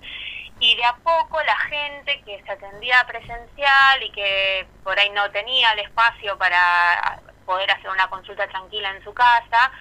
y 0.59 0.75
de 0.75 0.85
a 0.85 0.95
poco 0.97 1.41
la 1.43 1.57
gente 1.57 2.21
que 2.23 2.43
se 2.43 2.51
atendía 2.51 3.05
presencial 3.07 4.03
y 4.03 4.11
que 4.11 4.67
por 4.83 4.99
ahí 4.99 5.09
no 5.11 5.29
tenía 5.31 5.71
el 5.71 5.79
espacio 5.79 6.37
para 6.37 7.19
poder 7.45 7.71
hacer 7.71 7.89
una 7.89 8.07
consulta 8.09 8.47
tranquila 8.47 8.91
en 8.91 9.03
su 9.03 9.13
casa, 9.13 9.71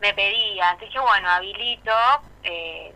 me 0.00 0.12
pedía. 0.12 0.70
Entonces 0.70 0.88
dije, 0.88 1.00
bueno, 1.00 1.28
habilito 1.30 1.92
eh, 2.42 2.94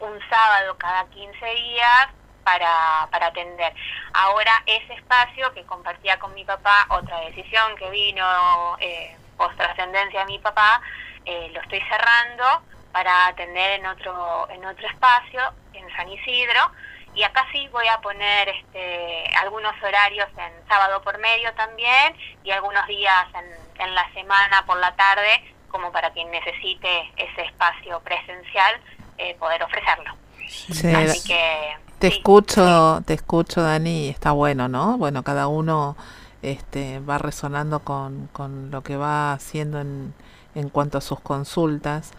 un 0.00 0.18
sábado 0.28 0.76
cada 0.78 1.04
15 1.10 1.46
días 1.54 2.08
para, 2.44 3.06
para 3.10 3.26
atender. 3.26 3.74
Ahora 4.14 4.62
ese 4.66 4.94
espacio 4.94 5.52
que 5.52 5.64
compartía 5.64 6.18
con 6.18 6.34
mi 6.34 6.44
papá, 6.44 6.86
otra 6.88 7.20
decisión 7.20 7.76
que 7.76 7.90
vino 7.90 8.76
eh, 8.80 9.16
post 9.36 9.56
trascendencia 9.56 10.20
de 10.20 10.26
mi 10.26 10.38
papá, 10.38 10.80
eh, 11.26 11.50
lo 11.52 11.60
estoy 11.60 11.80
cerrando 11.82 12.62
para 12.92 13.28
atender 13.28 13.80
en 13.80 13.86
otro, 13.86 14.48
en 14.50 14.64
otro 14.64 14.86
espacio, 14.86 15.40
en 15.72 15.84
San 15.96 16.08
Isidro, 16.08 16.72
y 17.14 17.22
acá 17.22 17.44
sí 17.52 17.68
voy 17.72 17.86
a 17.88 18.00
poner 18.00 18.48
este, 18.48 19.26
algunos 19.40 19.74
horarios 19.82 20.28
en 20.36 20.68
sábado 20.68 21.02
por 21.02 21.18
medio 21.18 21.52
también 21.54 22.14
y 22.44 22.50
algunos 22.52 22.86
días 22.86 23.26
en, 23.34 23.82
en 23.82 23.94
la 23.94 24.12
semana 24.12 24.64
por 24.66 24.78
la 24.78 24.94
tarde 24.94 25.54
como 25.68 25.90
para 25.92 26.10
quien 26.10 26.30
necesite 26.30 27.12
ese 27.16 27.42
espacio 27.42 28.00
presencial 28.00 28.80
eh, 29.18 29.34
poder 29.38 29.62
ofrecerlo. 29.62 30.14
Así 30.70 31.28
que 31.28 31.76
te 31.98 32.08
escucho, 32.08 33.02
te 33.06 33.14
escucho 33.14 33.62
Dani, 33.62 34.08
está 34.08 34.32
bueno, 34.32 34.68
¿no? 34.68 34.96
Bueno, 34.96 35.22
cada 35.22 35.48
uno 35.48 35.96
este, 36.42 36.98
va 37.00 37.18
resonando 37.18 37.80
con, 37.80 38.28
con 38.28 38.70
lo 38.70 38.82
que 38.82 38.96
va 38.96 39.32
haciendo 39.32 39.80
en, 39.80 40.14
en 40.54 40.70
cuanto 40.70 40.98
a 40.98 41.00
sus 41.00 41.20
consultas. 41.20 42.12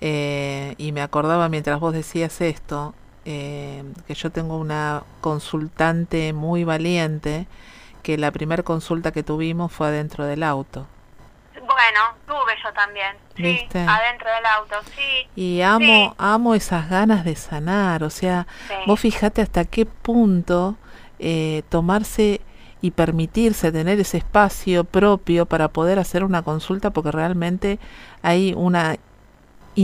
Eh, 0.00 0.74
y 0.78 0.92
me 0.92 1.02
acordaba 1.02 1.48
mientras 1.48 1.78
vos 1.78 1.92
decías 1.92 2.40
esto, 2.40 2.94
eh, 3.24 3.84
que 4.06 4.14
yo 4.14 4.30
tengo 4.30 4.56
una 4.56 5.02
consultante 5.20 6.32
muy 6.32 6.64
valiente, 6.64 7.46
que 8.02 8.16
la 8.16 8.30
primera 8.30 8.62
consulta 8.62 9.12
que 9.12 9.22
tuvimos 9.22 9.72
fue 9.72 9.88
adentro 9.88 10.24
del 10.24 10.42
auto. 10.42 10.86
Bueno, 11.54 12.00
tuve 12.26 12.54
yo 12.64 12.72
también, 12.72 13.16
sí, 13.36 13.68
adentro 13.72 14.30
del 14.30 14.46
auto, 14.46 14.76
sí. 14.96 15.28
Y 15.36 15.60
amo, 15.60 16.14
amo 16.16 16.54
esas 16.54 16.88
ganas 16.88 17.24
de 17.24 17.36
sanar, 17.36 18.02
o 18.02 18.10
sea, 18.10 18.46
vos 18.86 18.98
fijate 18.98 19.42
hasta 19.42 19.64
qué 19.66 19.84
punto 19.84 20.76
eh, 21.18 21.62
tomarse 21.68 22.40
y 22.80 22.92
permitirse 22.92 23.70
tener 23.70 24.00
ese 24.00 24.16
espacio 24.16 24.84
propio 24.84 25.44
para 25.44 25.68
poder 25.68 25.98
hacer 25.98 26.24
una 26.24 26.42
consulta 26.42 26.90
porque 26.90 27.12
realmente 27.12 27.78
hay 28.22 28.54
una 28.56 28.96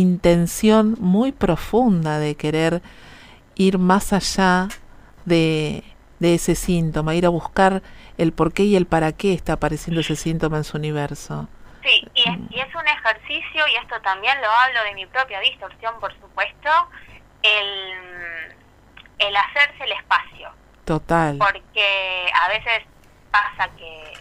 intención 0.01 0.97
muy 0.99 1.33
profunda 1.33 2.19
de 2.19 2.35
querer 2.35 2.83
ir 3.55 3.79
más 3.79 4.13
allá 4.13 4.69
de, 5.25 5.83
de 6.19 6.35
ese 6.35 6.55
síntoma, 6.55 7.15
ir 7.15 7.27
a 7.27 7.31
buscar 7.31 7.83
el 8.19 8.33
por 8.33 8.53
qué 8.53 8.65
y 8.65 8.77
el 8.77 8.87
para 8.87 9.13
qué 9.13 9.33
está 9.33 9.55
apareciendo 9.55 10.01
ese 10.01 10.17
síntoma 10.17 10.59
en 10.59 10.65
su 10.65 10.77
universo. 10.77 11.49
Sí, 11.83 12.07
y 12.15 12.21
es, 12.23 12.37
y 12.51 12.61
es 12.61 12.75
un 12.75 12.87
ejercicio, 12.87 13.65
y 13.69 13.77
esto 13.77 14.01
también 14.03 14.37
lo 14.41 14.51
hablo 14.51 14.83
de 14.85 14.95
mi 14.95 15.07
propia 15.07 15.39
distorsión, 15.41 15.95
por 16.01 16.13
supuesto, 16.19 16.71
el, 17.43 18.57
el 19.19 19.37
hacerse 19.37 19.85
el 19.85 19.93
espacio. 19.93 20.51
Total. 20.85 21.39
Porque 21.39 22.31
a 22.35 22.49
veces 22.49 22.85
pasa 23.31 23.71
que 23.77 24.13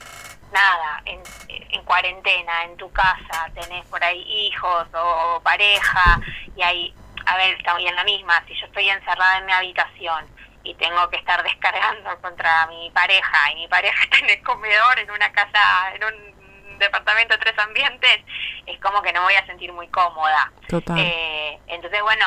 nada, 0.55 1.01
en, 1.05 1.21
en, 1.49 1.83
cuarentena, 1.83 2.63
en 2.63 2.77
tu 2.77 2.91
casa, 2.91 3.51
tenés 3.53 3.85
por 3.87 4.03
ahí 4.03 4.21
hijos 4.47 4.87
o, 4.93 5.41
pareja, 5.43 6.19
y 6.55 6.61
hay, 6.61 6.95
a 7.25 7.35
ver, 7.35 7.55
estamos 7.55 7.81
en 7.83 7.95
la 7.95 8.03
misma, 8.05 8.41
si 8.47 8.55
yo 8.59 8.65
estoy 8.65 8.89
encerrada 8.89 9.39
en 9.39 9.45
mi 9.45 9.51
habitación 9.51 10.25
y 10.63 10.73
tengo 10.75 11.09
que 11.09 11.17
estar 11.17 11.43
descargando 11.49 12.09
contra 12.21 12.67
mi 12.67 12.89
pareja, 12.91 13.51
y 13.51 13.55
mi 13.55 13.67
pareja 13.67 14.01
está 14.03 14.17
en 14.19 14.29
el 14.29 14.41
comedor, 14.43 14.99
en 14.99 15.11
una 15.11 15.31
casa, 15.31 15.93
en 15.93 16.03
un 16.03 16.79
departamento 16.79 17.35
de 17.35 17.39
tres 17.39 17.59
ambientes, 17.59 18.21
es 18.65 18.79
como 18.79 19.01
que 19.01 19.11
no 19.11 19.23
voy 19.23 19.35
a 19.35 19.45
sentir 19.45 19.71
muy 19.73 19.87
cómoda. 19.89 20.51
Total. 20.67 20.97
Eh, 20.97 21.59
entonces, 21.67 22.01
bueno, 22.01 22.25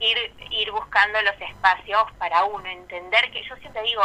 ir, 0.00 0.34
ir 0.50 0.70
buscando 0.72 1.22
los 1.22 1.40
espacios 1.40 2.12
para 2.18 2.44
uno, 2.44 2.66
entender 2.66 3.30
que 3.30 3.42
yo 3.44 3.56
siempre 3.56 3.82
digo, 3.82 4.02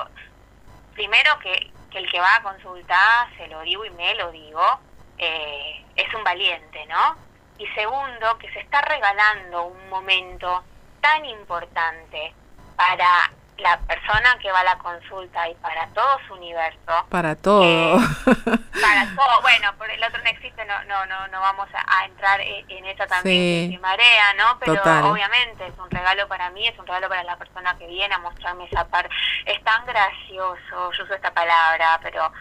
primero 0.93 1.37
que, 1.39 1.72
que 1.93 1.99
el 1.99 2.11
que 2.11 2.19
va 2.19 2.35
a 2.35 2.43
consultar, 2.43 3.29
se 3.37 3.47
lo 3.47 3.61
digo 3.61 3.85
y 3.85 3.91
me 3.91 4.15
lo 4.15 4.31
digo, 4.31 4.79
eh, 5.19 5.85
es 5.95 6.13
un 6.15 6.23
valiente, 6.23 6.85
¿no? 6.87 7.15
Y 7.59 7.67
segundo, 7.67 8.37
que 8.39 8.51
se 8.51 8.59
está 8.59 8.81
regalando 8.81 9.65
un 9.65 9.89
momento 9.89 10.63
tan 10.99 11.23
importante 11.23 12.33
para 12.75 13.31
la 13.63 13.79
persona 13.79 14.37
que 14.41 14.51
va 14.51 14.59
a 14.59 14.63
la 14.65 14.77
consulta 14.77 15.47
y 15.49 15.55
para 15.55 15.87
todo 15.87 16.19
su 16.27 16.33
universo. 16.33 17.05
Para 17.09 17.35
todo. 17.35 17.63
Eh, 17.63 17.97
para 18.25 19.07
todo. 19.15 19.41
Bueno, 19.41 19.73
por 19.77 19.89
el 19.89 20.03
otro 20.03 20.21
no 20.21 20.29
existe, 20.29 20.65
no 20.65 20.83
no 20.83 21.05
no, 21.05 21.27
no 21.29 21.39
vamos 21.39 21.69
a, 21.73 22.05
entrar 22.05 22.41
en, 22.41 22.69
en 22.69 22.85
eso 22.85 23.05
también 23.07 23.71
sí, 23.71 23.77
marea, 23.79 24.33
¿no? 24.33 24.59
Pero 24.59 24.73
obviamente 25.09 25.65
es 25.65 25.77
un 25.79 25.89
regalo 25.89 26.27
para 26.27 26.49
mí, 26.49 26.67
es 26.67 26.77
un 26.77 26.85
regalo 26.85 27.07
para 27.07 27.23
la 27.23 27.37
persona 27.37 27.77
que 27.77 27.87
viene 27.87 28.13
a 28.13 28.19
mostrarme 28.19 28.65
esa 28.65 28.85
parte. 28.87 29.09
Es 29.45 29.63
tan 29.63 29.85
gracioso, 29.85 30.91
yo 30.91 31.03
uso 31.03 31.13
esta 31.13 31.33
palabra, 31.33 31.99
pero 32.03 32.31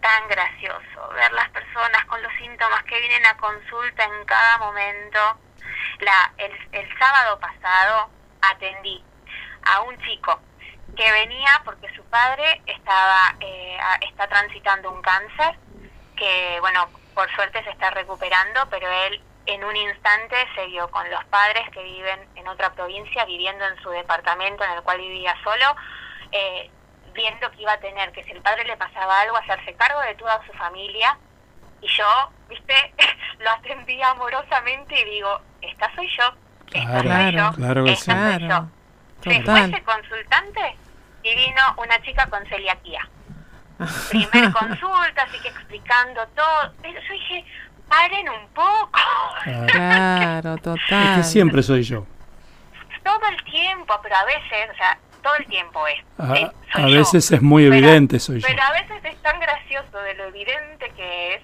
tan 0.00 0.28
gracioso 0.28 1.08
ver 1.12 1.32
las 1.32 1.48
personas 1.50 2.04
con 2.04 2.22
los 2.22 2.32
síntomas 2.34 2.84
que 2.84 3.00
vienen 3.00 3.26
a 3.26 3.36
consulta 3.36 4.04
en 4.04 4.24
cada 4.24 4.58
momento. 4.58 5.18
La, 5.98 6.32
el, 6.38 6.52
el 6.70 6.98
sábado 6.98 7.40
pasado 7.40 8.10
atendí 8.40 9.02
a 9.64 9.80
un 9.82 9.98
chico 10.02 10.40
que 10.98 11.12
venía 11.12 11.62
porque 11.64 11.88
su 11.94 12.02
padre 12.04 12.60
estaba 12.66 13.36
eh, 13.40 13.78
está 14.10 14.26
transitando 14.26 14.90
un 14.90 15.00
cáncer 15.00 15.56
que 16.16 16.58
bueno 16.60 16.88
por 17.14 17.32
suerte 17.34 17.62
se 17.62 17.70
está 17.70 17.90
recuperando 17.90 18.60
pero 18.68 18.90
él 19.06 19.22
en 19.46 19.64
un 19.64 19.76
instante 19.76 20.36
se 20.56 20.66
vio 20.66 20.90
con 20.90 21.08
los 21.10 21.24
padres 21.26 21.70
que 21.70 21.82
viven 21.82 22.20
en 22.34 22.48
otra 22.48 22.72
provincia 22.74 23.24
viviendo 23.24 23.64
en 23.64 23.80
su 23.80 23.90
departamento 23.90 24.64
en 24.64 24.72
el 24.72 24.82
cual 24.82 24.98
vivía 24.98 25.34
solo 25.44 25.76
eh, 26.32 26.70
viendo 27.14 27.50
que 27.50 27.62
iba 27.62 27.72
a 27.72 27.80
tener 27.80 28.12
que 28.12 28.24
si 28.24 28.30
el 28.30 28.42
padre 28.42 28.64
le 28.64 28.76
pasaba 28.76 29.20
algo 29.20 29.36
hacerse 29.36 29.74
cargo 29.74 30.00
de 30.02 30.14
toda 30.14 30.40
su 30.46 30.52
familia. 30.52 31.18
Y 31.80 31.88
yo 31.88 32.04
viste 32.48 32.74
lo 33.38 33.50
atendí 33.50 34.00
amorosamente 34.02 35.00
y 35.00 35.04
digo 35.04 35.40
esta 35.62 35.94
soy 35.94 36.08
yo 36.16 36.32
esta 36.72 37.02
soy 37.02 37.32
yo 37.32 37.52
claro 37.52 37.86
esta 37.86 38.38
soy 38.38 38.48
yo 38.48 38.68
ese 39.30 39.82
consultante 39.82 40.76
y 41.30 41.36
vino 41.36 41.62
una 41.76 42.00
chica 42.02 42.26
con 42.26 42.44
celiaquía. 42.46 43.08
Primer 44.10 44.52
consulta, 44.52 45.22
así 45.22 45.38
que 45.40 45.48
explicando 45.48 46.26
todo. 46.34 46.72
Pero 46.82 47.00
yo 47.00 47.12
dije, 47.12 47.44
paren 47.88 48.28
un 48.28 48.48
poco. 48.48 49.00
Claro, 49.72 50.56
total. 50.62 51.10
Es 51.10 51.16
que 51.16 51.22
siempre 51.24 51.62
soy 51.62 51.82
yo. 51.82 52.06
Todo 53.04 53.20
el 53.30 53.42
tiempo, 53.44 53.98
pero 54.02 54.16
a 54.16 54.24
veces, 54.24 54.70
o 54.72 54.76
sea, 54.76 54.98
todo 55.22 55.34
el 55.36 55.46
tiempo 55.46 55.86
es. 55.86 56.04
A, 56.18 56.82
a 56.82 56.86
veces 56.86 57.30
es 57.30 57.40
muy 57.40 57.64
evidente, 57.64 58.18
soy 58.18 58.40
yo. 58.40 58.46
Pero 58.46 58.62
a 58.62 58.72
veces 58.72 59.04
es 59.04 59.16
tan 59.22 59.40
gracioso 59.40 59.98
de 59.98 60.14
lo 60.14 60.24
evidente 60.24 60.90
que 60.96 61.34
es 61.34 61.42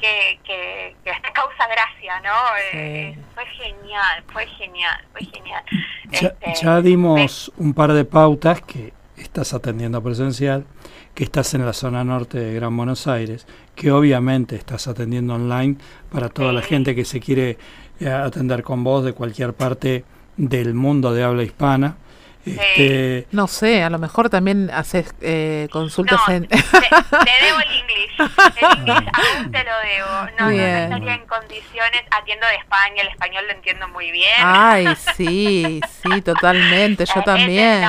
que, 0.00 0.40
que, 0.44 0.96
que 1.04 1.10
hasta 1.10 1.32
causa 1.32 1.66
gracia, 1.66 2.20
¿no? 2.20 2.56
Eh, 2.72 3.16
fue 3.34 3.46
genial, 3.46 4.24
fue 4.32 4.46
genial, 4.46 5.04
fue 5.12 5.26
genial. 5.26 5.62
Ya, 6.08 6.28
este, 6.28 6.54
ya 6.62 6.80
dimos 6.80 7.52
un 7.56 7.74
par 7.74 7.92
de 7.92 8.04
pautas 8.04 8.60
que 8.62 8.92
estás 9.30 9.54
atendiendo 9.54 10.02
presencial, 10.02 10.66
que 11.14 11.22
estás 11.22 11.54
en 11.54 11.64
la 11.64 11.72
zona 11.72 12.02
norte 12.02 12.36
de 12.36 12.52
Gran 12.52 12.76
Buenos 12.76 13.06
Aires, 13.06 13.46
que 13.76 13.92
obviamente 13.92 14.56
estás 14.56 14.88
atendiendo 14.88 15.34
online 15.36 15.76
para 16.10 16.28
toda 16.30 16.52
la 16.52 16.62
gente 16.62 16.96
que 16.96 17.04
se 17.04 17.20
quiere 17.20 17.56
eh, 18.00 18.08
atender 18.08 18.64
con 18.64 18.82
vos 18.82 19.04
de 19.04 19.12
cualquier 19.12 19.52
parte 19.54 20.04
del 20.36 20.74
mundo 20.74 21.14
de 21.14 21.22
habla 21.22 21.44
hispana. 21.44 21.96
Este, 22.44 23.28
no 23.30 23.46
sé, 23.46 23.84
a 23.84 23.90
lo 23.90 24.00
mejor 24.00 24.30
también 24.30 24.68
haces 24.72 25.14
eh, 25.20 25.68
consultas 25.70 26.20
en... 26.28 26.48
Te, 26.48 26.56
debo 26.56 27.60
el 27.60 27.76
inglés. 27.78 28.10
El 28.56 28.78
inglés 28.78 29.12
aún 29.12 29.52
te 29.52 29.58
lo 29.62 29.76
debo. 29.78 30.30
No, 30.40 30.46
no, 30.46 30.50
estaría 30.50 31.14
en 31.14 31.26
condiciones. 31.26 32.02
Atiendo 32.10 32.48
de 32.48 32.56
España, 32.56 33.02
el 33.02 33.08
español 33.08 33.44
lo 33.46 33.52
entiendo 33.52 33.86
muy 33.88 34.10
bien. 34.10 34.40
Ay, 34.42 34.88
sí, 35.16 35.80
sí, 36.02 36.20
totalmente. 36.22 37.04
Yo 37.06 37.22
también. 37.24 37.84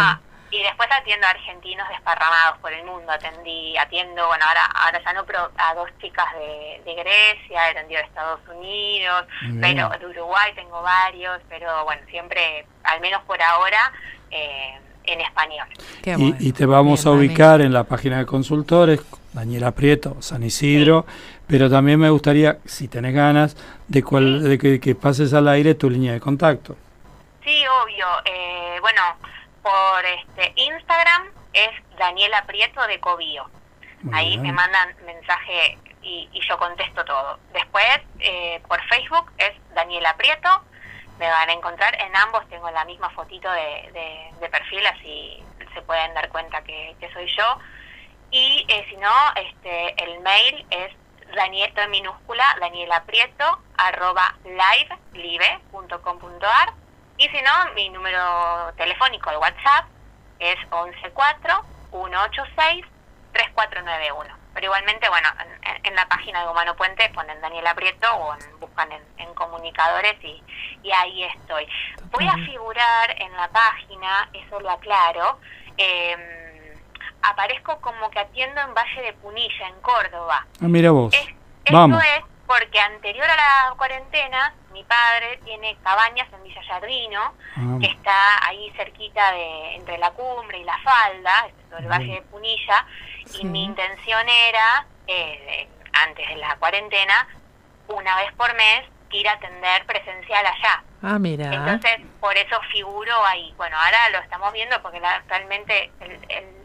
Y 0.52 0.62
después 0.64 0.90
atiendo 0.92 1.26
a 1.26 1.30
argentinos 1.30 1.88
desparramados 1.90 2.58
por 2.60 2.74
el 2.74 2.84
mundo. 2.84 3.12
Atendí, 3.12 3.78
atiendo, 3.78 4.28
bueno, 4.28 4.46
ahora, 4.46 4.66
ahora 4.66 5.02
ya 5.04 5.14
no, 5.14 5.26
pero 5.26 5.50
a 5.58 5.74
dos 5.74 5.90
chicas 6.02 6.26
de, 6.34 6.82
de 6.84 6.96
Grecia, 6.96 7.68
he 7.68 7.72
atendido 7.72 8.02
de 8.02 8.08
Estados 8.08 8.42
Unidos, 8.54 9.26
pero 9.62 9.90
de 9.90 10.06
Uruguay 10.06 10.52
tengo 10.54 10.82
varios, 10.82 11.42
pero 11.48 11.86
bueno, 11.86 12.02
siempre, 12.10 12.66
al 12.84 13.00
menos 13.00 13.22
por 13.24 13.42
ahora, 13.42 13.94
eh, 14.30 14.78
en 15.06 15.22
español. 15.22 15.68
Y, 16.40 16.52
te 16.54 16.66
vamos 16.66 17.06
a 17.06 17.12
ubicar 17.12 17.62
en 17.62 17.74
la 17.74 17.84
página 17.84 18.20
de 18.20 18.26
consultores, 18.26 19.02
Daniela 19.34 19.72
Prieto, 19.72 20.18
San 20.22 20.44
Isidro, 20.44 21.06
pero 21.48 21.70
también 21.70 22.00
me 22.00 22.10
gustaría, 22.10 22.60
si 22.66 22.88
tenés 22.88 23.14
ganas, 23.14 23.58
de, 23.88 24.04
cual, 24.04 24.44
de 24.44 24.80
que, 24.80 24.96
pases 24.96 25.34
al 25.34 25.48
aire 25.48 25.76
tu 25.76 25.90
línea 25.90 26.14
de 26.14 26.20
contacto. 26.20 26.76
Sí, 27.44 27.64
obvio. 27.84 28.08
Eh, 28.26 28.78
bueno, 28.82 29.02
por 29.62 30.06
este 30.06 30.54
Instagram 30.56 31.32
es 31.54 31.70
Daniela 31.98 32.46
Prieto 32.46 32.86
de 32.88 33.00
Cobío. 33.00 33.50
Ahí 34.14 34.38
me 34.38 34.52
mandan 34.52 34.96
mensaje 35.06 35.78
y, 36.02 36.28
yo 36.48 36.58
contesto 36.58 37.06
todo. 37.06 37.38
Después, 37.54 38.02
eh, 38.20 38.60
por 38.68 38.82
Facebook 38.88 39.32
es 39.38 39.52
Daniela 39.76 40.16
Prieto. 40.18 40.50
Me 41.20 41.30
van 41.30 41.50
a 41.50 41.54
encontrar 41.54 41.96
en 42.02 42.16
ambos, 42.16 42.50
tengo 42.50 42.72
la 42.72 42.84
misma 42.86 43.12
fotito 43.12 43.52
de, 43.52 44.32
de, 44.40 44.50
perfil, 44.50 44.84
así 44.88 45.44
se 45.74 45.82
pueden 45.84 46.14
dar 46.16 46.30
cuenta 46.30 46.64
que, 46.64 46.96
soy 47.14 47.28
yo. 47.38 47.60
Y 48.32 48.66
eh, 48.68 48.86
si 48.90 48.98
no, 48.98 49.14
este, 49.36 50.04
el 50.04 50.20
mail 50.22 50.66
es 50.72 50.92
Daniel 51.36 51.72
en 51.76 51.92
minúscula, 51.92 52.44
Daniela 52.60 53.04
Prieto, 53.04 53.60
arroba 53.78 54.36
live.com.ar 55.14 56.02
y 57.22 57.30
si 57.30 57.42
no, 57.44 57.52
mi 57.76 57.88
número 57.90 58.74
telefónico 58.78 59.30
de 59.30 59.38
WhatsApp 59.38 59.86
es 60.40 60.56
114-186-3491. 61.92 64.36
Pero 64.56 64.66
igualmente, 64.66 65.08
bueno, 65.08 65.30
en, 65.84 65.96
la 65.96 66.08
página 66.08 66.42
de 66.42 66.50
Humano 66.50 66.76
Puente 66.76 67.08
ponen 67.14 67.40
Daniel 67.40 67.68
Aprieto 67.68 68.08
o 68.12 68.36
buscan 68.60 68.92
en, 68.92 69.32
comunicadores 69.36 70.16
y, 70.24 70.44
y, 70.84 70.92
ahí 70.92 71.24
estoy. 71.24 71.68
Voy 72.12 72.28
a 72.28 72.34
figurar 72.46 73.22
en 73.22 73.34
la 73.38 73.48
página, 73.50 74.30
eso 74.34 74.60
lo 74.60 74.72
aclaro, 74.72 75.40
em, 75.78 76.20
aparezco 77.22 77.80
como 77.82 78.10
que 78.10 78.20
atiendo 78.20 78.60
en 78.62 78.74
Valle 78.74 79.02
de 79.02 79.14
Punilla, 79.14 79.68
en 79.68 79.80
Córdoba. 79.82 80.48
Ah, 80.60 80.68
mira 80.68 80.90
vos. 80.92 81.14
Vamos. 81.72 82.04
es 82.04 82.24
porque 82.46 82.80
anterior 82.80 83.30
a 83.30 83.36
la 83.36 83.76
cuarentena, 83.78 84.54
mi 84.72 84.84
padre 84.84 85.40
tiene 85.44 85.78
cabañas 85.84 86.28
en 86.34 86.44
Villa 86.44 86.62
Yardino, 86.68 87.34
ah. 87.58 87.78
que 87.80 87.88
está 87.88 88.48
ahí 88.48 88.72
cerquita 88.76 89.32
de 89.32 89.76
entre 89.76 89.98
la 89.98 90.12
cumbre 90.12 90.60
y 90.60 90.64
la 90.64 90.78
falda, 90.80 91.50
el 91.78 91.88
Valle 91.88 92.16
de 92.16 92.22
Punilla, 92.24 92.86
y 93.40 93.46
mi 93.46 93.64
intención 93.64 94.28
era, 94.28 94.86
eh, 95.08 95.68
antes 95.94 96.28
de 96.28 96.36
la 96.36 96.56
cuarentena, 96.58 97.28
una 97.88 98.16
vez 98.18 98.32
por 98.34 98.54
mes, 98.56 98.86
ir 99.12 99.28
a 99.28 99.34
atender 99.34 99.86
presencial 99.86 100.46
allá. 100.46 100.84
Ah, 101.02 101.20
mira. 101.20 101.54
Entonces, 101.54 102.00
por 102.20 102.38
eso 102.38 102.60
figuro 102.72 103.14
ahí. 103.26 103.54
Bueno, 103.58 103.76
ahora 103.78 104.10
lo 104.12 104.20
estamos 104.20 104.54
viendo 104.54 104.82
porque 104.82 105.02
realmente 105.28 105.92
el, 106.00 106.61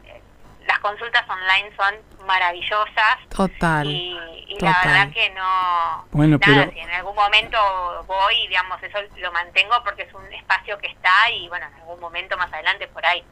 las 0.76 0.78
consultas 0.80 1.24
online 1.28 1.74
son 1.76 2.26
maravillosas. 2.26 3.16
Total. 3.34 3.86
Y, 3.86 4.18
la 4.60 4.80
verdad 4.84 5.12
que 5.12 5.30
no. 5.30 6.06
Bueno, 6.12 6.38
nada, 6.38 6.70
si 6.72 6.78
en 6.78 6.90
algún 6.90 7.14
momento 7.14 7.58
voy, 8.06 8.46
digamos, 8.48 8.82
eso 8.82 8.98
lo 9.16 9.32
mantengo 9.32 9.74
porque 9.84 10.02
es 10.02 10.14
un 10.14 10.32
espacio 10.32 10.78
que 10.78 10.86
está 10.88 11.30
y 11.30 11.48
bueno, 11.48 11.66
en 11.66 11.74
algún 11.74 12.00
momento 12.00 12.36
más 12.36 12.50
adelante 12.52 12.88
por 12.88 13.04
ahí 13.04 13.22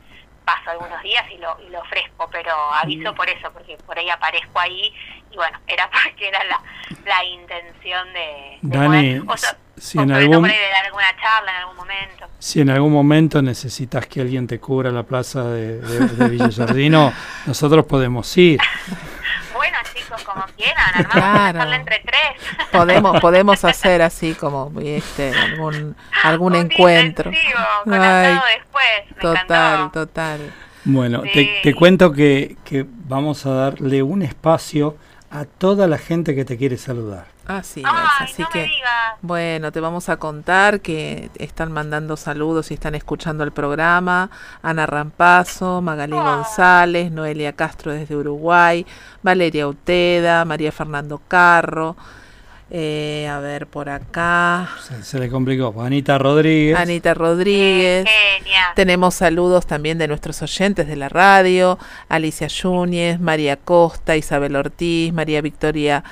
paso 0.44 0.70
algunos 0.70 1.02
días 1.02 1.24
y 1.32 1.38
lo, 1.38 1.56
y 1.66 1.70
lo 1.70 1.80
ofrezco, 1.80 2.28
pero 2.30 2.52
aviso 2.74 3.14
por 3.14 3.28
eso, 3.28 3.50
porque 3.52 3.76
por 3.86 3.98
ahí 3.98 4.08
aparezco 4.10 4.58
ahí 4.58 4.92
y 5.30 5.36
bueno, 5.36 5.58
era 5.66 5.90
porque 5.90 6.28
era 6.28 6.44
la, 6.44 6.60
la 7.04 7.24
intención 7.24 8.12
de, 8.12 8.58
Dani, 8.62 9.22
si 9.76 9.98
en 9.98 10.12
algún, 10.12 10.44
alguna 10.44 11.16
charla 11.20 11.50
en 11.50 11.56
algún 11.56 11.76
momento. 11.76 12.26
Si 12.38 12.60
en 12.60 12.70
algún 12.70 12.92
momento 12.92 13.42
necesitas 13.42 14.06
que 14.06 14.20
alguien 14.20 14.46
te 14.46 14.60
cubra 14.60 14.90
la 14.90 15.02
plaza 15.02 15.44
de, 15.44 15.80
de, 15.80 16.28
Villa 16.28 16.50
Jardino, 16.54 17.12
nosotros 17.46 17.84
podemos 17.86 18.36
ir. 18.36 18.60
Como 20.34 20.46
quieran, 20.56 21.04
claro. 21.10 21.72
entre 21.72 22.00
tres. 22.00 22.68
Podemos, 22.72 23.20
podemos 23.20 23.64
hacer 23.64 24.02
así 24.02 24.34
como 24.34 24.72
este, 24.80 25.32
algún, 25.32 25.96
algún 26.22 26.56
encuentro. 26.56 27.30
Con 27.84 27.94
Ay, 27.94 28.38
después. 28.58 29.20
total, 29.20 29.90
total. 29.92 30.52
Bueno, 30.84 31.22
te, 31.22 31.60
te, 31.62 31.74
cuento 31.74 32.12
que, 32.12 32.56
que 32.64 32.84
vamos 32.88 33.46
a 33.46 33.50
darle 33.50 34.02
un 34.02 34.22
espacio 34.22 34.96
a 35.30 35.44
toda 35.46 35.86
la 35.86 35.96
gente 35.96 36.34
que 36.34 36.44
te 36.44 36.58
quiere 36.58 36.76
saludar. 36.76 37.33
Así 37.46 37.80
es, 37.80 37.86
así 38.20 38.42
que 38.52 38.70
bueno, 39.20 39.70
te 39.70 39.80
vamos 39.80 40.08
a 40.08 40.16
contar 40.16 40.80
que 40.80 41.30
están 41.38 41.72
mandando 41.72 42.16
saludos 42.16 42.70
y 42.70 42.74
están 42.74 42.94
escuchando 42.94 43.44
el 43.44 43.52
programa. 43.52 44.30
Ana 44.62 44.86
Rampazo, 44.86 45.82
Magalí 45.82 46.16
ah. 46.16 46.36
González, 46.36 47.10
Noelia 47.12 47.52
Castro 47.52 47.92
desde 47.92 48.16
Uruguay, 48.16 48.86
Valeria 49.22 49.68
Uteda, 49.68 50.44
María 50.44 50.72
Fernando 50.72 51.20
Carro. 51.28 51.96
Eh, 52.70 53.28
a 53.30 53.38
ver, 53.40 53.66
por 53.66 53.88
acá. 53.88 54.68
Se, 55.02 55.18
le 55.18 55.28
complicó. 55.28 55.74
Anita 55.80 56.18
Rodríguez. 56.18 56.78
Anita 56.78 57.14
Rodríguez. 57.14 58.06
Tenemos 58.74 59.14
saludos 59.14 59.66
también 59.66 59.98
de 59.98 60.08
nuestros 60.08 60.40
oyentes 60.42 60.86
de 60.86 60.96
la 60.96 61.08
radio. 61.08 61.78
Alicia 62.08 62.48
Yúñez, 62.48 63.20
María 63.20 63.56
Costa, 63.56 64.16
Isabel 64.16 64.56
Ortiz, 64.56 65.12
María 65.12 65.42
Victoria 65.42 66.02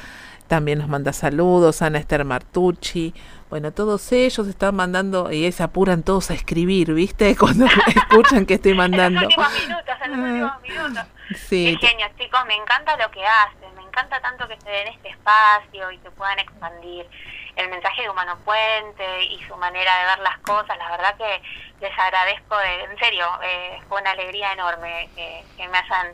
también 0.52 0.80
nos 0.80 0.88
manda 0.88 1.14
saludos, 1.14 1.80
Ana 1.80 1.96
Esther 1.96 2.26
Martucci. 2.26 3.14
Bueno, 3.48 3.72
todos 3.72 4.12
ellos 4.12 4.46
están 4.46 4.76
mandando 4.76 5.32
y 5.32 5.50
se 5.50 5.62
apuran 5.62 6.02
todos 6.02 6.30
a 6.30 6.34
escribir, 6.34 6.92
¿viste? 6.92 7.34
Cuando 7.40 7.64
escuchan 7.86 8.44
que 8.44 8.54
estoy 8.54 8.74
mandando. 8.74 9.20
En 9.20 9.28
los 9.28 9.38
últimos 9.38 9.52
minutos, 9.62 9.94
en 10.04 10.10
los 10.10 10.20
últimos 10.20 10.62
minutos. 10.62 11.04
Sí. 11.48 11.78
Qué 11.80 11.88
genios, 11.88 12.10
chicos, 12.18 12.44
me 12.46 12.54
encanta 12.54 12.98
lo 12.98 13.10
que 13.12 13.24
hacen, 13.24 13.74
me 13.76 13.80
encanta 13.80 14.20
tanto 14.20 14.46
que 14.46 14.60
se 14.60 14.68
den 14.68 14.88
este 14.88 15.08
espacio 15.08 15.90
y 15.90 15.96
que 15.96 16.10
puedan 16.10 16.38
expandir 16.38 17.08
el 17.56 17.70
mensaje 17.70 18.02
de 18.02 18.10
Humano 18.10 18.36
Puente 18.44 19.24
y 19.24 19.42
su 19.44 19.56
manera 19.56 20.00
de 20.00 20.04
ver 20.04 20.18
las 20.18 20.36
cosas. 20.40 20.76
La 20.76 20.90
verdad 20.90 21.16
que 21.16 21.42
les 21.80 21.98
agradezco, 21.98 22.60
en 22.60 22.98
serio, 22.98 23.26
eh, 23.42 23.80
fue 23.88 24.02
una 24.02 24.10
alegría 24.10 24.52
enorme 24.52 25.08
que, 25.16 25.44
me 25.66 25.78
hayan 25.78 26.08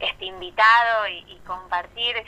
este, 0.00 0.24
invitado 0.24 1.08
y, 1.08 1.26
y 1.28 1.38
compartir 1.46 2.24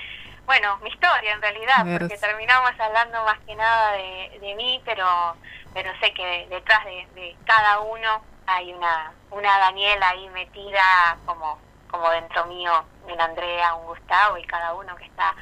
bueno, 0.47 0.77
mi 0.83 0.91
historia 0.91 1.33
en 1.33 1.43
realidad, 1.43 1.87
porque 1.99 2.19
terminamos 2.19 2.73
hablando 2.79 3.25
más 3.25 3.39
que 3.47 3.55
nada 3.57 3.93
de, 3.93 4.39
de 4.41 4.55
mí, 4.55 4.81
pero, 4.85 5.37
pero 5.73 5.91
sé 6.01 6.13
que 6.13 6.47
detrás 6.51 6.85
de, 6.85 7.37
cada 7.45 7.81
uno 7.81 8.23
hay 8.47 8.73
una, 8.73 9.13
una 9.31 9.59
Daniela 9.59 10.11
ahí 10.11 10.29
metida 10.31 11.17
como, 11.25 11.59
como 11.91 12.11
dentro 12.11 12.45
mío, 12.47 12.85
un 13.11 13.21
Andrea, 13.21 13.75
un 13.75 13.87
Gustavo 13.87 14.37
y 14.37 14.45
cada 14.45 14.75
uno 14.75 14.95
que 14.97 15.05
está 15.05 15.35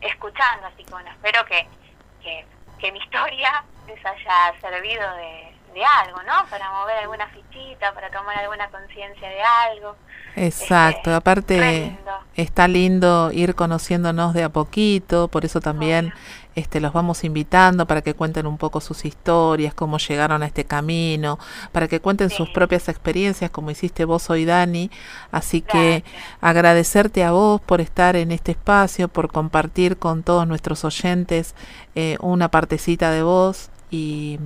escuchando, 0.00 0.66
así 0.66 0.84
que 0.84 0.90
bueno, 0.90 1.10
espero 1.10 1.44
que, 1.44 1.68
que, 2.22 2.44
que 2.80 2.92
mi 2.92 2.98
historia 2.98 3.64
les 3.86 4.04
haya 4.04 4.54
servido 4.60 5.14
de, 5.14 5.54
de 5.72 5.84
algo, 5.84 6.22
¿no? 6.22 6.48
Para 6.50 6.70
mover 6.70 6.98
alguna 6.98 7.28
fichita, 7.28 7.92
para 7.94 8.10
tomar 8.10 8.36
alguna 8.38 8.68
conciencia 8.70 9.28
de 9.28 9.42
algo. 9.42 9.96
Exacto, 10.36 11.14
aparte 11.14 11.96
está 12.36 12.68
lindo 12.68 13.30
ir 13.32 13.54
conociéndonos 13.54 14.32
de 14.32 14.44
a 14.44 14.48
poquito, 14.48 15.28
por 15.28 15.44
eso 15.44 15.60
también 15.60 16.12
este, 16.54 16.80
los 16.80 16.92
vamos 16.92 17.24
invitando 17.24 17.86
para 17.86 18.02
que 18.02 18.14
cuenten 18.14 18.46
un 18.46 18.56
poco 18.56 18.80
sus 18.80 19.04
historias, 19.04 19.74
cómo 19.74 19.98
llegaron 19.98 20.42
a 20.42 20.46
este 20.46 20.64
camino, 20.64 21.38
para 21.72 21.88
que 21.88 22.00
cuenten 22.00 22.30
sus 22.30 22.48
propias 22.50 22.88
experiencias, 22.88 23.50
como 23.50 23.70
hiciste 23.70 24.04
vos 24.04 24.30
hoy, 24.30 24.44
Dani. 24.44 24.90
Así 25.32 25.62
que 25.62 26.04
agradecerte 26.40 27.24
a 27.24 27.32
vos 27.32 27.60
por 27.60 27.80
estar 27.80 28.16
en 28.16 28.32
este 28.32 28.52
espacio, 28.52 29.08
por 29.08 29.32
compartir 29.32 29.96
con 29.96 30.22
todos 30.22 30.46
nuestros 30.46 30.84
oyentes 30.84 31.54
eh, 31.94 32.16
una 32.20 32.48
partecita 32.48 33.10
de 33.10 33.22
vos 33.22 33.70
y 33.90 34.38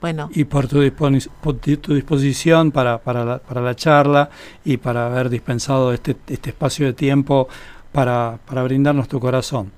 bueno. 0.00 0.28
Y 0.32 0.44
por 0.44 0.68
tu, 0.68 0.78
tu 0.90 1.94
disposición 1.94 2.70
para, 2.70 2.98
para, 2.98 3.24
la, 3.24 3.38
para 3.38 3.60
la 3.60 3.74
charla 3.74 4.30
y 4.64 4.76
para 4.76 5.06
haber 5.06 5.28
dispensado 5.28 5.92
este, 5.92 6.16
este 6.28 6.50
espacio 6.50 6.86
de 6.86 6.92
tiempo 6.92 7.48
para, 7.92 8.38
para 8.46 8.62
brindarnos 8.62 9.08
tu 9.08 9.18
corazón. 9.18 9.72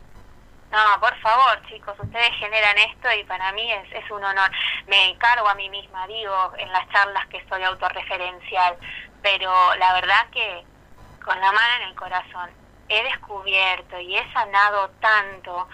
No, 0.71 1.01
por 1.01 1.17
favor, 1.19 1.61
chicos, 1.69 1.97
ustedes 2.01 2.31
generan 2.39 2.79
esto 2.79 3.09
y 3.19 3.25
para 3.25 3.51
mí 3.53 3.73
es, 3.73 3.93
es 3.93 4.11
un 4.11 4.23
honor. 4.23 4.51
Me 4.87 5.11
encargo 5.11 5.49
a 5.49 5.55
mí 5.55 5.69
misma, 5.69 6.07
digo, 6.07 6.53
en 6.59 6.71
las 6.71 6.89
charlas 6.91 7.27
que 7.27 7.45
soy 7.49 7.63
autorreferencial, 7.65 8.77
pero 9.21 9.51
la 9.77 9.95
verdad 9.95 10.29
que 10.31 10.65
con 11.25 11.41
la 11.41 11.51
mano 11.51 11.83
en 11.83 11.89
el 11.89 11.95
corazón 11.97 12.51
he 12.89 13.03
descubierto 13.05 13.99
y 14.01 14.17
he 14.17 14.33
sanado 14.33 14.91
tanto 15.01 15.69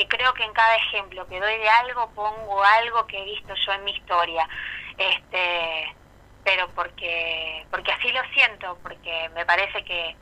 que 0.00 0.16
creo 0.16 0.32
que 0.32 0.44
en 0.44 0.52
cada 0.54 0.76
ejemplo 0.76 1.26
que 1.26 1.38
doy 1.38 1.58
de 1.58 1.68
algo 1.68 2.10
pongo 2.14 2.62
algo 2.64 3.06
que 3.06 3.20
he 3.20 3.24
visto 3.24 3.54
yo 3.66 3.72
en 3.72 3.84
mi 3.84 3.92
historia. 3.92 4.48
Este, 4.96 5.94
pero 6.42 6.68
porque 6.74 7.66
porque 7.70 7.92
así 7.92 8.10
lo 8.10 8.22
siento, 8.32 8.78
porque 8.82 9.28
me 9.34 9.44
parece 9.44 9.84
que, 9.84 10.16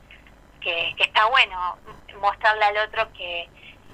que, 0.59 0.93
está 0.97 1.25
bueno 1.27 1.77
mostrarle 2.19 2.65
al 2.65 2.77
otro 2.89 3.11
que 3.13 3.47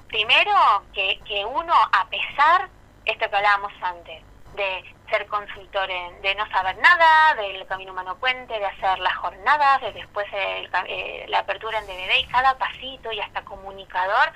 primero 0.08 0.52
que, 0.92 1.20
que 1.24 1.44
uno, 1.44 1.74
a 1.92 2.08
pesar, 2.08 2.68
esto 3.04 3.30
que 3.30 3.36
hablábamos 3.36 3.72
antes, 3.80 4.24
de 4.56 4.94
ser 5.08 5.26
consultor, 5.28 5.88
de 5.88 6.34
no 6.34 6.48
saber 6.50 6.76
nada, 6.78 7.34
del 7.34 7.64
Camino 7.66 7.92
Humano 7.92 8.16
Puente, 8.16 8.58
de 8.58 8.66
hacer 8.66 8.98
las 8.98 9.14
jornadas, 9.16 9.82
de 9.82 9.92
después 9.92 10.26
eh, 10.32 11.26
la 11.28 11.38
apertura 11.38 11.78
en 11.78 11.86
DVD 11.86 12.18
y 12.18 12.24
cada 12.26 12.58
pasito 12.58 13.12
y 13.12 13.20
hasta 13.20 13.44
comunicador, 13.44 14.32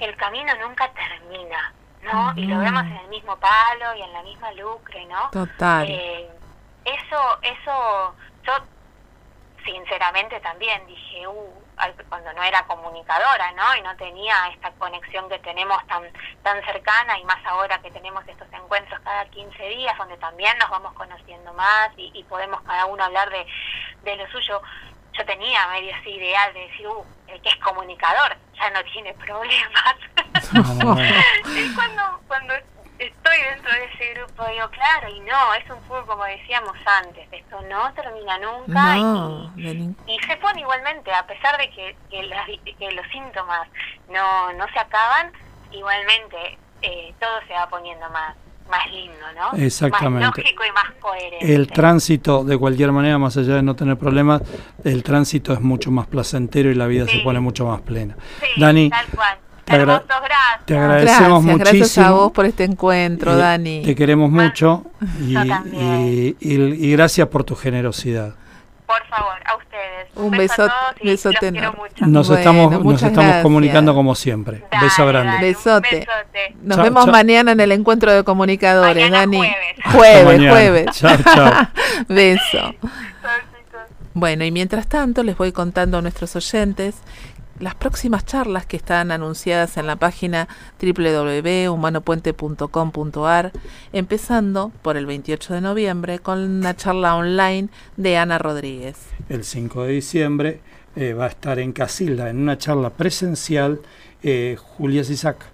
el 0.00 0.16
camino 0.16 0.52
nunca 0.56 0.90
termina, 0.92 1.72
¿no? 2.02 2.32
Y 2.36 2.46
lo 2.46 2.58
vemos 2.58 2.82
en 2.82 2.96
el 2.96 3.08
mismo 3.08 3.36
palo 3.36 3.94
y 3.96 4.02
en 4.02 4.12
la 4.12 4.22
misma 4.22 4.52
lucre, 4.52 5.04
¿no? 5.06 5.30
Total. 5.30 5.86
Eh, 5.88 6.28
eso, 6.84 7.38
eso, 7.42 8.14
yo 8.42 8.52
sinceramente 9.64 10.38
también 10.40 10.86
dije, 10.86 11.26
uh, 11.26 11.64
cuando 12.08 12.32
no 12.34 12.42
era 12.42 12.64
comunicadora, 12.66 13.52
¿no? 13.52 13.74
Y 13.76 13.82
no 13.82 13.96
tenía 13.96 14.34
esta 14.52 14.70
conexión 14.72 15.28
que 15.28 15.38
tenemos 15.40 15.84
tan 15.86 16.02
tan 16.42 16.62
cercana 16.64 17.18
y 17.18 17.24
más 17.24 17.44
ahora 17.46 17.78
que 17.78 17.90
tenemos 17.90 18.26
estos 18.28 18.46
encuentros 18.52 19.00
cada 19.00 19.24
15 19.26 19.68
días 19.70 19.96
donde 19.98 20.16
también 20.18 20.56
nos 20.58 20.70
vamos 20.70 20.92
conociendo 20.92 21.52
más 21.54 21.90
y, 21.96 22.22
podemos 22.24 22.60
cada 22.62 22.86
uno 22.86 23.04
hablar 23.04 23.30
de, 23.30 23.46
de 24.02 24.16
lo 24.16 24.26
suyo. 24.28 24.60
Yo 25.16 25.24
tenía 25.24 25.66
medio 25.68 25.94
así 25.94 26.10
ideal 26.10 26.52
de 26.54 26.60
decir, 26.60 26.86
uh, 26.88 27.04
el 27.28 27.40
que 27.40 27.48
es 27.48 27.56
comunicador 27.56 28.36
ya 28.54 28.70
no 28.70 28.82
tiene 28.92 29.14
problemas. 29.14 29.96
y 31.56 31.74
cuando, 31.74 32.20
cuando 32.26 32.54
estoy 32.98 33.36
dentro 33.50 33.72
de 33.72 33.84
ese 33.84 34.14
grupo, 34.14 34.46
digo, 34.46 34.68
claro, 34.70 35.08
y 35.08 35.20
no, 35.20 35.54
es 35.54 35.68
un 35.70 35.80
fútbol 35.82 36.06
como 36.06 36.24
decíamos 36.24 36.76
antes, 36.86 37.26
esto 37.32 37.60
no 37.62 37.92
termina 37.94 38.38
nunca 38.38 38.96
y, 39.56 40.18
se 40.26 40.36
pone 40.36 40.60
igualmente, 40.60 41.12
a 41.12 41.26
pesar 41.26 41.58
de 41.58 41.70
que, 41.70 41.96
que, 42.10 42.92
los 42.92 43.06
síntomas 43.08 43.68
no, 44.08 44.52
no 44.52 44.66
se 44.68 44.78
acaban, 44.78 45.32
igualmente 45.72 46.58
eh, 46.82 47.14
todo 47.18 47.40
se 47.46 47.54
va 47.54 47.68
poniendo 47.68 48.08
más 48.10 48.36
más 48.70 48.90
lindo, 48.90 49.14
¿no? 49.36 49.58
Exactamente. 49.58 50.26
Más 50.26 50.36
lógico 50.36 50.62
y 50.68 50.72
más 50.72 50.92
coherente. 51.00 51.54
El 51.54 51.68
tránsito, 51.68 52.44
de 52.44 52.56
cualquier 52.56 52.92
manera, 52.92 53.18
más 53.18 53.36
allá 53.36 53.56
de 53.56 53.62
no 53.62 53.76
tener 53.76 53.96
problemas, 53.96 54.42
el 54.84 55.02
tránsito 55.02 55.52
es 55.52 55.60
mucho 55.60 55.90
más 55.90 56.06
placentero 56.06 56.70
y 56.70 56.74
la 56.74 56.86
vida 56.86 57.06
se 57.06 57.18
pone 57.20 57.40
mucho 57.40 57.66
más 57.66 57.80
plena. 57.82 58.16
Dani, 58.56 58.90
tal 58.90 59.06
cual. 59.06 59.38
Te, 59.64 59.78
gracias. 59.78 60.08
te 60.66 60.76
agradecemos 60.76 61.42
muchísimo. 61.42 61.78
Gracias 61.78 61.98
a 61.98 62.10
vos 62.10 62.32
por 62.32 62.44
este 62.44 62.64
encuentro, 62.64 63.34
Dani. 63.34 63.82
Te 63.82 63.94
queremos 63.94 64.30
mucho 64.30 64.84
y, 65.20 66.36
y, 66.38 66.92
gracias 66.92 67.28
por 67.28 67.44
tu 67.44 67.54
generosidad. 67.56 68.34
Por 68.94 69.06
favor, 69.08 69.34
a 69.44 69.56
ustedes. 69.56 70.08
Un, 70.14 70.30
beso, 70.30 70.68
besote. 71.02 71.50
Nos 72.06 72.30
estamos, 72.30 72.84
nos 72.84 73.02
estamos 73.02 73.42
comunicando 73.42 73.92
como 73.92 74.14
siempre. 74.14 74.64
beso 74.80 75.04
grande. 75.06 75.44
besote. 75.44 76.06
Nos 76.62 76.78
vemos 76.78 77.06
mañana 77.08 77.52
en 77.52 77.60
el 77.60 77.72
encuentro 77.72 78.12
de 78.12 78.22
comunicadores, 78.22 79.10
Dani. 79.10 79.38
Jueves, 79.38 80.22
jueves. 80.24 80.50
jueves. 80.50 80.86
Chao, 80.92 81.16
chao. 81.34 81.68
beso. 82.08 82.74
Bueno, 84.12 84.44
y 84.44 84.52
mientras 84.52 84.86
tanto 84.86 85.24
les 85.24 85.36
voy 85.36 85.50
contando 85.50 85.98
a 85.98 86.02
nuestros 86.02 86.36
oyentes 86.36 86.94
las 87.60 87.74
próximas 87.74 88.24
charlas 88.24 88.64
que 88.66 88.76
están 88.76 89.10
anunciadas 89.10 89.76
en 89.76 89.86
la 89.86 89.96
página 89.96 90.48
www.humanopuente.com.ar, 90.80 93.52
empezando 93.92 94.72
por 94.82 94.96
el 94.96 95.06
28 95.06 95.54
de 95.54 95.60
noviembre 95.60 96.18
con 96.18 96.38
una 96.38 96.76
charla 96.76 97.16
online 97.16 97.68
de 97.96 98.16
Ana 98.16 98.38
Rodríguez. 98.38 98.96
El 99.28 99.44
5 99.44 99.84
de 99.84 99.92
diciembre 99.92 100.60
eh, 100.96 101.12
va 101.12 101.26
a 101.26 101.28
estar 101.28 101.58
en 101.58 101.72
Casilda 101.72 102.30
en 102.30 102.38
una 102.38 102.58
charla 102.58 102.90
presencial 102.90 103.80
eh, 104.22 104.56
Julia 104.58 105.04
Sisac. 105.04 105.44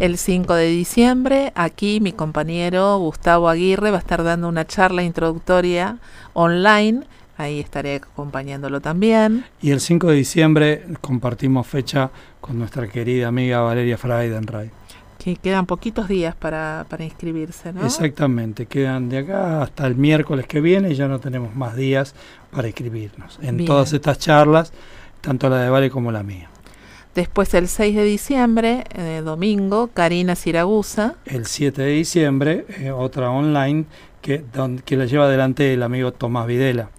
El 0.00 0.18
5 0.18 0.54
de 0.54 0.66
diciembre, 0.66 1.52
aquí 1.54 2.00
mi 2.00 2.12
compañero 2.12 2.98
Gustavo 2.98 3.48
Aguirre 3.48 3.90
va 3.90 3.96
a 3.96 4.00
estar 4.00 4.22
dando 4.22 4.48
una 4.48 4.66
charla 4.66 5.02
introductoria 5.02 5.98
online 6.34 7.06
Ahí 7.38 7.60
estaré 7.60 7.96
acompañándolo 7.96 8.80
también. 8.80 9.44
Y 9.60 9.70
el 9.70 9.80
5 9.80 10.08
de 10.08 10.14
diciembre 10.14 10.84
compartimos 11.02 11.66
fecha 11.66 12.10
con 12.40 12.58
nuestra 12.58 12.88
querida 12.88 13.28
amiga 13.28 13.60
Valeria 13.60 13.98
Freidenreich. 13.98 14.70
Que 15.18 15.36
quedan 15.36 15.66
poquitos 15.66 16.08
días 16.08 16.34
para, 16.34 16.86
para 16.88 17.04
inscribirse, 17.04 17.72
¿no? 17.72 17.84
Exactamente, 17.84 18.66
quedan 18.66 19.08
de 19.08 19.18
acá 19.18 19.62
hasta 19.62 19.86
el 19.86 19.96
miércoles 19.96 20.46
que 20.46 20.60
viene 20.60 20.90
y 20.90 20.94
ya 20.94 21.08
no 21.08 21.18
tenemos 21.18 21.54
más 21.54 21.74
días 21.74 22.14
para 22.50 22.68
inscribirnos 22.68 23.38
en 23.42 23.64
todas 23.64 23.92
estas 23.92 24.18
charlas, 24.18 24.72
tanto 25.20 25.48
la 25.48 25.58
de 25.58 25.68
Vale 25.68 25.90
como 25.90 26.12
la 26.12 26.22
mía. 26.22 26.48
Después 27.14 27.52
el 27.54 27.66
6 27.68 27.96
de 27.96 28.04
diciembre, 28.04 28.84
eh, 28.94 29.22
domingo, 29.24 29.88
Karina 29.88 30.36
Siragusa. 30.36 31.16
El 31.24 31.46
7 31.46 31.82
de 31.82 31.90
diciembre, 31.90 32.66
eh, 32.78 32.90
otra 32.90 33.30
online 33.30 33.86
que, 34.22 34.44
que 34.84 34.96
la 34.96 35.06
lleva 35.06 35.24
adelante 35.24 35.74
el 35.74 35.82
amigo 35.82 36.12
Tomás 36.12 36.46
Videla 36.46 36.90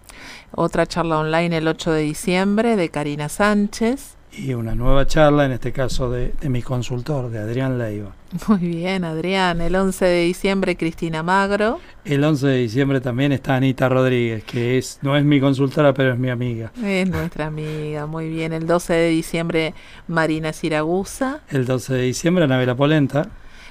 otra 0.52 0.86
charla 0.86 1.20
online 1.20 1.58
el 1.58 1.68
8 1.68 1.92
de 1.92 2.02
diciembre 2.02 2.76
de 2.76 2.90
Karina 2.90 3.30
Sánchez. 3.30 4.18
Y 4.38 4.54
una 4.54 4.76
nueva 4.76 5.08
charla, 5.08 5.46
en 5.46 5.54
este 5.54 5.72
caso 5.72 6.12
de, 6.12 6.34
mi 6.48 6.62
consultor, 6.62 7.32
de 7.32 7.40
Adrián 7.40 7.80
Leiva. 7.80 8.14
Muy 8.48 8.60
bien, 8.60 9.04
Adrián. 9.04 9.62
El 9.62 9.76
11 9.76 10.06
de 10.06 10.24
diciembre, 10.26 10.78
Cristina 10.78 11.24
Magro. 11.24 11.80
El 12.06 12.24
11 12.24 12.46
de 12.46 12.58
diciembre 12.58 13.02
también 13.02 13.32
está 13.32 13.56
Anita 13.56 13.90
Rodríguez, 13.90 14.44
que 14.44 14.78
es 14.78 15.00
no 15.02 15.18
es 15.18 15.24
mi 15.26 15.40
consultora, 15.40 15.94
pero 15.94 16.14
es 16.14 16.20
mi 16.20 16.30
amiga. 16.30 16.72
Es 16.84 17.10
nuestra 17.10 17.48
amiga, 17.48 18.06
muy 18.06 18.30
bien. 18.30 18.54
El 18.54 18.68
12 18.68 18.94
de 18.94 19.10
diciembre, 19.10 19.74
Marina 20.08 20.54
Siragusa. 20.54 21.42
El 21.50 21.66
12 21.66 21.96
de 21.96 22.02
diciembre, 22.04 22.44
Anabela 22.44 22.76
Polenta. 22.76 23.30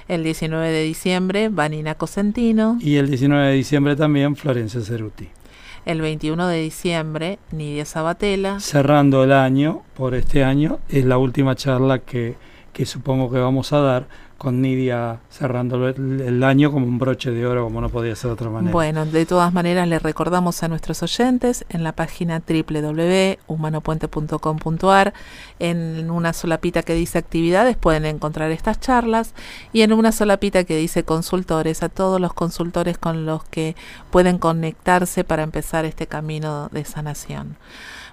El 0.09 0.23
19 0.23 0.69
de 0.69 0.83
diciembre, 0.83 1.49
Vanina 1.49 1.95
Cosentino. 1.95 2.77
Y 2.81 2.97
el 2.97 3.07
19 3.09 3.47
de 3.47 3.53
diciembre 3.53 3.95
también, 3.95 4.35
Florencia 4.35 4.81
Ceruti 4.81 5.29
el 5.87 6.01
21 6.01 6.47
de 6.47 6.61
diciembre, 6.61 7.39
Nidia 7.51 7.85
Sabatella. 7.85 8.59
Cerrando 8.59 9.23
el 9.23 9.31
año, 9.31 9.83
por 9.95 10.15
este 10.15 10.43
año, 10.43 10.79
es 10.89 11.05
la 11.05 11.17
última 11.17 11.55
charla 11.55 11.99
que, 11.99 12.35
que 12.73 12.85
supongo 12.85 13.31
que 13.31 13.39
vamos 13.39 13.71
a 13.71 13.79
dar 13.79 14.07
con 14.37 14.61
Nidia 14.61 15.19
cerrando 15.29 15.87
el, 15.87 16.43
año 16.43 16.71
como 16.71 16.85
un 16.85 16.99
broche 16.99 17.31
de 17.31 17.45
oro, 17.45 17.63
como 17.63 17.79
no 17.81 17.89
podía 17.89 18.15
ser 18.15 18.29
de 18.29 18.33
otra 18.33 18.49
manera. 18.49 18.71
Bueno, 18.71 19.05
de 19.05 19.25
todas 19.25 19.53
maneras 19.53 19.87
les 19.87 20.01
recordamos 20.01 20.63
a 20.63 20.67
nuestros 20.67 21.03
oyentes 21.03 21.65
en 21.69 21.83
la 21.83 21.93
página 21.93 22.41
www.humanopuente.com.ar, 22.47 25.13
en 25.59 26.11
una 26.11 26.33
solapita 26.33 26.83
que 26.83 26.93
dice 26.93 27.17
actividades 27.17 27.77
pueden 27.77 28.05
encontrar 28.05 28.51
estas 28.51 28.79
charlas 28.79 29.33
y 29.73 29.81
en 29.81 29.91
una 29.93 30.11
solapita 30.11 30.63
que 30.63 30.77
dice 30.77 31.03
consultores, 31.03 31.81
a 31.83 31.89
todos 31.89 32.21
los 32.21 32.33
consultores 32.33 32.97
con 32.97 33.25
los 33.25 33.43
que 33.43 33.75
pueden 34.11 34.37
conectarse 34.37 35.23
para 35.23 35.43
empezar 35.43 35.85
este 35.85 36.07
camino 36.07 36.69
de 36.71 36.85
sanación. 36.85 37.57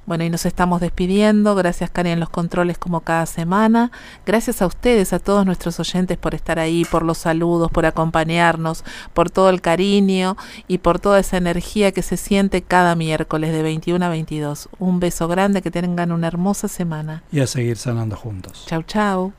Bueno, 0.06 0.24
y 0.24 0.30
nos 0.30 0.44
estamos 0.46 0.80
despidiendo. 0.80 1.54
Gracias, 1.54 1.90
Karen, 1.90 2.14
en 2.14 2.20
los 2.20 2.28
controles 2.28 2.78
como 2.78 3.00
cada 3.00 3.26
semana. 3.26 3.90
Gracias 4.26 4.60
a 4.60 4.66
ustedes, 4.66 5.12
a 5.12 5.18
todos 5.18 5.46
nuestros 5.46 5.80
oyentes 5.80 6.18
por 6.18 6.34
estar 6.34 6.58
ahí, 6.58 6.84
por 6.84 7.02
los 7.02 7.18
saludos, 7.18 7.70
por 7.70 7.86
acompañarnos, 7.86 8.84
por 9.14 9.30
todo 9.30 9.48
el 9.48 9.60
cariño 9.60 10.36
y 10.68 10.78
por 10.78 10.98
toda 10.98 11.20
esa 11.20 11.36
energía 11.38 11.92
que 11.92 12.02
se 12.02 12.16
siente 12.16 12.62
cada 12.62 12.94
miércoles 12.94 13.52
de 13.52 13.62
21 13.62 14.04
a 14.04 14.08
22. 14.08 14.68
Un 14.78 15.00
beso 15.00 15.28
grande, 15.28 15.62
que 15.62 15.70
tengan 15.70 16.12
una 16.12 16.26
hermosa 16.26 16.68
semana. 16.68 17.22
Y 17.32 17.40
a 17.40 17.46
seguir 17.46 17.76
sanando 17.76 18.16
juntos. 18.16 18.64
Chau, 18.66 18.82
chau. 18.82 19.32